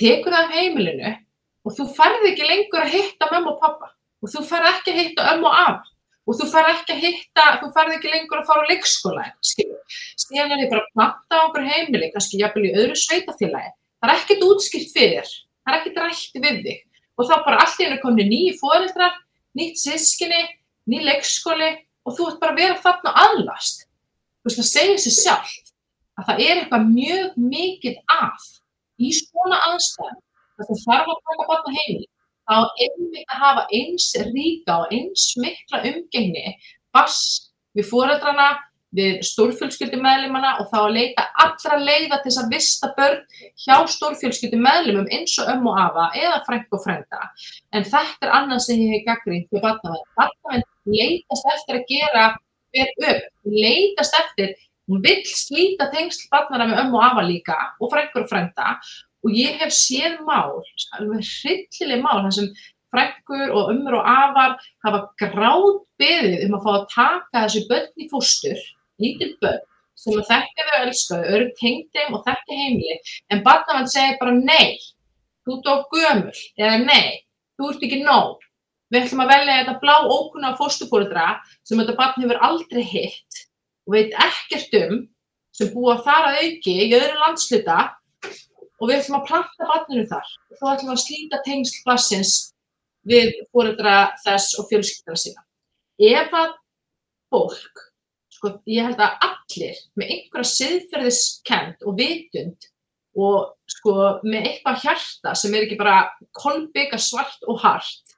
tekur 0.00 0.34
það 0.34 0.44
af 0.44 0.56
heimilinu 0.58 1.14
og 1.62 1.76
þú 1.76 1.88
ferði 1.96 2.32
ekki 2.32 2.50
lengur 2.50 2.84
að 2.84 2.94
hitta 2.96 3.30
mamma 3.30 3.54
og 3.54 3.62
pappa 3.62 3.92
og 4.22 4.32
þú 4.34 4.44
ferði 4.50 4.72
ekki 4.74 4.92
að 4.92 5.00
hitta 5.02 5.30
ömmu 5.32 5.48
og 5.48 5.58
af 5.62 5.92
og 6.28 6.38
þú 6.38 6.48
ferði 6.52 6.74
ekki 6.76 6.94
að 6.94 7.04
hitta, 7.06 7.44
þú 7.60 7.68
ferði 7.74 7.96
ekki 7.98 8.12
lengur 8.12 8.40
að 8.40 8.48
fara 8.50 8.62
á 8.62 8.70
leikskóla, 8.70 9.24
skilju. 9.42 9.78
Síðan 10.22 10.54
er 10.54 10.62
þið 10.62 10.70
bara 10.70 10.82
að 10.84 10.92
planta 10.94 11.38
á 11.38 11.44
okkur 11.48 11.66
heimili, 11.66 12.10
kannski 12.14 12.40
jafnvel 12.40 12.68
í 12.68 12.74
öðru 12.78 12.98
sveitafélagi. 13.00 13.72
Það 14.02 14.12
er 14.12 14.20
ekkert 14.20 14.44
útskipt 14.46 14.94
fyrir, 14.94 15.30
það 15.62 15.72
er 15.72 15.78
ekkert 15.80 16.02
rætt 16.02 16.38
við 16.38 16.60
þig. 16.66 16.82
Og 17.18 17.28
þá 17.28 17.34
bara 17.46 17.62
allt 17.64 17.80
í 17.80 17.86
hennu 17.86 18.00
komni 18.02 18.26
nýji 18.28 18.52
fóreldrar, 18.60 19.16
nýtt 19.58 19.82
sískinni, 19.82 20.42
ný 20.90 21.02
leikskóli 21.08 21.72
og 22.06 22.16
þú 22.16 22.28
ert 22.30 22.40
bara 22.42 22.54
að 22.54 22.62
vera 22.62 22.80
þarna 22.86 23.14
aðlast. 23.26 23.86
Veist, 24.42 24.58
það 24.58 24.68
segir 24.70 24.98
sér 25.02 25.16
sjálft 25.18 25.72
að 26.18 26.28
það 26.28 26.42
er 26.46 26.60
eitthvað 26.60 26.88
mjög 26.90 27.38
mikið 27.52 28.00
af 28.10 28.48
í 29.02 29.12
svona 29.16 29.60
aðstæðum 29.68 30.20
þess 30.58 30.72
að 30.74 30.82
þarf 30.86 31.12
að 31.12 31.22
taka 31.28 31.48
barna 31.50 31.76
heimili 31.78 32.08
þá 32.50 32.56
einmitt 32.84 33.30
að 33.30 33.40
hafa 33.44 33.64
eins 33.78 34.10
ríka 34.32 34.76
og 34.82 34.92
eins 34.96 35.30
mikla 35.38 35.82
umgengni 35.88 36.56
bass 36.92 37.22
við 37.76 37.88
fóreldrana, 37.88 38.50
við 38.92 39.22
stórfjölskyldumæðlimana 39.24 40.56
og 40.60 40.66
þá 40.68 40.78
að 40.82 40.94
leita 40.98 41.24
allra 41.40 41.78
leiða 41.80 42.18
til 42.20 42.26
þess 42.26 42.40
að 42.42 42.50
vista 42.52 42.90
börn 42.98 43.22
hjá 43.64 43.76
stórfjölskyldumæðlimum 43.94 45.08
eins 45.08 45.38
og 45.40 45.48
ömmu 45.54 45.72
afa 45.80 46.10
eða 46.18 46.42
frænk 46.48 46.76
og 46.76 46.82
frænda. 46.84 47.22
En 47.72 47.86
þetta 47.88 48.28
er 48.28 48.34
annað 48.36 48.66
sem 48.66 48.82
ég 48.82 48.98
hef 48.98 49.06
gaggrínt 49.06 49.48
við 49.54 49.64
barnavenn. 49.64 50.04
Barnavenn 50.18 50.66
leitast 50.84 51.48
eftir 51.54 51.80
að 51.80 51.88
gera 51.88 52.26
hver 52.72 52.92
upp, 53.12 53.30
leitast 53.46 54.18
eftir, 54.18 54.54
hún 54.90 55.02
vill 55.04 55.22
slíta 55.28 55.88
tengsl 55.92 56.28
barnara 56.32 56.66
með 56.68 56.84
ömmu 56.84 56.98
og 56.98 57.06
afa 57.06 57.24
líka 57.26 57.58
og 57.78 57.92
frænkur 57.92 58.26
og 58.26 58.30
frænda. 58.32 58.76
Og 59.22 59.34
ég 59.38 59.60
hef 59.62 59.70
séð 59.70 60.18
mál, 60.26 60.56
hryllileg 60.98 62.00
mál, 62.02 62.24
þar 62.24 62.34
sem 62.34 62.48
frekkur 62.92 63.52
og 63.56 63.72
ömmur 63.72 63.98
og 64.00 64.08
afar 64.08 64.56
hafa 64.84 65.02
gráð 65.20 65.68
beðið 66.00 66.46
um 66.46 66.56
að 66.58 66.64
fá 66.64 66.72
að 66.74 66.88
taka 66.94 67.44
þessu 67.44 67.62
börn 67.70 68.02
í 68.02 68.08
fóstur, 68.10 68.64
lítil 69.02 69.32
börn, 69.42 69.62
sem 69.98 70.18
að 70.18 70.28
þekkja 70.32 70.66
þau 70.68 70.74
að 70.76 70.86
elska 70.86 71.18
þau, 71.20 71.28
eru 71.36 71.50
tengd 71.60 71.96
þeim 71.96 72.16
og 72.18 72.24
þekkja 72.26 72.60
heimili, 72.60 72.98
en 73.30 73.44
barnavann 73.46 73.90
segir 73.92 74.18
bara 74.20 74.34
nei, 74.36 74.78
þú 75.46 75.58
ert 75.58 75.70
á 75.70 75.74
gömul, 75.94 76.40
eða 76.60 76.78
nei, 76.84 77.06
þú 77.56 77.70
ert 77.70 77.86
ekki 77.88 78.02
nóg, 78.02 78.46
við 78.92 79.06
ætlum 79.06 79.24
að 79.24 79.32
velja 79.32 79.56
þetta 79.60 79.78
blá 79.80 79.94
ókunna 80.04 80.52
fóstupólitra 80.58 81.26
sem 81.64 81.80
þetta 81.80 81.96
barn 81.98 82.22
hefur 82.22 82.44
aldrei 82.48 82.84
hitt 82.84 83.42
og 83.88 83.96
veit 83.96 84.14
ekkert 84.26 84.78
um, 84.82 84.96
sem 85.56 85.72
búa 85.72 85.98
þar 86.04 86.30
að 86.30 86.40
auki 86.44 86.78
í 86.86 86.92
öðru 86.96 87.20
landsluta 87.20 87.78
og 88.82 88.90
við 88.90 88.98
ætlum 88.98 89.20
að 89.20 89.28
planta 89.30 89.68
barninu 89.68 90.08
þar 90.10 90.28
og 90.28 90.58
þá 90.58 90.66
ætlum 90.74 90.90
við 90.90 90.96
að 90.96 91.04
slíta 91.06 91.40
tengsl 91.46 91.78
bassins 91.86 92.34
við 93.08 93.32
fóreldra 93.50 93.96
þess 94.22 94.58
og 94.60 94.68
fjölskyldara 94.70 95.18
sína. 95.18 95.42
Ef 96.02 96.34
að 96.38 96.52
fólk, 97.32 97.82
sko, 98.36 98.52
ég 98.70 98.86
held 98.86 99.00
að 99.02 99.26
allir 99.28 99.80
með 99.98 100.14
einhverja 100.16 100.50
siðferðiskend 100.52 101.86
og 101.86 101.98
vitund 101.98 102.68
og 103.18 103.52
sko 103.68 103.94
með 104.24 104.48
eitthvað 104.48 104.84
hjarta 104.86 105.34
sem 105.36 105.54
er 105.54 105.66
ekki 105.66 105.78
bara 105.80 105.96
kolbygga 106.36 107.00
svart 107.02 107.44
og 107.50 107.60
hart, 107.62 108.11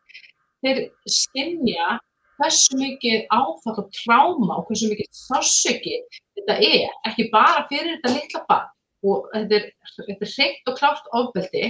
þeir 0.65 0.83
skimja 1.11 1.99
hversu 2.39 2.79
mikið 2.81 3.27
áfall 3.31 3.79
og 3.79 3.91
tráma 3.95 4.59
og 4.59 4.69
hversu 4.69 4.91
mikið 4.91 5.11
sásöki 5.15 5.99
þetta 6.35 6.57
er, 6.59 6.93
ekki 7.09 7.29
bara 7.33 7.65
fyrir 7.71 7.97
þetta 7.97 8.15
litla 8.15 8.45
barn 8.49 8.71
og 9.05 9.27
þetta 9.35 9.59
er, 9.61 9.67
þetta 9.99 10.27
er 10.27 10.33
hreitt 10.33 10.71
og 10.71 10.79
klátt 10.79 11.11
ofbeldi, 11.13 11.67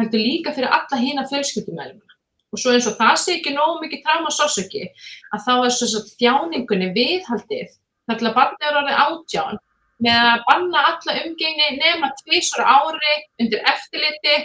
heldur 0.00 0.24
líka 0.24 0.54
fyrir 0.56 0.72
alla 0.72 0.98
hína 1.00 1.26
fjölskyldumælumina. 1.28 2.16
Og 2.50 2.58
svo 2.58 2.72
eins 2.74 2.88
og 2.90 2.96
það 2.98 3.18
sé 3.22 3.34
ekki 3.36 3.52
nógu 3.54 3.84
mikið 3.84 4.00
tráma 4.06 4.32
sásöki 4.34 4.88
að 5.30 5.44
þá 5.44 5.52
er 5.58 5.74
svo 5.76 6.00
þjáningunni 6.16 6.88
viðhaldið 6.96 7.76
þar 8.08 8.18
til 8.18 8.30
að 8.30 8.38
barnið 8.38 8.66
er 8.70 8.78
orðið 8.80 9.02
átján 9.04 9.60
með 10.00 10.30
að 10.32 10.42
banna 10.48 10.82
alla 10.90 11.16
umgengni 11.20 11.68
nema 11.76 12.10
tvísvara 12.22 12.74
ári 12.80 13.14
undir 13.44 13.62
eftirliti 13.70 14.36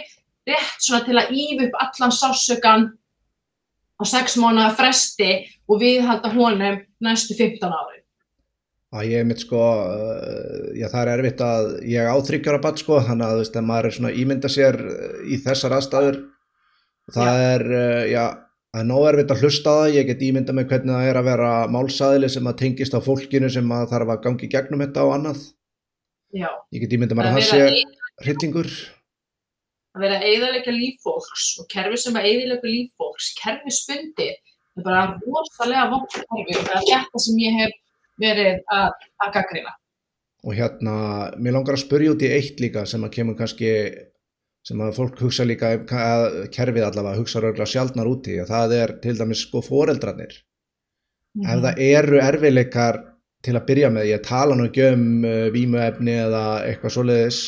rétt 0.46 0.84
svona 0.84 1.02
til 1.08 1.18
að 1.18 1.32
íf 1.34 1.64
upp 1.66 1.78
allan 1.82 2.14
sásökan 2.14 2.86
á 3.96 4.04
sex 4.04 4.36
mánuða 4.40 4.72
fresti 4.78 5.30
og 5.68 5.80
viðhalda 5.82 6.32
honum 6.34 6.82
næstu 7.02 7.36
15 7.38 7.72
ári 7.72 8.02
að 8.96 9.10
ég 9.10 9.26
mitt 9.26 9.42
sko 9.42 9.60
uh, 9.60 10.72
já 10.76 10.86
það 10.92 11.02
er 11.02 11.12
erfitt 11.16 11.44
að 11.44 11.68
ég 11.90 12.08
áþryggjar 12.12 12.58
að 12.58 12.64
bat 12.68 12.82
sko 12.82 13.00
þannig 13.04 13.26
að 13.26 13.34
þú 13.34 13.42
veist 13.42 13.58
að 13.58 13.68
maður 13.70 13.88
er 13.88 13.96
svona 13.96 14.16
ímynda 14.22 14.50
sér 14.52 14.80
uh, 14.80 15.20
í 15.26 15.38
þessar 15.44 15.76
aðstæður 15.78 16.18
það 17.16 17.32
já. 17.32 17.46
er 17.54 17.66
uh, 17.66 18.04
já 18.12 18.24
það 18.76 18.82
er 18.82 18.88
nóg 18.90 19.08
erfitt 19.10 19.32
að 19.32 19.42
hlusta 19.42 19.74
það 19.80 19.94
ég 19.96 20.08
get 20.10 20.24
ímynda 20.26 20.56
með 20.56 20.68
hvernig 20.72 20.96
það 20.96 21.10
er 21.10 21.18
að 21.20 21.28
vera 21.30 21.52
málsæðili 21.72 22.30
sem 22.32 22.50
að 22.50 22.58
tengist 22.62 22.96
á 22.96 23.00
fólkinu 23.00 23.50
sem 23.52 23.72
að 23.72 23.86
þarf 23.94 24.12
að 24.14 24.22
gangi 24.26 24.50
gegnum 24.52 24.84
þetta 24.84 25.06
og 25.06 25.14
annað 25.16 25.44
já. 26.36 26.50
ég 26.74 26.84
get 26.84 26.96
ímynda 26.98 27.18
mér 27.18 27.30
að 27.30 27.38
það 27.40 27.48
sé 27.50 27.82
hryllingur 28.26 28.72
að 29.96 30.04
vera 30.04 30.18
að 30.18 30.26
eigðarleika 30.30 30.74
líffólks 30.74 31.46
og 31.62 31.68
kerfi 31.72 31.98
sem 32.00 32.18
að 32.18 32.28
eigðarleika 32.30 32.70
líffólks 32.70 33.32
kerfi 33.40 33.72
spundi 33.74 34.28
er 34.30 34.84
bara 34.84 35.16
rosalega 35.22 35.88
vokk 35.94 36.18
kerfi 36.18 36.58
og 36.60 36.68
það 36.68 36.80
er 36.80 37.04
þetta 37.06 37.22
sem 37.24 37.40
ég 37.42 37.58
hef 37.62 37.76
verið 38.20 38.60
að, 38.72 39.06
að 39.24 39.32
gaggrina. 39.36 39.72
Og 40.46 40.54
hérna, 40.54 40.96
mér 41.40 41.56
langar 41.56 41.76
að 41.76 41.82
spurja 41.82 42.12
út 42.12 42.22
í 42.22 42.30
eitt 42.36 42.60
líka 42.62 42.84
sem 42.88 43.02
að 43.04 43.14
kemur 43.16 43.36
kannski, 43.38 43.70
sem 44.66 44.82
að 44.84 44.94
fólk 44.98 45.20
hugsa 45.24 45.46
líka, 45.48 45.72
að 45.80 46.26
kerfið 46.54 46.86
allavega 46.86 47.20
hugsa 47.20 47.42
röglega 47.42 47.68
sjálfnar 47.72 48.10
úti, 48.10 48.36
og 48.42 48.48
það 48.50 48.76
er 48.76 48.94
til 49.02 49.16
dæmis 49.18 49.42
sko 49.46 49.64
foreldrarnir. 49.64 50.36
Mm. 51.36 51.48
Ef 51.50 51.62
það 51.64 51.82
eru 51.88 52.20
erfileikar 52.22 53.00
til 53.44 53.56
að 53.56 53.66
byrja 53.68 53.92
með, 53.92 54.10
ég 54.12 54.24
tala 54.24 54.56
nú 54.56 54.68
ekki 54.68 54.86
um 54.92 55.06
uh, 55.26 55.48
vímuefni 55.54 56.14
eða 56.22 56.44
eitthvað 56.68 56.94
svoleiðis, 56.94 57.40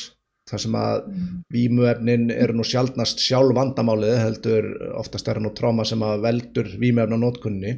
þar 0.49 0.65
sem 0.65 0.79
að 0.81 0.97
mm. 1.05 1.29
vímuefnin 1.55 2.27
eru 2.35 2.57
nú 2.59 2.67
sjálfnast 2.67 3.23
sjálf 3.23 3.55
vandamálið, 3.59 4.17
heldur 4.23 4.69
oftast 4.99 5.29
er 5.29 5.41
nú 5.45 5.53
tráma 5.57 5.87
sem 5.89 6.03
að 6.05 6.25
veldur 6.27 6.73
vímuefna 6.81 7.21
nótkunni 7.21 7.77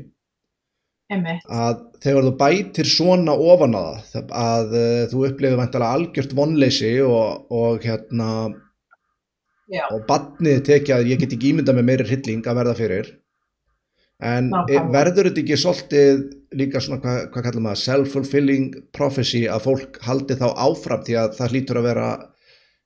að 1.10 1.78
þegar 2.04 2.26
þú 2.28 2.32
bætir 2.38 2.86
svona 2.88 3.34
ofan 3.34 3.74
á 3.74 3.98
það 4.12 4.34
að 4.40 4.74
uh, 4.78 5.06
þú 5.10 5.22
upplifir 5.26 5.58
vantilega 5.58 5.96
algjört 5.96 6.34
vonleysi 6.38 6.92
og, 7.02 7.48
og 7.50 7.82
hérna 7.82 8.28
Já. 9.70 9.86
og 9.90 10.04
badnið 10.06 10.62
tekja 10.66 11.00
að 11.00 11.10
ég 11.12 11.22
get 11.22 11.34
ekki 11.34 11.50
ímynda 11.52 11.74
með 11.74 11.88
meiri 11.88 12.06
hrylling 12.06 12.46
að 12.46 12.60
verða 12.60 12.76
fyrir 12.78 13.10
en 14.20 14.50
Ná, 14.52 14.64
e, 14.68 14.80
verður 14.92 15.30
þetta 15.30 15.42
ekki 15.42 15.58
svolítið 15.58 16.24
líka 16.60 16.82
svona 16.82 17.00
hvað 17.02 17.20
hva 17.30 17.44
kallar 17.46 17.64
maður 17.64 17.82
self-fulfilling 17.84 18.66
prophecy 18.94 19.44
að 19.48 19.66
fólk 19.68 20.00
haldi 20.04 20.36
þá 20.38 20.48
áfram 20.50 21.06
því 21.06 21.16
að 21.22 21.38
það 21.38 21.54
hlýtur 21.54 21.80
að 21.80 21.88
vera 21.88 22.08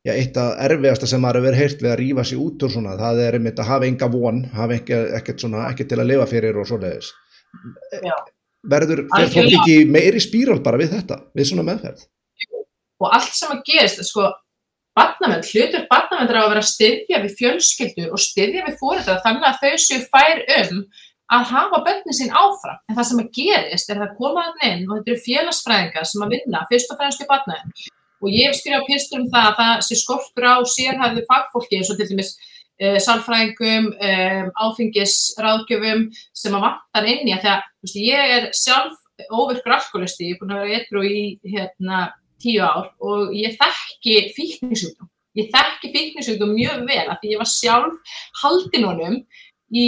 já, 0.05 0.12
eitt 0.12 0.36
af 0.40 0.55
erfiðasta 0.66 1.09
sem 1.09 1.22
maður 1.22 1.40
hefur 1.40 1.48
verið 1.48 1.62
heyrt 1.62 1.82
við 1.82 1.92
að 1.92 1.98
rýfa 2.02 2.24
sér 2.28 2.44
út 2.44 2.64
úr 2.66 2.72
svona 2.74 2.96
það 3.00 3.20
er 3.24 3.38
einmitt 3.38 3.61
að 3.61 3.70
hafa 3.70 3.88
enga 3.88 4.09
von 4.12 4.40
hafa 4.55 4.78
ekkert 5.18 5.44
svona, 5.44 5.66
ekkert 5.70 5.92
til 5.92 6.00
að 6.00 6.11
lifa 6.12 6.26
fyrir 6.30 6.61
og 6.61 6.68
svoleiðis. 6.68 7.12
Verður 8.74 9.05
fólk 9.12 9.59
ekki 9.61 9.78
meiri 9.88 10.20
spíral 10.24 10.61
bara 10.64 10.80
við 10.80 10.96
þetta, 10.98 11.20
við 11.36 11.50
svona 11.50 11.66
meðferð? 11.68 12.05
Og 13.02 13.09
allt 13.11 13.34
sem 13.36 13.50
að 13.52 13.64
gerist 13.66 14.05
sko, 14.07 14.28
barnamenn, 14.96 15.42
hlutur 15.44 15.88
barnamenn 15.90 16.30
er 16.30 16.38
að 16.40 16.52
vera 16.52 16.62
að 16.62 16.70
styðja 16.70 17.24
við 17.24 17.34
fjölskyldur 17.40 18.14
og 18.14 18.22
styðja 18.22 18.68
við 18.68 18.78
fórættar 18.80 19.24
þannig 19.24 19.48
að 19.48 19.59
þau 19.64 19.82
séu 19.84 20.07
fær 20.07 20.44
um 20.61 20.86
að 21.34 21.50
hafa 21.50 21.80
bönni 21.84 22.14
sín 22.14 22.32
áfram. 22.36 22.80
En 22.88 22.96
það 22.96 23.09
sem 23.11 23.20
að 23.22 23.30
gerist 23.40 23.90
er 23.90 24.05
að 24.05 24.16
koma 24.20 24.44
að 24.50 24.64
inn 24.68 24.86
og 24.86 24.98
þetta 24.98 25.12
eru 25.14 25.24
félagsfræðingar 25.24 26.09
sem 26.09 26.24
að 26.24 26.34
vinna 26.36 26.64
fyrst 26.70 26.92
og 26.92 27.00
fremst 27.00 27.24
í 27.24 27.28
barnamenn 27.28 27.72
og 28.25 28.33
ég 28.33 28.49
hef 28.49 28.59
skrifað 28.59 28.89
pyrstur 28.89 29.22
um 29.22 29.31
það 29.33 29.49
að 29.51 29.57
það 29.61 29.85
sé 29.87 30.01
skortur 30.01 30.49
á 30.49 30.57
sérhæðu 30.75 31.25
fagfólki 31.31 31.79
eins 31.79 31.93
og 31.93 32.01
til 32.01 32.09
dæmis 32.11 32.35
uh, 32.35 32.99
sálfræðingum, 33.07 33.89
um, 33.93 34.51
áfengisráðgjöfum 34.66 36.05
sem 36.33 36.59
að 36.59 36.68
vantar 36.68 37.09
inn 37.12 37.25
í 37.29 37.37
að 37.37 37.47
þegar 37.47 37.64
veist, 37.85 38.03
ég 38.03 38.37
er 38.39 38.51
sjálf 38.57 39.01
óvirkur 39.31 39.77
alkoholisti, 39.77 40.33
ég 40.33 40.37
er 40.37 40.41
búin 40.43 40.55
að 40.57 40.64
vera 40.64 40.79
eitthvað 40.81 41.11
í 41.12 41.25
hérna, 41.55 42.05
tíu 42.43 42.64
ár 42.66 42.89
og 43.05 43.35
ég 43.37 43.59
þekki 43.61 44.16
fíkningsjúkdóm 44.35 45.11
Ég 45.35 45.51
þekki 45.51 45.91
fíknisjúkdóm 45.91 46.53
mjög 46.55 46.85
vel 46.87 47.09
af 47.11 47.18
því 47.18 47.33
ég 47.33 47.41
var 47.41 47.51
sjálf 47.51 48.18
haldin 48.39 48.87
honum 48.87 49.16
í 49.75 49.87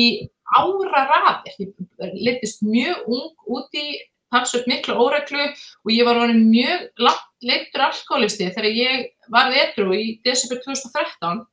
ára 0.59 1.05
raðir. 1.07 1.55
Ég 1.61 2.17
litist 2.27 2.65
mjög 2.67 3.07
ung 3.07 3.47
út 3.55 3.79
í 3.79 3.87
talsveit 4.35 4.67
miklu 4.67 4.97
óreglu 4.99 5.45
og 5.47 5.93
ég 5.95 6.09
var 6.09 6.35
mjög 6.35 6.89
langt 6.99 7.26
leittur 7.45 7.85
alkoholisti 7.89 8.49
þegar 8.55 8.79
ég 8.79 9.05
var 9.33 9.53
edru 9.53 9.93
í 9.97 10.17
desember 10.25 10.63
2013 10.65 11.45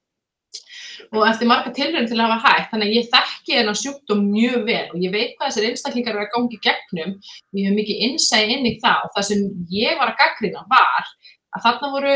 og 1.14 1.26
eftir 1.28 1.50
marga 1.50 1.74
tilrönd 1.74 2.10
til 2.10 2.20
að 2.20 2.32
hafa 2.32 2.54
hægt, 2.54 2.70
þannig 2.72 2.90
að 2.90 2.98
ég 2.98 3.10
þekki 3.12 3.58
þennan 3.58 3.80
sjúkdóm 3.80 4.24
mjög 4.30 4.66
vel 4.68 4.86
og 4.94 4.98
ég 5.02 5.14
veit 5.14 5.36
hvað 5.38 5.50
þessir 5.50 5.70
einstaklingar 5.70 6.16
eru 6.16 6.26
að 6.26 6.34
gangi 6.36 6.60
gegnum. 6.64 7.14
Og 7.18 7.60
ég 7.60 7.70
hef 7.70 7.78
mikið 7.78 8.04
innsæði 8.08 8.58
inn 8.58 8.70
í 8.70 8.74
það 8.84 9.08
og 9.08 9.14
það 9.16 9.28
sem 9.30 9.46
ég 9.74 10.00
var 10.00 10.14
að 10.14 10.20
gaggrina 10.22 10.66
var 10.70 11.14
að 11.54 11.66
þarna 11.66 11.90
voru 11.94 12.14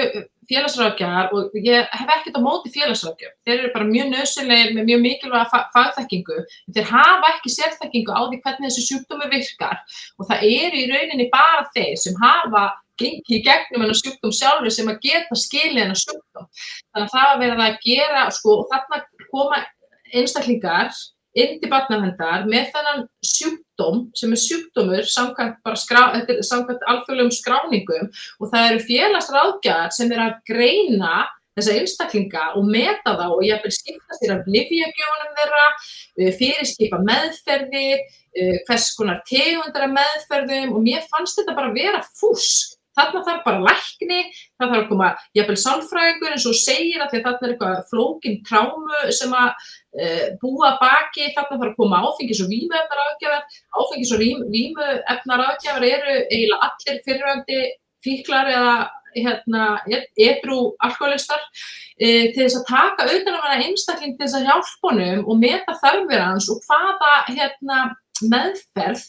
félagsrákjar 0.50 1.34
og 1.36 1.58
ég 1.60 1.92
hef 1.94 2.12
ekkert 2.16 2.40
á 2.40 2.42
móti 2.42 2.72
félagsrákjar, 2.74 3.34
þeir 3.46 3.58
eru 3.58 3.72
bara 3.76 3.90
mjög 3.90 4.10
nöðsynlega 4.14 4.72
með 4.74 4.88
mjög 4.88 5.04
mikilvæga 5.04 5.62
fagþekkingu, 5.76 6.38
þeir 6.74 6.90
hafa 6.90 7.32
ekki 7.36 7.54
sérþekkingu 7.54 8.16
á 8.16 8.22
því 8.24 8.40
hvernig 8.46 8.72
þessi 8.72 8.86
sjúkdómi 8.88 9.30
virkar 9.34 9.82
og 10.18 10.30
það 10.30 10.46
eru 10.48 10.82
í 10.82 10.88
rauninni 10.90 11.28
bara 11.34 11.68
þeir 11.76 12.00
sem 12.02 12.18
hafa 12.24 12.64
gengið 13.02 13.38
í 13.38 13.44
gegnum 13.46 13.84
hennar 13.84 14.00
sjúkdóm 14.00 14.34
sjálfur 14.36 14.74
sem 14.74 14.90
að 14.92 15.02
geta 15.06 15.38
skilið 15.38 15.84
hennar 15.84 16.02
sjúkdóm. 16.02 16.50
Þannig 16.92 17.06
að 17.06 17.14
það 17.16 17.34
að 17.34 17.44
vera 17.44 17.68
að 17.68 17.78
gera, 17.86 18.26
sko, 18.36 18.58
og 18.62 18.72
þarna 18.74 19.04
koma 19.32 19.62
einstaklingar 20.16 20.92
inn 21.38 21.58
til 21.62 21.70
barnahendar 21.72 22.46
með 22.50 22.70
þennan 22.74 23.08
sjúkdóm 23.26 24.04
sem 24.18 24.34
er 24.34 24.42
sjúkdómur 24.42 25.10
samkvæmt 25.12 25.82
samkvæmt 26.48 26.86
alþjóðlegum 26.90 27.34
skráningum 27.36 28.08
og 28.42 28.54
það 28.54 28.70
eru 28.70 28.86
félagsráðgjar 28.88 29.92
sem 29.94 30.14
er 30.16 30.24
að 30.24 30.40
greina 30.50 31.28
þessa 31.58 31.76
einstaklinga 31.80 32.46
og 32.58 32.70
meta 32.70 33.16
þá 33.18 33.26
og 33.28 33.44
ég 33.46 33.62
vil 33.64 33.74
skipta 33.74 34.18
sér 34.18 34.36
af 34.36 34.50
livjagjónum 34.54 35.36
þeirra, 35.40 35.68
eh, 36.22 36.32
fyrirskipa 36.38 37.00
meðferðir, 37.02 38.04
eh, 38.38 38.58
hvers 38.68 38.92
konar 38.98 39.24
tegundara 39.26 39.90
meðferðum 39.90 40.76
og 40.76 40.84
mér 40.86 41.06
fannst 41.10 41.40
þetta 41.40 41.56
bara 41.58 41.74
vera 41.74 42.04
fúsk 42.20 42.77
Þarna 42.98 43.24
þarf 43.28 43.42
bara 43.46 43.64
lækni, 43.68 44.20
það 44.58 44.72
þarf 44.72 44.80
að 44.80 44.88
koma 44.92 45.10
jafnvel 45.38 45.58
sálfræðingur 45.64 46.36
eins 46.36 46.48
og 46.50 46.58
segir 46.58 47.04
að 47.04 47.12
því 47.12 47.20
að 47.20 47.28
þarna 47.28 47.48
er 47.48 47.54
eitthvað 47.54 47.82
flókin 47.92 48.38
trámu 48.48 49.02
sem 49.20 49.36
að 49.38 49.50
uh, 50.02 50.24
búa 50.42 50.72
baki, 50.82 51.32
þarna 51.36 51.58
þarf 51.58 51.72
að 51.72 51.80
koma 51.82 52.04
áfengis 52.08 52.44
og 52.44 52.54
vímuefnar 52.54 53.04
aðgjafar. 53.06 53.58
Áfengis 53.82 54.14
og 54.16 54.24
vímuefnar 54.54 55.44
aðgjafar 55.48 55.90
eru 55.92 56.16
eiginlega 56.28 56.72
allir 56.72 57.04
fyrirvægandi 57.06 57.66
fíklar 58.06 58.50
eða 58.54 58.78
hérna, 59.18 59.68
edru 59.88 60.60
alkoholistar 60.86 61.42
uh, 61.42 62.26
til 62.34 62.42
þess 62.42 62.60
að 62.60 62.68
taka 62.70 63.08
auðvitað 63.08 63.38
að 63.38 63.46
vera 63.46 63.68
einstakling 63.68 64.18
til 64.18 64.26
þess 64.26 64.40
að 64.40 64.50
hjálpa 64.50 64.92
honum 64.92 65.24
og 65.26 65.40
meta 65.42 65.78
þarfir 65.84 66.24
hans 66.24 66.50
og 66.54 66.66
hvaða 66.66 67.14
hérna, 67.30 67.80
meðferð 68.26 69.06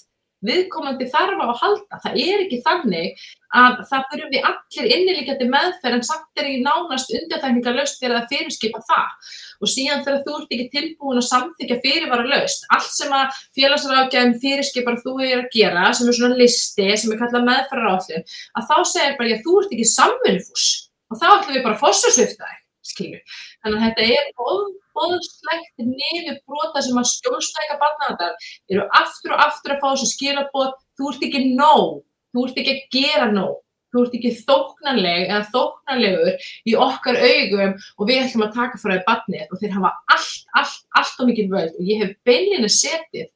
viðkomandi 0.47 1.09
þarf 1.11 1.41
á 1.43 1.47
að 1.49 1.61
halda. 1.63 2.01
Það 2.05 2.19
er 2.23 2.43
ekki 2.45 2.59
þannig 2.67 3.23
að 3.59 3.79
það 3.89 4.05
fyrir 4.13 4.31
við 4.33 4.47
allir 4.49 4.91
innilíkjandi 4.95 5.49
meðferð 5.53 5.97
en 5.97 6.05
samt 6.07 6.41
er 6.41 6.49
ekki 6.51 6.65
nánast 6.67 7.15
undirtækningar 7.17 7.77
löst 7.79 8.03
þegar 8.03 8.17
það 8.19 8.35
fyrirskipa 8.35 8.83
það. 8.91 9.33
Og 9.59 9.73
síðan 9.73 10.05
þegar 10.07 10.23
þú 10.27 10.37
ert 10.39 10.55
ekki 10.57 10.69
tilbúin 10.75 11.21
að 11.23 11.29
samþykja 11.29 11.81
fyrirvara 11.87 12.29
löst, 12.29 12.69
allt 12.77 12.93
sem 12.95 13.17
að 13.19 13.41
félagsrákjæðum 13.59 14.37
fyrirskipar 14.45 15.01
þú 15.03 15.17
er 15.27 15.37
að 15.41 15.51
gera, 15.57 15.89
sem 15.97 16.11
er 16.13 16.19
svona 16.21 16.39
listi, 16.39 16.89
sem 16.95 17.15
er 17.15 17.21
kallað 17.23 17.49
meðferðarállin, 17.49 18.29
að 18.55 18.71
þá 18.71 18.77
segir 18.93 19.19
bara 19.19 19.33
ég 19.33 19.41
að 19.41 19.49
þú 19.49 19.59
ert 19.63 19.75
ekki 19.75 19.91
samvinnfús 19.97 20.69
og 21.09 21.19
þá 21.19 21.29
ætlum 21.33 21.57
við 21.57 21.65
bara 21.65 21.75
að 21.75 21.83
fossasvifta 21.83 22.45
þig, 22.45 22.63
skilju. 22.99 23.21
Þannig 23.63 23.79
að 23.79 23.87
þetta 23.87 24.09
er 24.17 24.27
óbóðslegt 24.49 25.87
niður 25.87 26.43
brota 26.49 26.83
sem 26.85 26.99
að 26.99 27.09
skjólstæka 27.13 27.79
barnaðar 27.83 28.51
eru 28.73 28.85
aftur 29.01 29.37
og 29.37 29.47
aftur 29.47 29.77
að 29.77 29.81
fá 29.83 29.89
þessu 29.93 30.11
skilabóð, 30.13 30.75
þú 30.99 31.13
ert 31.13 31.25
ekki 31.29 31.47
nóg, 31.55 31.97
þú 32.35 32.45
ert 32.47 32.61
ekki 32.63 32.77
að 32.77 32.85
gera 32.99 33.31
nóg, 33.33 33.55
þú 33.93 34.05
ert 34.05 34.19
ekki 34.19 34.35
þóknanleg 34.43 35.23
eða 35.29 35.41
þóknanlegur 35.55 36.51
í 36.69 36.77
okkar 36.89 37.23
augum 37.23 37.79
og 37.79 38.11
við 38.11 38.21
ætlum 38.25 38.47
að 38.49 38.59
taka 38.59 38.83
frá 38.83 38.93
því 38.95 39.01
barnið 39.07 39.55
og 39.55 39.63
þeir 39.63 39.79
hafa 39.79 39.95
allt, 40.17 40.45
allt, 40.61 40.83
allt 41.01 41.23
og 41.23 41.31
mikið 41.31 41.55
völd 41.55 41.79
og 41.79 41.89
ég 41.89 42.05
hef 42.05 42.15
beinlinni 42.29 42.73
setið 42.73 43.31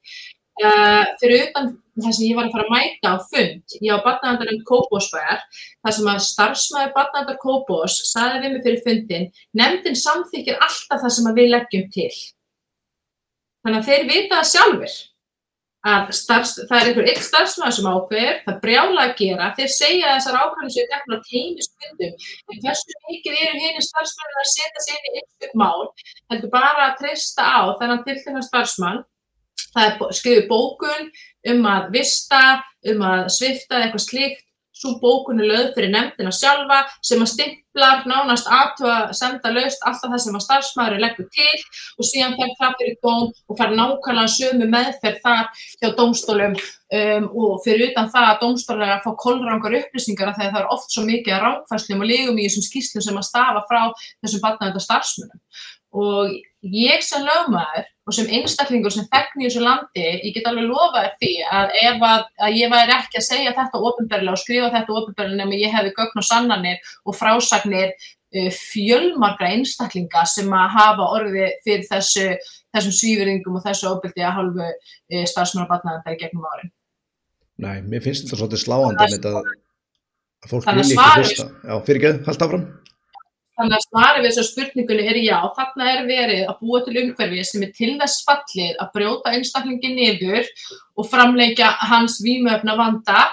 uh, 0.61 1.05
fyrir 1.23 1.49
utan 1.49 1.73
þar 2.01 2.17
sem 2.17 2.27
ég 2.29 2.39
var 2.39 2.49
að 2.49 2.55
fara 2.57 2.67
að 2.67 2.73
mæta 2.73 3.13
á 3.13 3.17
fund, 3.29 3.77
ég 3.85 3.93
á 3.93 4.05
barnaðandarinn 4.07 4.65
Kópósbæjar, 4.69 5.41
þar 5.85 5.97
sem 5.99 6.11
að 6.13 6.25
starfsmæður 6.29 6.95
barnaðandar 6.97 7.41
Kópós 7.43 7.99
saði 8.09 8.43
við 8.43 8.55
mig 8.55 8.67
fyrir 8.67 8.85
fundin, 8.87 9.31
nefndin 9.59 9.99
samþykir 10.01 10.61
alltaf 10.61 11.05
það 11.05 11.17
sem 11.19 11.33
við 11.37 11.53
leggjum 11.53 11.89
til. 11.93 12.13
Þannig 13.63 13.81
að 13.81 13.89
þeir 13.91 14.07
vita 14.09 14.39
það 14.39 14.53
sjálfur 14.53 15.01
að 15.83 16.13
starfs, 16.15 16.53
það 16.71 16.77
er 16.79 16.89
einhver 16.89 17.09
eitt 17.11 17.25
starfsmæður 17.27 17.75
sem 17.75 17.87
ákveður, 17.91 18.37
það 18.45 18.59
brjála 18.63 19.01
að 19.03 19.15
gera, 19.19 19.49
þeir 19.59 19.71
segja 19.75 20.13
þessar 20.15 20.37
ákvæmum 20.39 20.71
sem 20.71 20.85
er 20.85 20.91
gefn 20.93 21.15
á 21.15 21.19
teimismyndum, 21.27 22.13
en 22.53 22.61
hversu 22.63 22.99
mikið 23.09 23.41
eru 23.41 23.63
henni 23.65 23.83
starfsmæður 23.83 24.43
að 24.45 24.53
setja 24.53 24.85
sér 24.87 25.01
inn 25.01 25.17
í 25.19 25.23
einhvern 25.25 25.59
mál, 25.59 25.83
heldur 26.31 26.53
bara 26.55 26.87
að 26.87 26.95
treysta 27.03 27.43
á 27.43 27.61
þennan 27.83 28.05
tiltegna 28.07 28.45
um 31.51 31.67
að 31.67 31.91
vista, 31.97 32.43
um 32.93 33.05
að 33.07 33.27
svifta 33.35 33.83
eitthvað 33.83 34.07
slíkt, 34.07 34.47
svo 34.83 34.97
bókun 35.03 35.41
er 35.43 35.51
lögð 35.51 35.75
fyrir 35.77 35.93
nefndina 35.93 36.33
sjálfa 36.35 36.79
sem 37.05 37.21
að 37.23 37.31
stimplar 37.33 38.07
nánast 38.09 38.49
aðtöða 38.51 38.95
að 38.99 39.17
senda 39.19 39.53
lögst 39.55 39.85
alltaf 39.87 40.11
það 40.11 40.23
sem 40.25 40.39
að 40.39 40.45
starfsmæður 40.47 41.03
leggur 41.05 41.29
til 41.37 41.59
og 41.99 42.09
síðan 42.09 42.37
fer 42.39 42.55
það 42.61 42.77
fyrir 42.81 42.97
dóm 43.07 43.27
og 43.31 43.59
fær 43.61 43.75
nákvæmlega 43.79 44.35
sömu 44.37 44.69
meðferð 44.73 45.21
þar 45.27 45.67
hjá 45.83 45.89
dómstólum 45.99 46.57
um, 46.57 47.29
og 47.31 47.61
fyrir 47.67 47.93
utan 47.93 48.11
það 48.15 48.31
að 48.31 48.41
dómstólum 48.47 48.87
að 48.89 49.05
fá 49.05 49.11
kollrangar 49.27 49.79
upplýsingar 49.83 50.35
þegar 50.39 50.55
það 50.57 50.63
er 50.63 50.73
oft 50.77 50.97
svo 50.97 51.07
mikið 51.07 51.37
að 51.37 51.45
rákfæslum 51.47 52.03
og 52.03 52.11
lígum 52.13 52.41
í 52.41 52.49
þessum 52.49 52.69
skýslum 52.71 53.07
sem 53.07 53.21
að 53.21 53.29
stafa 53.29 53.67
frá 53.69 53.83
þessum 54.25 54.47
batnaðönda 54.47 54.87
starfsmönum 54.89 55.39
og 56.03 56.41
ég 56.63 57.03
sem 57.03 57.25
lögmaður 57.27 57.89
og 58.07 58.15
sem 58.15 58.31
einstaklingur 58.39 58.93
sem 58.95 59.07
þegn 59.11 59.43
í 59.43 59.47
þessu 59.47 59.63
landi, 59.63 60.07
ég 60.23 60.35
get 60.35 60.49
alveg 60.51 60.67
lofaði 60.69 61.13
því 61.21 61.31
að 61.59 61.77
ef 61.83 62.05
að, 62.07 62.25
að 62.47 62.57
ég 62.59 62.73
væri 62.73 62.95
ekki 62.97 63.21
að 63.21 63.27
segja 63.29 63.55
þetta 63.57 63.83
ofinberlega 63.91 64.35
og 64.35 64.43
skrifa 64.43 64.73
þetta 64.75 64.97
ofinberlega 64.99 65.39
nema 65.43 65.61
ég 65.61 65.75
hefði 65.75 65.95
gögn 65.99 66.23
og 66.23 66.27
sannanir 66.27 66.93
og 67.07 67.19
frásagnir 67.19 67.95
uh, 67.95 68.51
fjölmargra 68.59 69.53
einstaklinga 69.55 70.27
sem 70.31 70.51
að 70.59 70.77
hafa 70.77 71.09
orðið 71.19 71.57
fyrir 71.67 71.89
þessu, 71.91 72.29
þessum 72.75 72.97
svífyringum 72.99 73.59
og 73.59 73.67
þessu 73.67 73.91
ofbeldi 73.91 74.27
að 74.27 74.39
halvu 74.39 74.69
uh, 74.69 75.25
starfsmjöla 75.31 75.71
batnaðanda 75.71 76.15
í 76.15 76.23
gegnum 76.23 76.47
árin. 76.51 76.73
Nei, 77.63 77.77
mér 77.87 78.03
finnst 78.03 78.27
þetta 78.27 78.41
svolítið 78.41 78.65
sláandi 78.65 79.11
að, 79.31 79.43
að 80.43 80.51
fólk 80.51 80.71
vilja 80.71 80.95
ekki 80.99 81.27
hlusta. 81.27 81.51
Já, 81.63 81.75
fyrir 81.87 82.03
ekki, 82.03 82.25
haldt 82.27 82.47
áfram. 82.49 82.71
Þannig 83.59 83.77
að 83.77 83.85
svarið 83.85 84.23
við 84.25 84.31
þessu 84.31 84.45
spurningunni 84.49 85.09
er 85.13 85.19
já, 85.21 85.39
þarna 85.57 85.89
er 85.93 86.07
verið 86.09 86.43
að 86.49 86.61
búa 86.63 86.79
til 86.87 86.95
umhverfið 87.03 87.49
sem 87.49 87.67
er 87.67 87.73
til 87.77 87.91
þess 88.01 88.23
fallið 88.29 88.79
að 88.81 88.93
brjóta 88.95 89.33
einstaklingi 89.37 89.91
niður 89.93 90.49
og 90.97 91.09
framleika 91.13 91.69
hans 91.91 92.17
výmöfna 92.25 92.79
vanda 92.79 93.27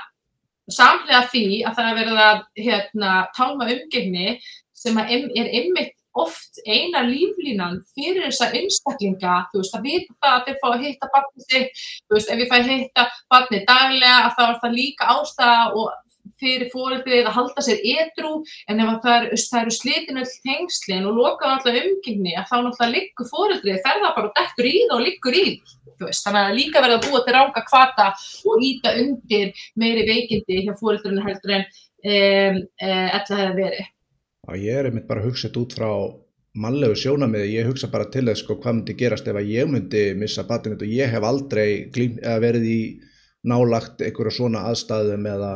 samlega 0.70 1.24
því 1.32 1.46
að 1.66 1.78
það 1.78 1.88
er 1.92 1.98
verið 2.02 2.20
að 2.26 2.42
hérna, 2.66 3.14
tálma 3.38 3.70
umgengni 3.74 4.36
sem 4.76 5.00
er 5.02 5.48
einmitt 5.48 5.96
oft 6.20 6.60
eina 6.66 7.04
líflínan 7.06 7.80
fyrir 7.94 8.26
þessa 8.28 8.50
einstaklinga, 8.58 9.36
þú 9.52 9.62
veist, 9.62 9.76
að 9.78 9.88
vita 9.88 10.16
það 10.18 10.36
að 10.36 10.46
þeir 10.48 10.60
fá 10.60 10.68
að 10.70 10.86
hitta 10.86 11.10
barnið 11.14 11.46
sitt, 11.46 11.84
þú 12.08 12.18
veist, 12.18 12.32
ef 12.34 12.42
ég 12.44 12.50
fæ 12.50 12.56
að 12.58 12.72
hitta 12.74 13.06
barnið 13.32 13.66
daglega, 13.70 14.32
þá 14.36 14.42
er 14.48 14.58
það 14.64 14.78
líka 14.80 15.10
ástæða 15.16 15.60
og 15.80 15.92
fyrir 16.40 16.70
fóröldrið 16.74 17.28
að 17.28 17.36
halda 17.38 17.66
sér 17.66 17.82
edru 17.96 18.34
en 18.70 18.84
ef 18.84 18.94
það 19.04 19.18
eru, 19.18 19.42
eru 19.62 19.76
slitinu 19.76 20.24
all 20.24 20.38
tengslinn 20.48 21.10
og 21.10 21.20
lokaðu 21.20 21.56
alltaf 21.56 21.82
umgengni 21.82 22.36
að 22.36 22.48
þá 22.52 22.56
náttúrulega 22.58 22.94
liggur 22.96 23.30
fóröldrið, 23.34 23.82
fer 23.86 24.02
það 24.04 24.16
bara 24.18 24.34
dettur 24.40 24.70
í 24.70 24.74
það 24.86 24.96
og 24.98 25.06
liggur 25.08 25.40
í. 25.40 25.46
Það 26.00 26.16
þannig 26.24 26.42
að 26.46 26.58
líka 26.58 26.84
verða 26.86 27.02
búa 27.04 27.22
til 27.26 27.36
ránga 27.36 27.64
kvata 27.68 28.08
og 28.48 28.64
íta 28.64 28.96
undir 29.02 29.66
meiri 29.80 30.06
veikindi 30.08 30.64
hjá 30.64 30.74
fóröldrinu 30.80 31.26
heldur 31.26 31.58
en 31.58 31.68
um, 31.68 32.64
ella 32.80 33.42
hefur 33.44 33.60
verið. 33.60 33.94
Já, 34.48 34.54
ég 34.56 34.80
er 34.80 34.90
einmitt 34.90 35.08
bara 35.10 35.24
að 35.24 35.30
hugsa 35.30 35.50
þetta 35.50 35.64
út 35.66 35.76
frá 35.76 35.92
mannlegu 36.60 36.96
sjónamiði, 36.98 37.52
ég 37.60 37.68
hugsa 37.70 37.90
bara 37.92 38.08
til 38.12 38.26
þess 38.28 38.44
sko, 38.44 38.58
hvað 38.64 38.80
myndi 38.80 38.96
gerast 38.98 39.28
ef 39.30 39.38
að 39.38 39.52
ég 39.52 39.70
myndi 39.70 40.06
missa 40.18 40.46
batið 40.48 40.80
og 40.80 40.96
ég 40.96 41.12
hef 41.14 41.28
aldrei 41.28 41.70
glým, 41.94 42.18
verið 42.42 42.66
í 42.66 42.80
nálagt 43.48 44.02
einhverja 44.04 44.34
svona 44.36 44.66
aðstæðum 44.68 45.28
eða 45.32 45.52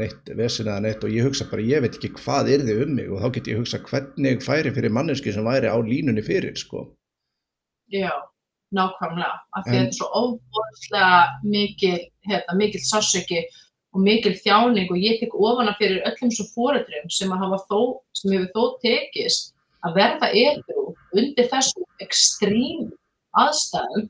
neitt 0.00 0.30
vesin 0.38 0.70
eða 0.70 0.84
neitt 0.86 1.02
og 1.04 1.12
ég 1.12 1.26
hugsa 1.26 1.44
bara 1.50 1.64
ég 1.64 1.82
veit 1.84 1.98
ekki 1.98 2.14
hvað 2.16 2.52
er 2.54 2.64
þið 2.64 2.80
um 2.86 2.94
mig 2.96 3.10
og 3.12 3.20
þá 3.20 3.28
get 3.34 3.50
ég 3.50 3.60
hugsa 3.60 3.80
hvernig 3.84 4.40
færi 4.44 4.72
fyrir 4.72 4.94
manneski 4.96 5.34
sem 5.34 5.44
væri 5.44 5.68
á 5.68 5.76
línunni 5.76 6.24
fyrir 6.24 6.56
sko. 6.56 6.86
Já, 7.92 8.10
nákvæmlega 8.72 9.36
af 9.52 9.68
því 9.68 9.74
að 9.74 9.76
þetta 9.76 9.92
er 9.92 9.98
svo 9.98 10.08
óbúrslega 10.22 11.20
mikil, 11.44 11.98
hérna, 12.26 12.56
mikil 12.56 12.82
sásöki 12.88 13.44
og 13.92 14.00
mikil 14.04 14.32
þjáning 14.40 14.88
og 14.90 15.04
ég 15.04 15.20
tek 15.20 15.36
ofana 15.36 15.76
fyrir 15.76 16.04
öllum 16.08 16.32
svo 16.32 16.48
fórætturum 16.54 17.12
sem, 17.12 17.28
sem 17.28 18.32
hefur 18.32 18.48
þó 18.56 18.64
tekist 18.80 19.52
að 19.84 20.00
verða 20.00 20.32
edru 20.32 20.88
undir 21.16 21.52
þessum 21.52 21.84
ekstrím 22.00 22.88
aðstæðum 23.36 24.08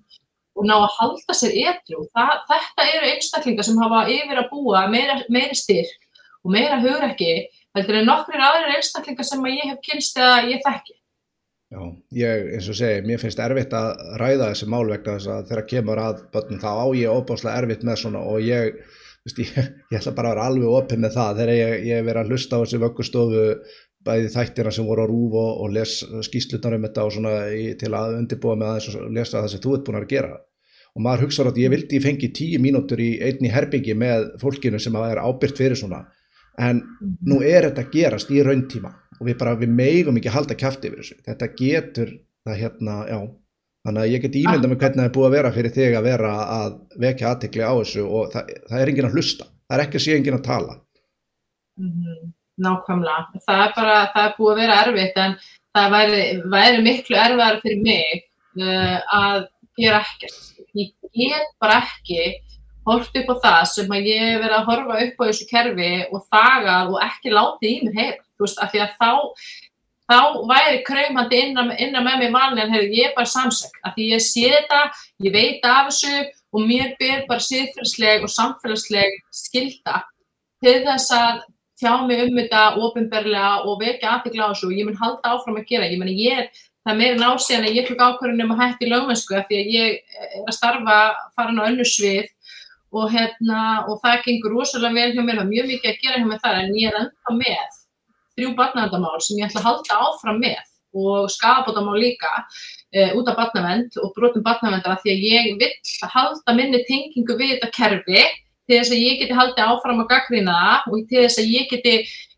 og 0.56 0.66
ná 0.68 0.74
að 0.78 0.94
halda 0.96 1.36
sér 1.36 1.54
edru. 1.72 2.06
Þetta 2.16 2.88
eru 2.88 3.12
einstaklingar 3.12 3.66
sem 3.68 3.80
hafa 3.82 4.06
yfir 4.12 4.40
að 4.40 4.50
búa 4.52 4.86
meira, 4.92 5.20
meiri 5.32 5.56
styrk 5.58 6.02
og 6.44 6.52
meira 6.54 6.78
hugrekki 6.80 7.32
heldur 7.76 8.00
en 8.00 8.08
nokkrir 8.08 8.42
aðrir 8.42 8.78
einstaklingar 8.78 9.28
sem 9.28 9.50
ég 9.52 9.66
hef 9.70 9.82
kynst 9.84 10.16
eða 10.20 10.38
ég 10.48 10.62
þekki. 10.64 10.96
Já, 11.66 11.80
ég, 12.14 12.44
eins 12.54 12.68
og 12.70 12.76
segi, 12.78 13.02
mér 13.02 13.18
finnst 13.18 13.40
erfitt 13.42 13.72
að 13.74 13.88
ræða 14.22 14.52
þessi 14.52 14.68
mál 14.70 14.84
vegna 14.86 15.16
þess 15.16 15.30
að 15.34 15.48
þegar 15.48 15.66
kemur 15.72 16.00
að 16.00 16.20
börnum 16.36 16.60
þá 16.62 16.68
á 16.78 16.86
ég 16.94 17.16
óbáslega 17.16 17.62
erfitt 17.62 17.82
með 17.86 17.98
svona 18.04 18.22
og 18.22 18.38
ég, 18.46 18.78
veist, 19.26 19.42
ég, 19.42 19.70
ég 19.92 19.98
ætla 19.98 20.14
bara 20.16 20.32
að 20.32 20.36
vera 20.36 20.46
alveg 20.50 20.76
opið 20.80 21.02
með 21.02 21.16
það 21.18 21.40
þegar 21.40 21.54
ég, 21.56 21.74
ég 21.90 22.06
verið 22.06 22.22
að 22.22 22.32
hlusta 22.32 22.58
á 22.58 22.62
þessi 22.62 22.82
vöggustofu 22.82 23.46
bæði 24.06 24.32
þættina 24.34 24.72
sem 24.74 24.86
voru 24.86 25.06
á 25.06 25.10
rúf 25.10 25.38
og, 25.40 25.62
og 25.64 25.72
les 25.74 25.94
skýslutar 26.28 26.76
um 26.76 26.84
þetta 26.86 27.06
og 27.06 27.14
svona 27.16 27.32
í, 27.50 27.64
til 27.80 27.92
að 27.96 28.20
undirbúa 28.20 28.58
með 28.58 28.72
aðeins 28.72 28.98
og 29.00 29.08
lesa 29.16 29.40
það 29.40 29.48
sem 29.52 29.64
þú 29.64 29.72
ert 29.76 29.88
búin 29.88 29.98
að 30.00 30.12
gera. 30.12 30.36
Og 30.96 31.02
maður 31.04 31.26
hugsaður 31.26 31.50
að 31.52 31.58
ég 31.60 31.72
vildi 31.74 31.98
fengi 32.00 32.28
tíu 32.32 32.60
mínútur 32.62 33.02
í 33.02 33.08
einni 33.26 33.50
herbyggi 33.52 33.96
með 33.98 34.30
fólkinu 34.40 34.78
sem 34.80 34.94
að 34.96 35.10
er 35.10 35.22
ábyrgt 35.26 35.58
fyrir 35.60 35.76
svona. 35.76 36.04
En 36.56 36.80
nú 37.26 37.42
er 37.44 37.66
þetta 37.66 37.88
gerast 37.92 38.30
í 38.32 38.40
rauntíma 38.46 38.94
og 39.18 39.26
við 39.28 39.36
bara, 39.40 39.56
við 39.60 39.74
meigum 39.76 40.16
ekki 40.20 40.30
að 40.30 40.38
halda 40.38 40.56
kæfti 40.60 40.88
yfir 40.88 41.02
þessu, 41.02 41.18
þetta 41.26 41.50
getur 41.58 42.14
það 42.46 42.58
hérna, 42.62 42.96
já, 43.10 43.18
þannig 43.86 44.02
að 44.02 44.12
ég 44.12 44.24
get 44.24 44.38
ímynda 44.40 44.70
með 44.70 44.80
hvernig 44.82 45.00
það 45.00 45.08
er 45.08 45.14
búið 45.16 45.28
að 45.28 45.36
vera 45.36 45.52
fyrir 45.54 45.74
þig 45.76 45.98
að 45.98 46.08
vera 46.08 46.32
að 46.56 46.78
vekja 47.04 47.28
aðtikli 47.30 47.62
á 47.62 47.72
þessu 47.72 48.06
og 48.06 48.32
það, 48.32 48.54
það 48.70 48.82
er 48.82 48.92
engin 48.92 49.08
að 49.08 49.18
hlusta, 49.18 49.48
það 49.66 49.76
er 49.76 49.84
ekki 49.84 50.00
að 50.00 50.04
sé 50.06 50.16
engin 50.16 50.38
að 50.38 50.46
tala. 50.46 50.78
Mm 51.76 51.92
-hmm. 51.92 52.32
Nákvæmlega, 52.66 53.42
það 53.44 53.62
er 53.66 53.72
bara, 53.76 53.96
það 54.14 54.26
er 54.26 54.34
búið 54.38 54.52
að 54.52 54.60
vera 54.62 54.76
erfitt 54.82 55.18
en 55.20 55.36
það 55.76 55.90
væri, 55.92 56.20
væri 56.54 56.82
miklu 56.86 57.18
erfiðar 57.20 57.60
fyrir 57.62 57.82
mig 57.84 58.22
uh, 58.64 58.98
að 59.18 59.40
gera 59.76 60.00
ekkert, 60.00 60.38
ég 60.72 60.92
get 61.12 61.50
bara 61.60 61.82
ekki 61.84 62.22
hort 62.86 63.18
upp 63.20 63.32
á 63.34 63.36
það 63.44 63.62
sem 63.72 63.92
að 63.92 64.08
ég 64.08 64.22
hef 64.22 64.40
verið 64.40 64.56
að 64.56 64.68
horfa 64.70 64.98
upp 65.04 65.20
á 65.20 65.26
þessu 65.28 65.48
kerfi 65.50 65.90
og 66.14 66.24
þagað 66.32 66.92
og 66.94 66.98
ekki 67.06 67.34
látið 67.34 67.72
í 67.72 67.78
mér 67.84 67.98
heyra. 68.00 68.22
Þú 68.36 68.44
veist, 68.44 68.58
af 68.62 68.72
því 68.72 68.82
að 68.84 68.94
þá 69.00 69.10
þá 70.06 70.18
væri 70.48 70.82
kraumandi 70.86 71.42
innan, 71.48 71.72
innan 71.78 72.06
með 72.06 72.22
mig 72.22 72.34
valin 72.34 72.62
en 72.62 72.74
hefur 72.74 72.94
ég 72.94 73.14
bara 73.16 73.30
samsök 73.30 73.80
af 73.82 73.96
því 73.96 74.10
ég 74.12 74.22
sé 74.22 74.46
þetta, 74.52 74.82
ég 75.26 75.34
veit 75.34 75.66
af 75.66 75.90
þessu 75.90 76.14
og 76.54 76.68
mér 76.68 76.94
ber 77.00 77.26
bara 77.28 77.42
síðfélagsleg 77.42 78.24
og 78.24 78.32
samfélagsleg 78.32 79.18
skilda 79.34 80.04
til 80.64 80.78
þess 80.86 81.12
að 81.14 81.42
tjá 81.80 81.92
mig 82.06 82.22
um 82.24 82.38
þetta 82.38 82.62
ofinberlega 82.80 83.50
og 83.68 83.82
vekja 83.82 84.14
aðtikla 84.14 84.48
á 84.48 84.50
þessu 84.52 84.70
og 84.70 84.78
ég 84.78 84.88
mun 84.88 85.00
halda 85.00 85.34
áfram 85.34 85.58
að 85.60 85.68
gera. 85.68 85.90
Ég 85.90 86.00
meni 86.00 86.16
ég 86.16 86.40
er, 86.40 86.46
það 86.86 86.92
er 86.92 87.00
meira 87.00 87.18
násíðan 87.20 87.66
að 87.68 87.76
ég 87.76 87.90
hlug 87.90 88.04
ákvörðunum 88.06 88.54
að 88.54 88.62
hætti 88.62 88.90
lögmennsku 88.92 89.36
af 89.36 89.50
því 89.50 89.58
að 89.60 89.72
ég 89.74 89.98
er 90.22 90.46
að 90.46 90.56
starfa 90.56 90.98
farin 91.36 91.60
á 91.60 91.68
önnu 91.68 91.88
svið 91.90 92.30
og 92.96 93.10
hérna 93.12 93.62
og 93.90 94.00
það 94.04 94.22
gengur 94.24 94.56
rosalega 94.56 94.96
vel 94.96 95.12
hjá 95.12 95.24
mér, 95.26 95.42
er 95.42 95.50
mjög 95.50 95.72
mikið 95.74 95.92
að 95.92 96.00
gera 96.04 96.22
hjá 96.22 96.28
mér 96.30 96.42
þar 96.46 96.60
en 96.62 96.78
ég 96.80 96.88
er 96.88 97.00
enda 97.02 97.36
með 97.42 97.82
þrjú 98.36 98.54
barnavendamál 98.58 99.20
sem 99.24 99.40
ég 99.40 99.48
ætla 99.48 99.62
að 99.62 99.68
halda 99.70 100.00
áfram 100.06 100.40
með 100.44 100.64
og 100.96 101.30
skafabótamál 101.30 101.98
líka 102.00 102.32
e, 102.92 103.12
út 103.12 103.28
af 103.28 103.36
barnavend 103.36 103.96
og 104.02 104.12
brotum 104.16 104.44
barnavendara 104.44 104.98
því 105.02 105.12
að 105.12 105.24
ég 105.30 105.58
vill 105.60 106.08
halda 106.14 106.54
minni 106.56 106.82
tengingu 106.88 107.36
við 107.36 107.56
þetta 107.56 107.72
kerfi 107.76 108.22
til 108.66 108.78
þess 108.78 108.94
að 108.94 109.02
ég 109.04 109.20
geti 109.20 109.36
haldið 109.36 109.66
áfram 109.66 110.00
að 110.04 110.08
gaggrina 110.12 110.60
og 110.86 111.04
til 111.10 111.24
þess 111.24 111.42
að 111.42 111.52
ég 111.56 111.68
geti 111.72 111.96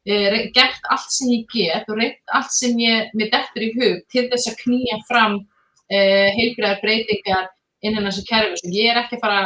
e, 0.08 0.16
gert 0.56 0.90
allt 0.94 1.14
sem 1.14 1.30
ég 1.34 1.46
get 1.54 1.92
og 1.92 2.00
reynt 2.00 2.34
allt 2.38 2.52
sem 2.54 2.74
ég 2.82 3.14
með 3.14 3.32
dettur 3.36 3.68
í 3.68 3.70
hug 3.76 4.02
til 4.12 4.26
þess 4.32 4.50
að 4.50 4.58
knýja 4.64 4.98
fram 5.10 5.38
e, 5.86 5.98
heilbreðar 6.38 6.82
breytingar 6.82 7.48
innan 7.86 8.10
þessu 8.10 8.26
kerfi 8.26 8.60
sem 8.62 8.74
ég 8.74 8.90
er 8.90 9.04
ekki 9.04 9.20
að 9.20 9.24
fara, 9.24 9.40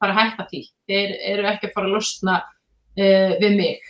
fara 0.00 0.16
að 0.16 0.20
hætta 0.22 0.48
því, 0.48 0.64
þeir 0.88 1.16
eru 1.34 1.48
ekki 1.52 1.68
að 1.68 1.76
fara 1.76 1.90
að 1.90 1.96
losna 1.98 2.40
við 2.94 3.56
mig. 3.58 3.80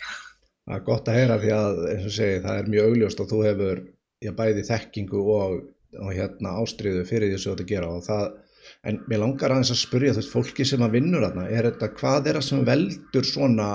Það 0.65 0.77
er 0.79 0.85
gott 0.85 1.09
að 1.09 1.19
heyra 1.19 1.37
því 1.41 1.51
að 1.53 1.83
eins 1.91 2.07
og 2.09 2.13
segi 2.15 2.41
það 2.41 2.59
er 2.59 2.71
mjög 2.73 2.87
augljóst 2.89 3.19
og 3.21 3.29
þú 3.29 3.41
hefur 3.45 3.81
já, 4.25 4.31
bæði 4.33 4.63
þekkingu 4.65 5.21
og, 5.35 5.59
og 6.01 6.09
hérna, 6.15 6.55
ástriðu 6.61 7.05
fyrir 7.05 7.31
því 7.31 7.37
að 7.37 7.45
þetta 7.45 7.67
gera 7.69 7.89
og 7.93 8.03
það, 8.07 8.23
en 8.89 8.97
mér 9.11 9.21
langar 9.21 9.53
aðeins 9.53 9.73
að 9.75 9.79
spurja 9.83 10.15
þú 10.15 10.21
veist, 10.23 10.31
fólki 10.33 10.65
sem 10.65 10.85
að 10.85 10.95
vinnur 10.97 11.25
þarna, 11.25 11.45
er 11.53 11.67
þetta, 11.69 11.89
hvað 11.99 12.29
er 12.31 12.39
það 12.39 12.47
sem 12.47 12.63
veldur 12.71 13.27
svona, 13.29 13.67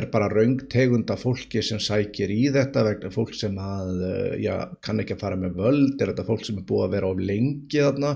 er 0.00 0.06
bara 0.14 0.30
raungtegunda 0.32 1.16
fólki 1.20 1.64
sem 1.66 1.82
sækir 1.82 2.32
í 2.32 2.40
þetta 2.54 2.86
vegna 2.88 3.10
fólk 3.12 3.34
sem 3.36 3.58
að, 3.60 3.92
já, 4.40 4.54
kann 4.86 5.02
ekki 5.04 5.18
að 5.18 5.24
fara 5.26 5.40
með 5.40 5.58
völd, 5.60 5.96
er 5.98 6.14
þetta 6.14 6.28
fólk 6.30 6.46
sem 6.48 6.62
er 6.62 6.68
búið 6.70 6.86
að 6.86 6.94
vera 6.96 7.10
of 7.12 7.20
lengi 7.20 7.82
þarna, 7.82 8.14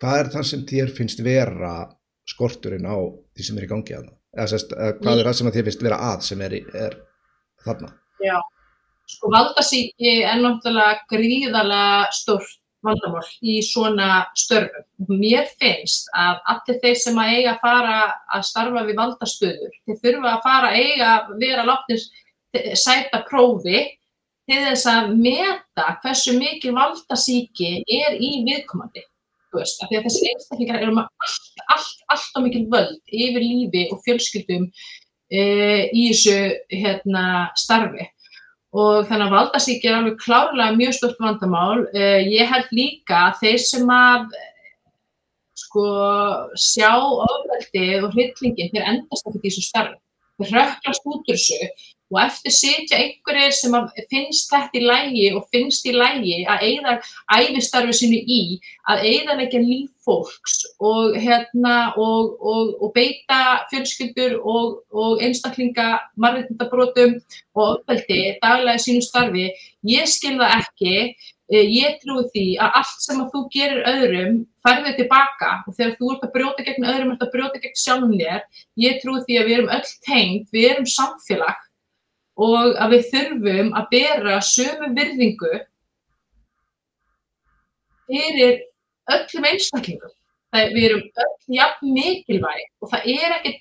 hvað 0.00 0.22
er 0.22 0.32
það 0.32 0.48
sem 0.52 0.64
þér 0.72 0.94
finnst 0.96 1.20
vera 1.26 1.74
skorturinn 2.26 2.88
á 2.88 2.96
því 3.36 3.50
sem 3.50 3.60
er 3.60 3.68
í 3.68 3.70
gangi 3.74 3.98
þarna, 3.98 4.16
eða 4.32 4.48
sérst, 4.54 4.72
hvað 5.02 5.20
er 5.20 5.28
það 5.28 5.38
sem 5.42 5.52
þér 5.58 5.68
finnst 5.68 5.84
vera 5.84 6.00
að 6.14 6.24
sem 6.30 6.46
er, 6.48 6.56
er 6.72 6.96
þarna? 7.64 7.90
Já, 8.24 8.36
sko 9.10 9.32
valdasíki 9.32 10.14
er 10.26 10.38
náttúrulega 10.42 11.02
gríðarlega 11.12 12.14
stórt 12.16 12.56
vandamál 12.86 13.24
í 13.42 13.56
svona 13.64 14.26
störfum. 14.38 14.84
Mér 15.10 15.48
finnst 15.60 16.10
að 16.16 16.38
allir 16.52 16.80
þeir 16.84 17.00
sem 17.02 17.18
að 17.20 17.32
eiga 17.34 17.54
að 17.54 17.62
fara 17.64 17.96
að 18.36 18.46
starfa 18.50 18.84
við 18.86 19.00
valdastöður, 19.00 19.76
þeir 19.86 20.00
þurfa 20.04 20.32
að 20.32 20.44
fara 20.46 20.70
að 20.70 20.80
eiga 20.84 21.10
að 21.14 21.34
vera 21.42 21.66
látnir 21.66 22.06
sæta 22.78 23.22
prófi 23.28 23.82
til 24.46 24.62
þess 24.62 24.86
að 24.90 25.12
meta 25.18 25.88
hversu 26.02 26.36
mikið 26.38 26.76
valdasíki 26.76 27.72
er 27.82 28.18
í 28.20 28.32
viðkomandi. 28.46 29.02
Veist, 29.56 29.80
að 29.80 29.94
að 29.96 30.06
þessi 30.08 30.28
einstaklingar 30.28 30.82
eru 30.82 30.94
með 30.98 31.06
allt, 31.24 31.60
allt, 31.72 32.00
allt 32.12 32.34
á 32.36 32.38
mikil 32.44 32.66
völd 32.72 32.98
yfir 33.08 33.40
lífi 33.40 33.86
og 33.94 34.02
fjölskyldum 34.04 34.66
e, 35.30 35.42
í 35.92 36.08
þessu 36.10 36.36
hérna, 36.72 37.24
starfi 37.58 38.10
og 38.76 39.06
þannig 39.08 39.26
að 39.28 39.34
valdasík 39.36 39.84
er 39.86 39.96
alveg 39.96 40.18
klárlega 40.20 40.76
mjög 40.76 40.96
stort 40.98 41.20
vandamál. 41.22 41.86
E, 41.96 42.02
ég 42.28 42.50
held 42.50 42.72
líka 42.76 43.22
að 43.30 43.38
þeir 43.40 43.62
sem 43.62 43.92
að 43.92 44.26
sko 45.56 45.84
sjá 46.60 46.90
ofveldið 47.00 48.04
og 48.04 48.16
hryllingin 48.16 48.72
þeir 48.74 48.88
endast 48.92 49.30
ekki 49.30 49.40
í 49.40 49.46
þessu 49.46 49.64
starfi. 49.64 49.96
Þeir 50.36 50.52
röklast 50.58 51.06
út 51.08 51.30
úr 51.32 51.38
þessu 51.38 51.70
og 52.12 52.20
eftir 52.22 52.54
sitja 52.54 52.98
einhverjir 53.00 53.54
sem 53.56 53.74
finnst 54.10 54.52
þetta 54.52 54.78
í 54.78 54.84
lægi 54.84 55.26
og 55.34 55.48
finnst 55.54 55.88
í 55.88 55.94
lægi 55.96 56.42
að 56.46 56.66
eigða 56.68 56.98
æfistarfi 57.38 57.96
sinu 57.96 58.20
í 58.20 58.42
að 58.92 59.06
eigðanleika 59.08 59.62
líf 59.62 59.90
fólks 60.06 60.60
og, 60.80 61.16
hérna, 61.18 61.92
og, 61.98 62.36
og, 62.40 62.74
og 62.82 62.92
beita 62.94 63.66
fjölskyldur 63.72 64.38
og 64.46 65.22
einstaklinga 65.24 65.88
margindabrótum 66.20 67.16
og 67.56 67.80
uppveldi 67.80 68.36
daglega 68.42 68.78
í 68.78 68.84
sínu 68.84 69.04
starfi. 69.04 69.48
Ég 69.86 70.08
skilða 70.10 70.52
ekki, 70.60 70.94
eh, 71.50 71.66
ég 71.66 71.98
trúi 72.02 72.26
því 72.32 72.46
að 72.62 72.80
allt 72.80 73.04
sem 73.04 73.20
að 73.22 73.30
þú 73.34 73.44
gerir 73.54 73.90
öðrum 73.92 74.40
færðu 74.64 74.96
tilbaka 75.00 75.52
og 75.66 75.76
þegar 75.76 75.94
þú 75.98 76.12
ert 76.14 76.26
að 76.26 76.34
brjóta 76.38 76.66
gegn 76.66 76.90
öðrum, 76.92 77.14
ert 77.14 77.26
að 77.26 77.32
brjóta 77.34 77.62
gegn 77.62 77.78
sjálfum 77.82 78.18
þér, 78.18 78.42
ég 78.86 79.00
trúi 79.02 79.22
því 79.26 79.40
að 79.40 79.48
við 79.50 79.58
erum 79.58 79.72
öll 79.76 79.94
tengd, 80.06 80.50
við 80.54 80.70
erum 80.72 80.90
samfélag 80.96 81.62
og 82.36 82.76
að 82.76 82.92
við 82.92 83.10
þurfum 83.12 83.74
að 83.78 83.90
bera 83.94 84.40
sömu 84.44 84.90
virðingu 84.96 85.52
fyrir 88.06 88.58
öllum 89.14 89.48
einstaklingum. 89.50 90.12
Það, 90.54 90.74
við 90.74 90.88
erum 90.88 91.04
öll 91.24 91.56
jafn 91.58 91.94
mikilvæg 91.96 92.62
og 92.80 92.92
það 92.92 93.08
er 93.12 93.34
ekki, 93.38 93.52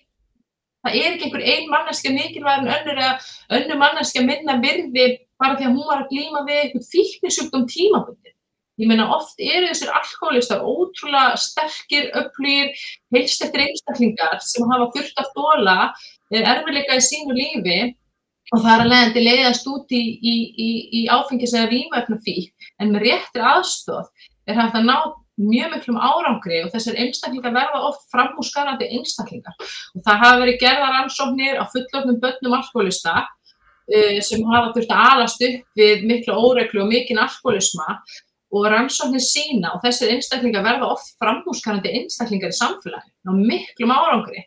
það 0.86 0.98
er 1.00 1.08
ekki 1.10 1.28
einhver 1.28 1.48
ein 1.54 1.72
manneska 1.72 2.14
mikilvæg 2.14 2.62
en 2.62 2.72
önnur, 2.76 3.02
önnur 3.58 3.82
manneska 3.82 4.24
minna 4.26 4.60
virði 4.62 5.10
bara 5.42 5.58
því 5.58 5.68
að 5.68 5.76
hún 5.76 5.90
var 5.90 6.04
að 6.04 6.14
glíma 6.14 6.46
við 6.48 6.62
eitthvað 6.62 6.90
fíknisjúktum 6.94 7.68
tímabundi. 7.72 8.32
Ég 8.76 8.90
meina 8.92 9.08
oft 9.16 9.40
eru 9.40 9.70
þessir 9.70 9.92
alkoholistar 9.96 10.64
ótrúlega 10.68 11.38
sterkir, 11.40 12.10
öflýr, 12.20 12.74
heilst 13.16 13.44
eftir 13.46 13.64
einstaklingar 13.64 14.42
sem 14.44 14.66
hafa 14.68 14.90
þurft 14.98 15.22
að 15.22 15.30
dóla 15.38 15.76
erfiðleika 16.36 16.98
í 17.00 17.06
sínu 17.06 17.38
lífi 17.38 17.78
og 18.54 18.62
það 18.62 18.72
er 18.74 18.84
að 18.84 18.90
leiðandi 18.92 19.24
leiðast 19.24 19.70
út 19.72 19.96
í, 19.96 20.04
í, 20.20 20.36
í, 20.66 20.70
í 21.00 21.02
áfengis 21.08 21.56
eða 21.56 21.72
výmöfnum 21.72 22.20
fík 22.26 22.68
en 22.84 22.92
með 22.92 23.08
réttir 23.08 23.46
aðstóð 23.48 24.10
er 24.46 24.60
hægt 24.60 24.78
að 24.78 24.90
ná 24.90 24.98
mjög 25.42 25.72
miklum 25.74 25.98
árangri 26.00 26.62
og 26.64 26.72
þessar 26.74 27.00
einstaklingar 27.04 27.54
verða 27.56 27.82
oft 27.90 28.06
framhúsgarandi 28.14 28.88
einstaklingar. 28.98 29.56
Og 29.96 30.04
það 30.06 30.22
hafa 30.24 30.44
verið 30.44 30.62
gerðar 30.62 31.00
ansóknir 31.02 31.60
á 31.60 31.64
fullofnum 31.72 32.22
börnum 32.22 32.56
alkoholista 32.60 33.16
uh, 33.26 34.22
sem 34.24 34.46
hafa 34.52 34.72
þurft 34.76 34.94
að 34.96 35.10
alast 35.10 35.44
upp 35.50 35.82
við 35.82 36.06
miklu 36.08 36.38
óreglu 36.40 36.86
og 36.86 36.94
mikinn 36.94 37.22
alkoholisma. 37.22 38.00
Og 38.56 38.70
rannsóknir 38.72 39.24
sína 39.26 39.74
og 39.76 39.82
þessir 39.84 40.14
einstaklingar 40.14 40.64
verða 40.64 40.94
oft 40.94 41.16
framhúsgarandi 41.20 41.92
einstaklingar 42.00 42.54
í 42.54 42.56
samfélagi 42.56 43.12
á 43.28 43.32
miklum 43.36 43.92
árangri. 43.92 44.46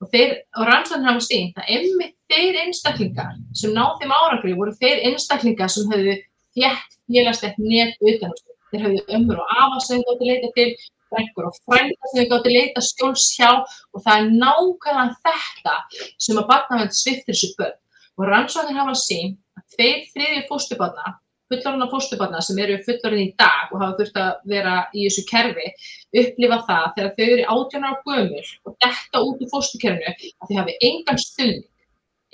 Og, 0.00 0.08
þeir, 0.14 0.38
og 0.56 0.64
rannsóknir 0.70 1.10
hafa 1.10 1.26
sínt 1.26 1.58
að 1.60 1.74
einmitt 1.76 2.16
þeir 2.30 2.62
einstaklingar 2.64 3.34
sem 3.58 3.74
náð 3.76 3.98
þeim 4.00 4.14
árangri 4.16 4.56
voru 4.56 4.72
þeir 4.78 5.02
einstaklingar 5.10 5.68
sem 5.74 5.90
höfðu 5.92 6.16
þjætt 6.56 6.96
félagslegt 7.10 7.60
net 7.60 7.98
utan 8.00 8.32
á 8.32 8.34
sig. 8.38 8.49
Þeir 8.70 8.84
hafðu 8.86 9.04
ömmur 9.18 9.42
og 9.42 9.54
afa 9.56 9.80
sem 9.86 10.02
þau 10.02 10.10
gáttu 10.10 10.30
leita 10.30 10.50
til, 10.58 10.68
frengur 11.10 11.48
og 11.48 11.56
frænda 11.66 12.10
sem 12.10 12.20
þau 12.20 12.28
gáttu 12.34 12.54
leita 12.54 12.84
skjóls 12.86 13.26
hjá 13.36 13.50
og 13.60 14.04
það 14.04 14.12
er 14.18 14.28
nákvæmlega 14.44 15.16
þetta 15.24 15.78
sem 16.26 16.38
að 16.42 16.50
barnavend 16.52 16.98
sviftir 16.98 17.34
þessu 17.34 17.54
börn. 17.58 17.80
Og 18.20 18.28
rannsóknir 18.28 18.78
hafa 18.78 18.94
sín 19.00 19.34
að 19.58 19.66
þeir 19.78 20.06
þriðju 20.12 20.46
fóstubarna 20.50 21.16
fullorðina 21.50 21.88
fóstubarna 21.90 22.40
sem 22.44 22.58
eru 22.62 22.78
fullorðin 22.84 23.24
í 23.24 23.34
dag 23.38 23.72
og 23.74 23.82
hafa 23.82 23.96
þurft 23.98 24.18
að 24.22 24.30
vera 24.52 24.74
í 24.94 25.06
þessu 25.06 25.24
kerfi 25.30 25.66
upplifa 26.22 26.60
það 26.68 26.86
þegar 26.96 27.10
þau 27.16 27.24
eru 27.26 27.46
átjónar 27.54 27.96
á 27.96 28.02
gömul 28.06 28.44
og 28.68 28.76
detta 28.84 29.22
út 29.26 29.42
úr 29.42 29.50
fóstukerfinu 29.50 30.12
að 30.14 30.50
þau 30.50 30.60
hafi 30.60 30.76
engan 30.88 31.20
stuðning, 31.24 31.66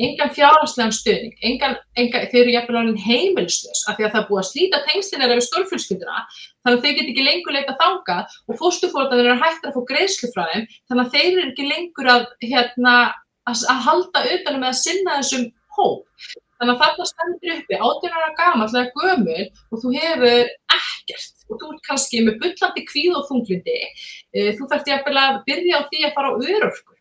engan 0.02 0.32
fjárhanslegan 0.36 0.92
stuðning, 0.92 1.36
engan, 1.48 1.76
engan, 1.96 2.26
þau 2.28 2.38
eru 2.42 2.52
jafnvel 2.52 2.78
alveg 2.82 3.04
heimilslös 3.06 3.84
af 3.88 3.96
því 3.96 4.06
að 4.06 4.10
það 4.12 4.20
er 4.20 4.26
búið 4.28 4.40
að 4.42 4.48
slíta 4.50 4.80
tengslinir 4.84 5.32
af 5.32 5.44
stórfjölskylduna 5.46 6.16
þannig 6.36 6.74
að 6.74 6.82
þau 6.82 6.96
get 6.98 7.12
ekki 7.12 7.24
lengur 7.24 7.56
leita 7.56 7.76
þanga 7.80 8.16
og 8.26 8.58
fóstufórðanir 8.60 9.30
eru 9.30 9.38
hægt 9.40 9.64
að 9.64 9.76
fá 9.76 9.86
greiðslu 9.90 10.32
frá 10.34 10.42
þeim 10.52 10.66
þannig 10.74 11.04
að 11.04 11.14
þeir 11.14 11.30
eru 11.30 11.46
ekki 11.50 11.68
lengur 11.70 12.10
að, 12.12 12.26
hérna, 12.44 12.96
að, 13.48 13.62
að 13.72 13.84
halda 13.88 14.24
utanum 14.34 14.66
með 14.66 14.74
að 14.74 14.82
sinna 14.82 15.16
þessum 15.22 15.48
hóp. 15.76 16.04
Þannig 16.56 16.72
að 16.72 16.82
þarna 16.82 17.06
stendur 17.10 17.54
uppi 17.56 17.78
18 17.78 18.14
ára 18.16 18.28
gammal 18.36 18.68
eða 18.70 18.84
gömul 18.96 19.42
og 19.44 19.82
þú 19.82 19.90
hefur 19.96 20.52
ekkert 20.76 21.44
og 21.50 21.60
þú 21.60 21.72
ert 21.72 21.82
kannski 21.88 22.22
með 22.24 22.38
byllandi 22.44 22.84
kvíð 22.88 23.18
og 23.18 23.26
þunglindi. 23.28 23.76
Eh, 24.32 24.52
þú 24.56 24.68
þarfst 24.70 24.88
jafnvel 24.92 25.20
að 25.20 25.42
byrja 25.48 25.82
á 25.84 25.88
því 25.90 26.00
að 26.08 26.16
fara 26.16 26.32
á 26.32 26.34
örorku. 26.56 26.96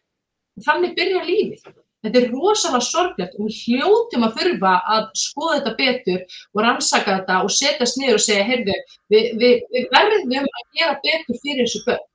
Þannig 0.66 0.96
byrja 1.00 1.24
lífið. 1.30 1.72
Þetta 2.06 2.22
er 2.22 2.28
rosalega 2.32 2.86
sorglegt 2.86 3.38
og 3.40 3.48
við 3.48 3.62
hljóttum 3.64 4.26
að 4.28 4.36
þurfa 4.40 4.74
að 4.96 5.06
skoða 5.20 5.56
þetta 5.58 5.74
betur 5.80 6.40
og 6.54 6.62
rannsaka 6.66 7.16
þetta 7.20 7.40
og 7.46 7.54
setjast 7.56 8.00
niður 8.02 8.20
og 8.20 8.26
segja, 8.26 8.44
heyrðu, 8.50 8.76
við, 9.14 9.32
við, 9.42 9.56
við 9.74 9.88
verðum 9.96 10.36
að 10.46 10.68
gera 10.80 11.00
betur 11.06 11.42
fyrir 11.42 11.64
þessu 11.64 11.84
börn. 11.88 12.06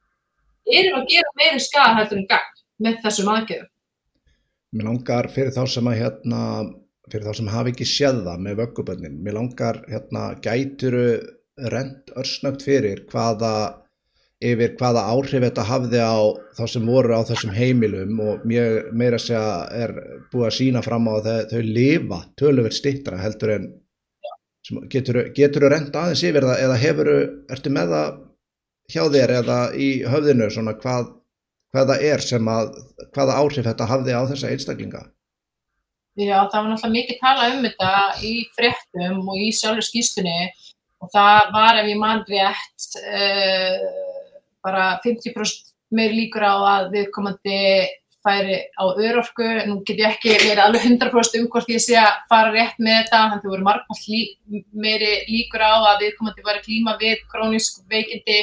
Erum 0.70 1.00
að 1.00 1.10
gera 1.10 1.34
meiri 1.40 1.64
skada 1.64 1.96
hættur 1.98 2.20
en 2.20 2.28
gang 2.30 2.62
með 2.80 3.00
þessum 3.04 3.32
aðgerðum. 3.34 3.72
Mér 4.70 4.86
langar 4.86 5.28
fyrir 5.34 5.56
þá 5.56 5.64
sem 5.74 5.90
að 5.90 6.00
hérna 6.04 6.42
fyrir 7.10 7.26
þá 7.26 7.36
sem 7.40 7.50
hafi 7.50 7.72
ekki 7.74 7.88
séð 7.88 8.22
það 8.26 8.42
með 8.46 8.58
vöggubönnin 8.60 9.20
mér 9.24 9.36
langar 9.40 9.80
hérna 9.90 10.24
gæturu 10.44 11.06
rent 11.74 12.12
örsnögt 12.20 12.64
fyrir 12.64 13.02
hvaða 13.10 13.52
yfir 14.40 14.72
hvaða 14.80 15.02
áhrif 15.12 15.42
þetta 15.44 15.66
hafði 15.68 16.00
á 16.00 16.16
þá 16.56 16.62
sem 16.72 16.86
voru 16.88 17.12
á 17.12 17.20
þessum 17.28 17.52
heimilum 17.52 18.22
og 18.24 18.46
mér 18.48 18.88
meira 18.96 19.18
að 19.20 19.26
segja 19.26 19.52
er 19.76 19.92
búið 20.32 20.46
að 20.48 20.56
sína 20.56 20.82
fram 20.84 21.08
á 21.12 21.12
að 21.18 21.28
þau, 21.52 21.60
lifa 21.66 22.20
töluvert 22.40 22.76
stittra 22.76 23.20
heldur 23.20 23.54
en 23.58 23.68
getur 24.88 25.22
þú 25.36 25.68
rent 25.68 25.96
aðeins 25.96 26.24
yfir 26.24 26.46
það 26.48 26.64
eða 26.64 26.80
hefur, 26.80 27.12
ertu 27.52 27.72
með 27.74 27.94
það 27.94 28.18
hjá 28.90 29.02
þér 29.12 29.36
eða 29.42 29.60
í 29.76 29.88
höfðinu 30.08 30.50
svona 30.50 30.76
hvað, 30.80 31.14
hvaða 31.74 31.96
er 32.10 32.24
sem 32.24 32.50
að 32.50 32.74
hvaða 33.14 33.38
áhrif 33.42 33.66
þetta 33.68 33.88
hafði 33.92 34.16
á 34.16 34.22
þessa 34.30 34.52
einstaklinga? 34.54 35.02
Já, 36.18 36.36
það 36.50 36.56
var 36.56 36.70
náttúrulega 36.72 36.96
mikið 36.96 37.20
talað 37.20 37.54
um 37.54 37.66
þetta 37.68 37.90
í 38.26 38.34
fréttum 38.56 39.20
og 39.30 39.36
í 39.40 39.50
sjálfur 39.56 39.86
skýstunni 39.86 40.38
og 41.00 41.12
það 41.12 41.52
var 41.54 41.80
ef 41.80 41.90
ég 41.92 42.00
mann 42.00 42.24
rétt 42.28 42.88
uh, 43.04 44.09
bara 44.64 44.92
50% 45.04 45.74
meir 45.96 46.14
líkur 46.14 46.44
á 46.46 46.54
að 46.76 46.92
viðkomandi 46.94 47.60
færi 48.20 48.56
á 48.76 48.84
örorku, 48.84 49.46
nú 49.66 49.78
get 49.86 50.00
ég 50.02 50.10
ekki 50.10 50.34
verið 50.34 50.60
alveg 50.64 50.84
100% 50.90 51.40
um 51.40 51.46
hvort 51.52 51.70
ég 51.72 51.80
sé 51.80 51.96
að 51.96 52.18
fara 52.28 52.52
rétt 52.52 52.76
með 52.78 52.98
þetta, 52.98 53.20
þannig 53.22 53.38
að 53.38 53.44
það 53.44 53.54
voru 53.54 53.66
margmál 53.68 54.02
lí, 54.04 54.20
meiri 54.76 55.12
líkur 55.30 55.64
á 55.64 55.72
að 55.78 56.02
viðkomandi 56.04 56.44
var 56.44 56.58
að 56.58 56.66
klíma 56.66 56.96
við 57.00 57.22
krónisk 57.32 57.80
veikindi, 57.90 58.42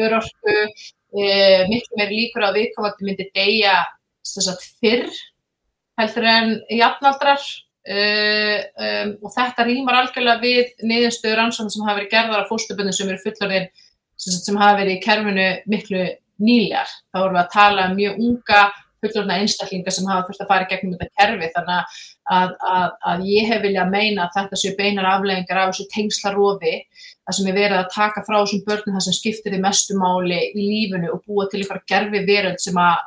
örorku, 0.00 0.56
uh, 0.56 1.60
miklu 1.68 2.00
meiri 2.00 2.22
líkur 2.22 2.46
á 2.46 2.48
að 2.48 2.60
viðkomandi 2.62 3.10
myndi 3.10 3.28
deyja 3.36 3.76
fyrr 4.80 5.10
heldur 6.00 6.28
en 6.28 6.54
jafnaldrar. 6.70 7.42
Uh, 7.90 8.60
um, 8.76 9.12
og 9.24 9.32
þetta 9.32 9.64
rýmar 9.64 9.96
algjörlega 10.02 10.42
við 10.42 10.82
niðurstöður 10.84 11.38
rannsóknum 11.40 11.72
sem 11.72 11.86
hafa 11.86 11.96
verið 11.96 12.10
gerðar 12.12 12.42
á 12.44 12.50
fóstuböndum 12.50 12.92
sem 12.94 13.08
eru 13.08 13.22
fullorðin 13.22 13.70
sem, 14.20 14.60
hafa 14.60 14.80
verið 14.82 14.98
í 14.98 15.02
kerfinu 15.04 15.48
miklu 15.70 16.04
nýlegar. 16.40 16.92
Þá 17.10 17.18
vorum 17.22 17.36
við 17.36 17.42
að 17.44 17.52
tala 17.56 17.88
um 17.88 17.98
mjög 17.98 18.22
unga 18.26 18.62
fullorðna 19.00 19.38
einstaklingar 19.40 19.94
sem 19.96 20.08
hafa 20.08 20.26
þurft 20.28 20.42
að 20.44 20.50
fara 20.50 20.68
gegnum 20.68 20.96
þetta 21.00 21.20
kerfi 21.20 21.48
þannig 21.54 21.94
að, 22.36 22.50
að, 22.68 22.90
að 23.12 23.22
ég 23.30 23.48
hef 23.48 23.62
viljað 23.64 23.94
meina 23.94 24.26
að 24.26 24.34
þetta 24.34 24.58
séu 24.60 24.74
beinar 24.76 25.08
afleggingar 25.08 25.60
af 25.62 25.70
þessu 25.70 25.86
tengslarofi 25.94 26.74
það 26.82 27.36
sem 27.38 27.48
er 27.48 27.56
verið 27.56 27.78
að 27.78 27.88
taka 27.94 28.24
frá 28.26 28.36
þessum 28.36 28.64
börnum 28.66 28.98
það 28.98 29.06
sem 29.06 29.16
skiptir 29.16 29.54
því 29.54 29.62
mestumáli 29.64 30.42
í 30.50 30.66
lífinu 30.66 31.14
og 31.14 31.24
búa 31.24 31.48
til 31.48 31.62
eitthvað 31.62 31.86
gerfi 31.94 32.22
veröld 32.28 32.60
sem 32.60 32.80
að 32.80 33.00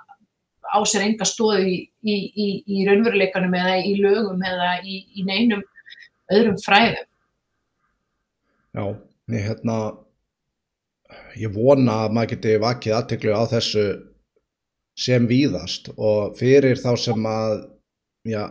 á 0.73 0.79
sér 0.89 1.05
enga 1.05 1.27
stóði 1.29 1.69
í, 1.69 1.77
í, 2.01 2.15
í, 2.33 2.47
í 2.65 2.85
raunveruleikanum 2.87 3.53
eða 3.59 3.77
í 3.85 3.93
lögum 4.01 4.41
eða 4.49 4.71
í 4.81 5.25
neinum 5.27 5.61
öðrum 6.33 6.57
fræðum. 6.63 7.05
Já, 8.73 8.85
ég, 9.29 9.43
hérna, 9.45 9.75
ég 11.39 11.53
vona 11.53 12.03
að 12.05 12.17
maður 12.17 12.33
geti 12.33 12.57
vakið 12.63 12.97
aðteklu 12.97 13.35
á 13.35 13.43
þessu 13.51 13.85
sem 15.03 15.25
víðast 15.29 15.89
og 15.97 16.35
fyrir 16.37 16.77
þá 16.77 16.91
sem 17.01 17.25
að 17.29 17.55
já, 18.29 18.43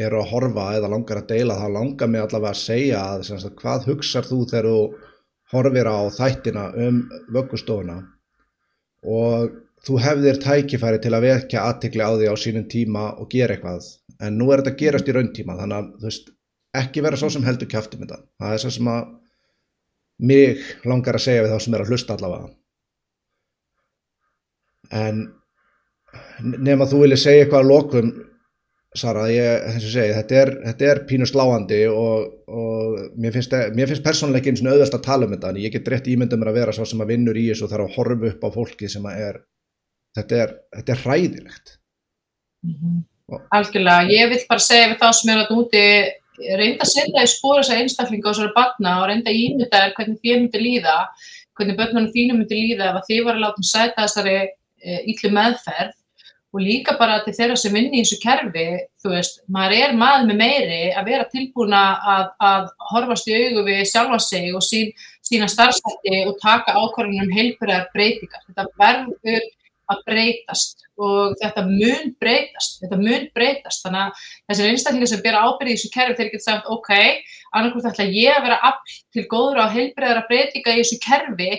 eru 0.00 0.20
að 0.22 0.30
horfa 0.30 0.66
eða 0.78 0.92
langar 0.92 1.22
að 1.22 1.32
deila 1.34 1.58
þá 1.58 1.66
langar 1.76 2.12
mig 2.12 2.22
allavega 2.22 2.54
að 2.54 2.62
segja 2.62 3.00
að, 3.14 3.26
að 3.36 3.56
hvað 3.58 3.88
hugsar 3.90 4.28
þú 4.28 4.38
þegar 4.52 4.70
þú 4.70 4.84
horfir 5.52 5.90
á 5.90 5.98
þættina 6.16 6.68
um 6.86 7.00
vöggustofuna? 7.34 7.98
Og 9.02 9.50
þú 9.82 9.98
hefðir 10.04 10.38
tækifæri 10.42 11.00
til 11.02 11.12
að 11.16 11.26
vekja 11.26 11.64
aðtikli 11.68 12.06
á 12.06 12.10
því 12.14 12.30
á 12.30 12.36
sínum 12.38 12.68
tíma 12.70 13.08
og 13.18 13.28
gera 13.32 13.56
eitthvað. 13.56 13.88
En 14.22 14.38
nú 14.38 14.52
er 14.52 14.62
þetta 14.62 14.78
gerast 14.78 15.10
í 15.10 15.16
rauntíma 15.16 15.58
þannig 15.58 15.80
að 15.80 16.06
veist, 16.06 16.30
ekki 16.78 17.02
vera 17.04 17.18
svo 17.18 17.32
sem 17.34 17.44
heldur 17.44 17.68
kæftum 17.68 18.04
þetta, 18.04 18.22
það. 18.38 18.54
Er 18.54 18.62
svo 18.62 18.72
sem 18.76 18.90
að 18.92 19.10
mig 20.22 20.64
langar 20.88 21.18
að 21.18 21.24
segja 21.26 21.44
við 21.44 21.54
þá 21.54 21.64
sem 21.64 21.76
er 21.76 21.84
að 21.84 21.92
hlusta 21.92 22.16
allavega. 22.16 22.50
En 24.92 25.22
nefn 26.42 26.84
að 26.84 26.92
þú 26.92 27.00
vilja 27.04 27.22
segja 27.24 27.46
eitthvað 27.46 27.64
að 27.64 27.72
lokum 27.72 28.12
Sara, 28.92 29.22
ég, 29.32 29.62
þess 29.72 29.86
að 29.86 29.94
segja, 29.94 30.16
þetta 30.18 30.34
er, 30.36 30.50
þetta 30.66 30.88
er 30.90 30.98
pínu 31.08 31.24
sláandi 31.24 31.78
og, 31.88 32.26
og 32.44 32.98
mér 33.16 33.32
finnst, 33.32 33.54
finnst 33.72 34.04
persónuleikin 34.04 34.52
eins 34.52 34.60
og 34.66 34.68
auðvelt 34.68 34.96
að 34.98 35.06
tala 35.06 35.24
um 35.24 35.32
þetta 35.32 35.52
en 35.54 35.60
ég 35.62 35.72
get 35.72 35.88
rétt 35.88 36.10
ímyndum 36.12 36.44
að 36.44 36.58
vera 36.58 36.74
svo 36.76 36.84
sem 36.90 37.00
að 37.00 37.14
vinnur 37.14 37.38
í 37.40 37.46
þessu 37.46 37.64
og 37.64 37.72
þarf 37.72 37.86
að 37.86 37.96
horfa 37.96 38.28
upp 38.28 38.44
á 38.44 38.48
fólki 38.52 38.90
sem 38.92 39.06
að 39.08 39.22
er 39.30 39.38
þetta 40.18 40.42
er, 40.44 40.52
þetta 40.76 40.94
er 40.94 41.00
hræðilegt. 41.06 41.72
Mm 42.66 42.74
-hmm. 42.76 43.00
Algjörlega, 43.56 44.12
ég 44.12 44.28
vil 44.28 44.42
bara 44.50 44.66
segja 44.66 44.90
við 44.90 45.00
þá 45.00 45.08
sem 45.16 45.32
er 45.32 45.40
að 45.40 45.54
úti 45.56 45.84
reynda 46.38 46.86
að 46.86 46.92
setja 46.92 47.24
í 47.24 47.30
spóra 47.30 47.62
þessar 47.62 47.82
einstaklinga 47.82 48.28
og 48.28 48.36
þessari 48.36 48.56
barna 48.56 48.98
og 49.02 49.08
reynda 49.10 49.32
að 49.32 49.40
ímynda 49.46 49.82
hvernig 49.96 50.20
þér 50.22 50.38
myndi 50.40 50.62
líða 50.62 50.98
hvernig 51.58 51.78
börnunum 51.78 52.12
þínu 52.14 52.38
myndi 52.38 52.60
líða 52.60 52.92
ef 52.92 53.08
þið 53.08 53.26
var 53.26 53.38
að 53.38 53.44
láta 53.44 53.60
um 53.60 53.68
sæta 53.68 54.06
þessari 54.06 54.36
e, 54.40 55.02
ítlu 55.12 55.32
meðferð 55.34 55.98
og 56.52 56.60
líka 56.60 56.96
bara 57.00 57.22
til 57.24 57.32
þeirra 57.36 57.56
sem 57.56 57.72
vinni 57.72 58.00
í 58.00 58.04
þessu 58.04 58.18
kerfi, 58.20 58.66
þú 59.00 59.14
veist, 59.14 59.38
maður 59.48 59.74
er 59.78 59.94
maður 59.96 60.26
með 60.28 60.40
meiri 60.42 60.80
að 60.92 61.08
vera 61.08 61.28
tilbúna 61.32 61.80
að, 62.14 62.26
að 62.44 62.66
horfast 62.90 63.30
í 63.30 63.38
augu 63.38 63.64
við 63.68 63.80
sjálfa 63.88 64.18
sig 64.20 64.50
og 64.52 64.64
sín, 64.66 64.90
sína 65.24 65.48
starfsætti 65.48 66.26
og 66.28 66.36
taka 66.42 66.76
ákvarðunum 66.76 67.32
heilbærar 67.32 67.88
breytingar. 67.94 68.44
Þetta 68.50 68.66
verður 68.82 69.48
að 69.92 70.04
breytast 70.10 70.84
og 71.02 71.36
þetta 71.40 71.64
mun 71.66 72.14
breytast, 72.22 72.78
þetta 72.82 72.98
mun 73.00 73.28
breytast. 73.36 73.84
Þannig 73.84 74.02
að 74.02 74.24
þessir 74.50 74.70
einstaklingar 74.70 75.12
sem 75.12 75.22
bera 75.24 75.44
ábyrði 75.46 75.74
í 75.74 75.78
þessu 75.78 75.92
kerfi 75.96 76.18
þeir 76.18 76.32
geta 76.32 76.46
sagt 76.46 76.72
ok, 76.72 76.90
annarkvæmt 77.52 77.90
ætla 77.92 78.08
ég 78.08 78.38
að 78.38 78.46
vera 78.46 78.58
afl 78.70 78.96
til 79.14 79.26
góður 79.30 79.62
á 79.64 79.74
heilbreyðara 79.74 80.26
breytinga 80.30 80.76
í 80.76 80.82
þessu 80.82 80.98
kerfi 81.02 81.52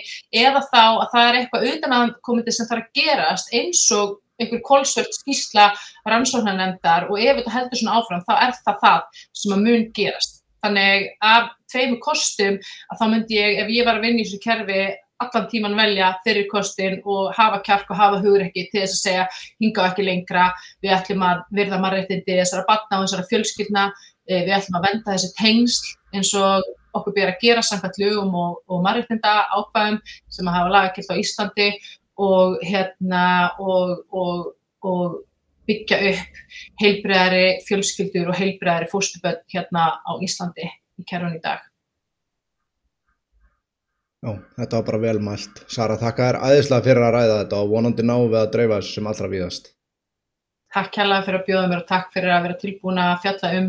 eða 0.44 0.64
þá 0.70 0.84
að 0.84 1.08
það 1.14 1.28
er 1.28 1.40
eitthvað 1.40 1.66
utanakomandi 1.72 2.54
sem 2.56 2.70
þarf 2.70 2.86
að 2.86 3.02
gerast 3.02 3.54
eins 3.54 3.84
og 3.94 4.20
einhver 4.40 4.62
kólsvöld 4.66 5.12
skísla 5.14 5.68
rannsóknarnemndar 6.08 7.06
og 7.10 7.20
ef 7.20 7.38
þetta 7.38 7.54
heldur 7.54 7.80
svona 7.80 8.00
áfram 8.00 8.24
þá 8.26 8.34
er 8.34 8.56
það 8.64 8.80
það 8.82 9.20
sem 9.42 9.54
að 9.54 9.62
mun 9.68 9.86
gerast. 9.94 10.40
Þannig 10.64 11.08
af 11.20 11.50
tveimu 11.70 11.98
kostum 12.02 12.54
að 12.88 13.00
þá 13.00 13.04
myndi 13.12 13.36
ég, 13.36 13.58
ef 13.62 13.72
ég 13.74 13.86
var 13.86 13.98
að 13.98 14.06
vinna 14.06 14.22
í 14.22 14.26
þessu 14.26 14.40
kerfi 14.42 14.84
allan 15.22 15.48
tíman 15.50 15.76
velja 15.78 16.12
þeirri 16.24 16.46
kostin 16.50 16.96
og 17.04 17.32
hafa 17.36 17.60
kjark 17.66 17.90
og 17.90 17.98
hafa 17.98 18.20
hugreikki 18.24 18.68
til 18.70 18.82
þess 18.82 18.96
að 18.96 19.02
segja 19.02 19.26
hinga 19.62 19.88
ekki 19.90 20.06
lengra, 20.06 20.46
við 20.82 20.96
ætlum 20.96 21.26
að 21.26 21.44
virða 21.58 21.80
marrættindi 21.82 22.38
þessara 22.40 22.66
batna 22.68 23.00
og 23.00 23.06
þessara 23.06 23.28
fjölskyldna, 23.30 23.84
eh, 24.28 24.42
við 24.46 24.56
ætlum 24.58 24.80
að 24.80 24.88
venda 24.88 25.12
þessi 25.12 25.30
tengsl 25.38 25.92
eins 26.14 26.32
og 26.38 26.72
okkur 26.94 27.14
byrja 27.14 27.34
að 27.34 27.42
gera 27.42 27.62
samkvæmt 27.66 28.00
lögum 28.02 28.34
og, 28.38 28.58
og 28.70 28.82
marrættinda 28.84 29.36
ákvæðum 29.54 30.00
sem 30.30 30.48
að 30.48 30.58
hafa 30.58 30.74
lagakilt 30.74 31.10
á 31.10 31.20
Íslandi 31.22 31.68
og, 32.22 32.58
hérna, 32.62 33.24
og, 33.58 34.54
og 34.84 35.22
byggja 35.66 35.98
upp 36.12 36.40
heilbreðari 36.82 37.44
fjölskyldur 37.66 38.30
og 38.30 38.38
heilbreðari 38.38 38.90
fóstuböld 38.92 39.42
hérna 39.50 39.94
á 40.04 40.12
Íslandi 40.22 40.68
í 40.68 41.06
kerfun 41.08 41.38
í 41.38 41.42
dag. 41.42 41.64
Já, 44.24 44.32
þetta 44.56 44.78
var 44.78 44.84
bara 44.88 45.00
velmælt. 45.02 45.58
Sara, 45.68 45.98
þakka 46.00 46.26
þér 46.28 46.36
aðeinslega 46.46 46.84
fyrir 46.86 47.04
að 47.04 47.14
ræða 47.18 47.38
þetta 47.42 47.60
og 47.60 47.72
vonandi 47.74 48.04
náum 48.08 48.30
við 48.32 48.40
að 48.40 48.52
dreifa 48.54 48.78
þessu 48.80 48.96
sem 48.96 49.08
allra 49.10 49.28
víðast. 49.28 49.66
Takk 50.74 50.96
hérlega 50.98 51.26
fyrir 51.26 51.40
að 51.40 51.48
bjóða 51.50 51.70
mér 51.70 51.82
og 51.82 51.88
takk 51.90 52.14
fyrir 52.14 52.32
að 52.32 52.46
vera 52.46 52.60
tilbúin 52.62 53.00
að 53.02 53.18
fjalla 53.22 53.50
um 53.58 53.66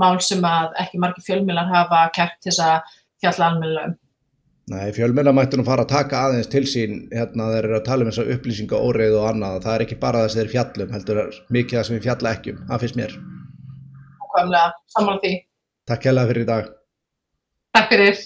mál 0.00 0.20
sem 0.22 0.44
að 0.46 0.76
ekki 0.84 1.00
margir 1.02 1.26
fjölmiðlar 1.26 1.72
hafa 1.72 2.02
kert 2.14 2.36
til 2.38 2.52
þess 2.52 2.62
að 2.64 2.92
fjalla 3.24 3.48
almennilega 3.48 3.90
um. 3.90 3.96
Nei, 4.66 4.86
fjölmjöla 4.94 5.34
mættu 5.34 5.58
nú 5.58 5.64
fara 5.66 5.84
að 5.86 5.92
taka 5.92 6.22
aðeins 6.26 6.48
til 6.50 6.64
sín 6.66 7.04
hérna 7.14 7.50
þeir 7.52 7.68
eru 7.68 7.76
að 7.78 7.84
tala 7.86 8.02
um 8.06 8.10
þessa 8.10 8.34
upplýsinga 8.34 8.80
óreið 8.82 9.18
og 9.20 9.26
annað. 9.32 9.58
Það 9.66 9.74
er 9.74 9.84
ekki 9.84 9.98
bara 10.06 10.22
þess 10.24 10.36
að 10.36 10.40
þeir 10.40 10.52
fjallum, 10.54 10.94
heldur 10.96 11.20
er 11.22 11.36
mikið 11.58 11.78
það 11.78 11.86
sem 11.88 11.96
við 11.96 12.08
fjalla 12.08 12.32
ekki 12.34 12.54
um. 12.54 12.62
Það 12.70 12.86
finnst 12.86 12.98
mér. 13.02 13.18
Takk 15.86 16.08
fyrir 16.32 16.42
í 16.42 16.48
dag. 16.54 16.72
Takk 17.78 17.94
fyrir. 17.94 18.24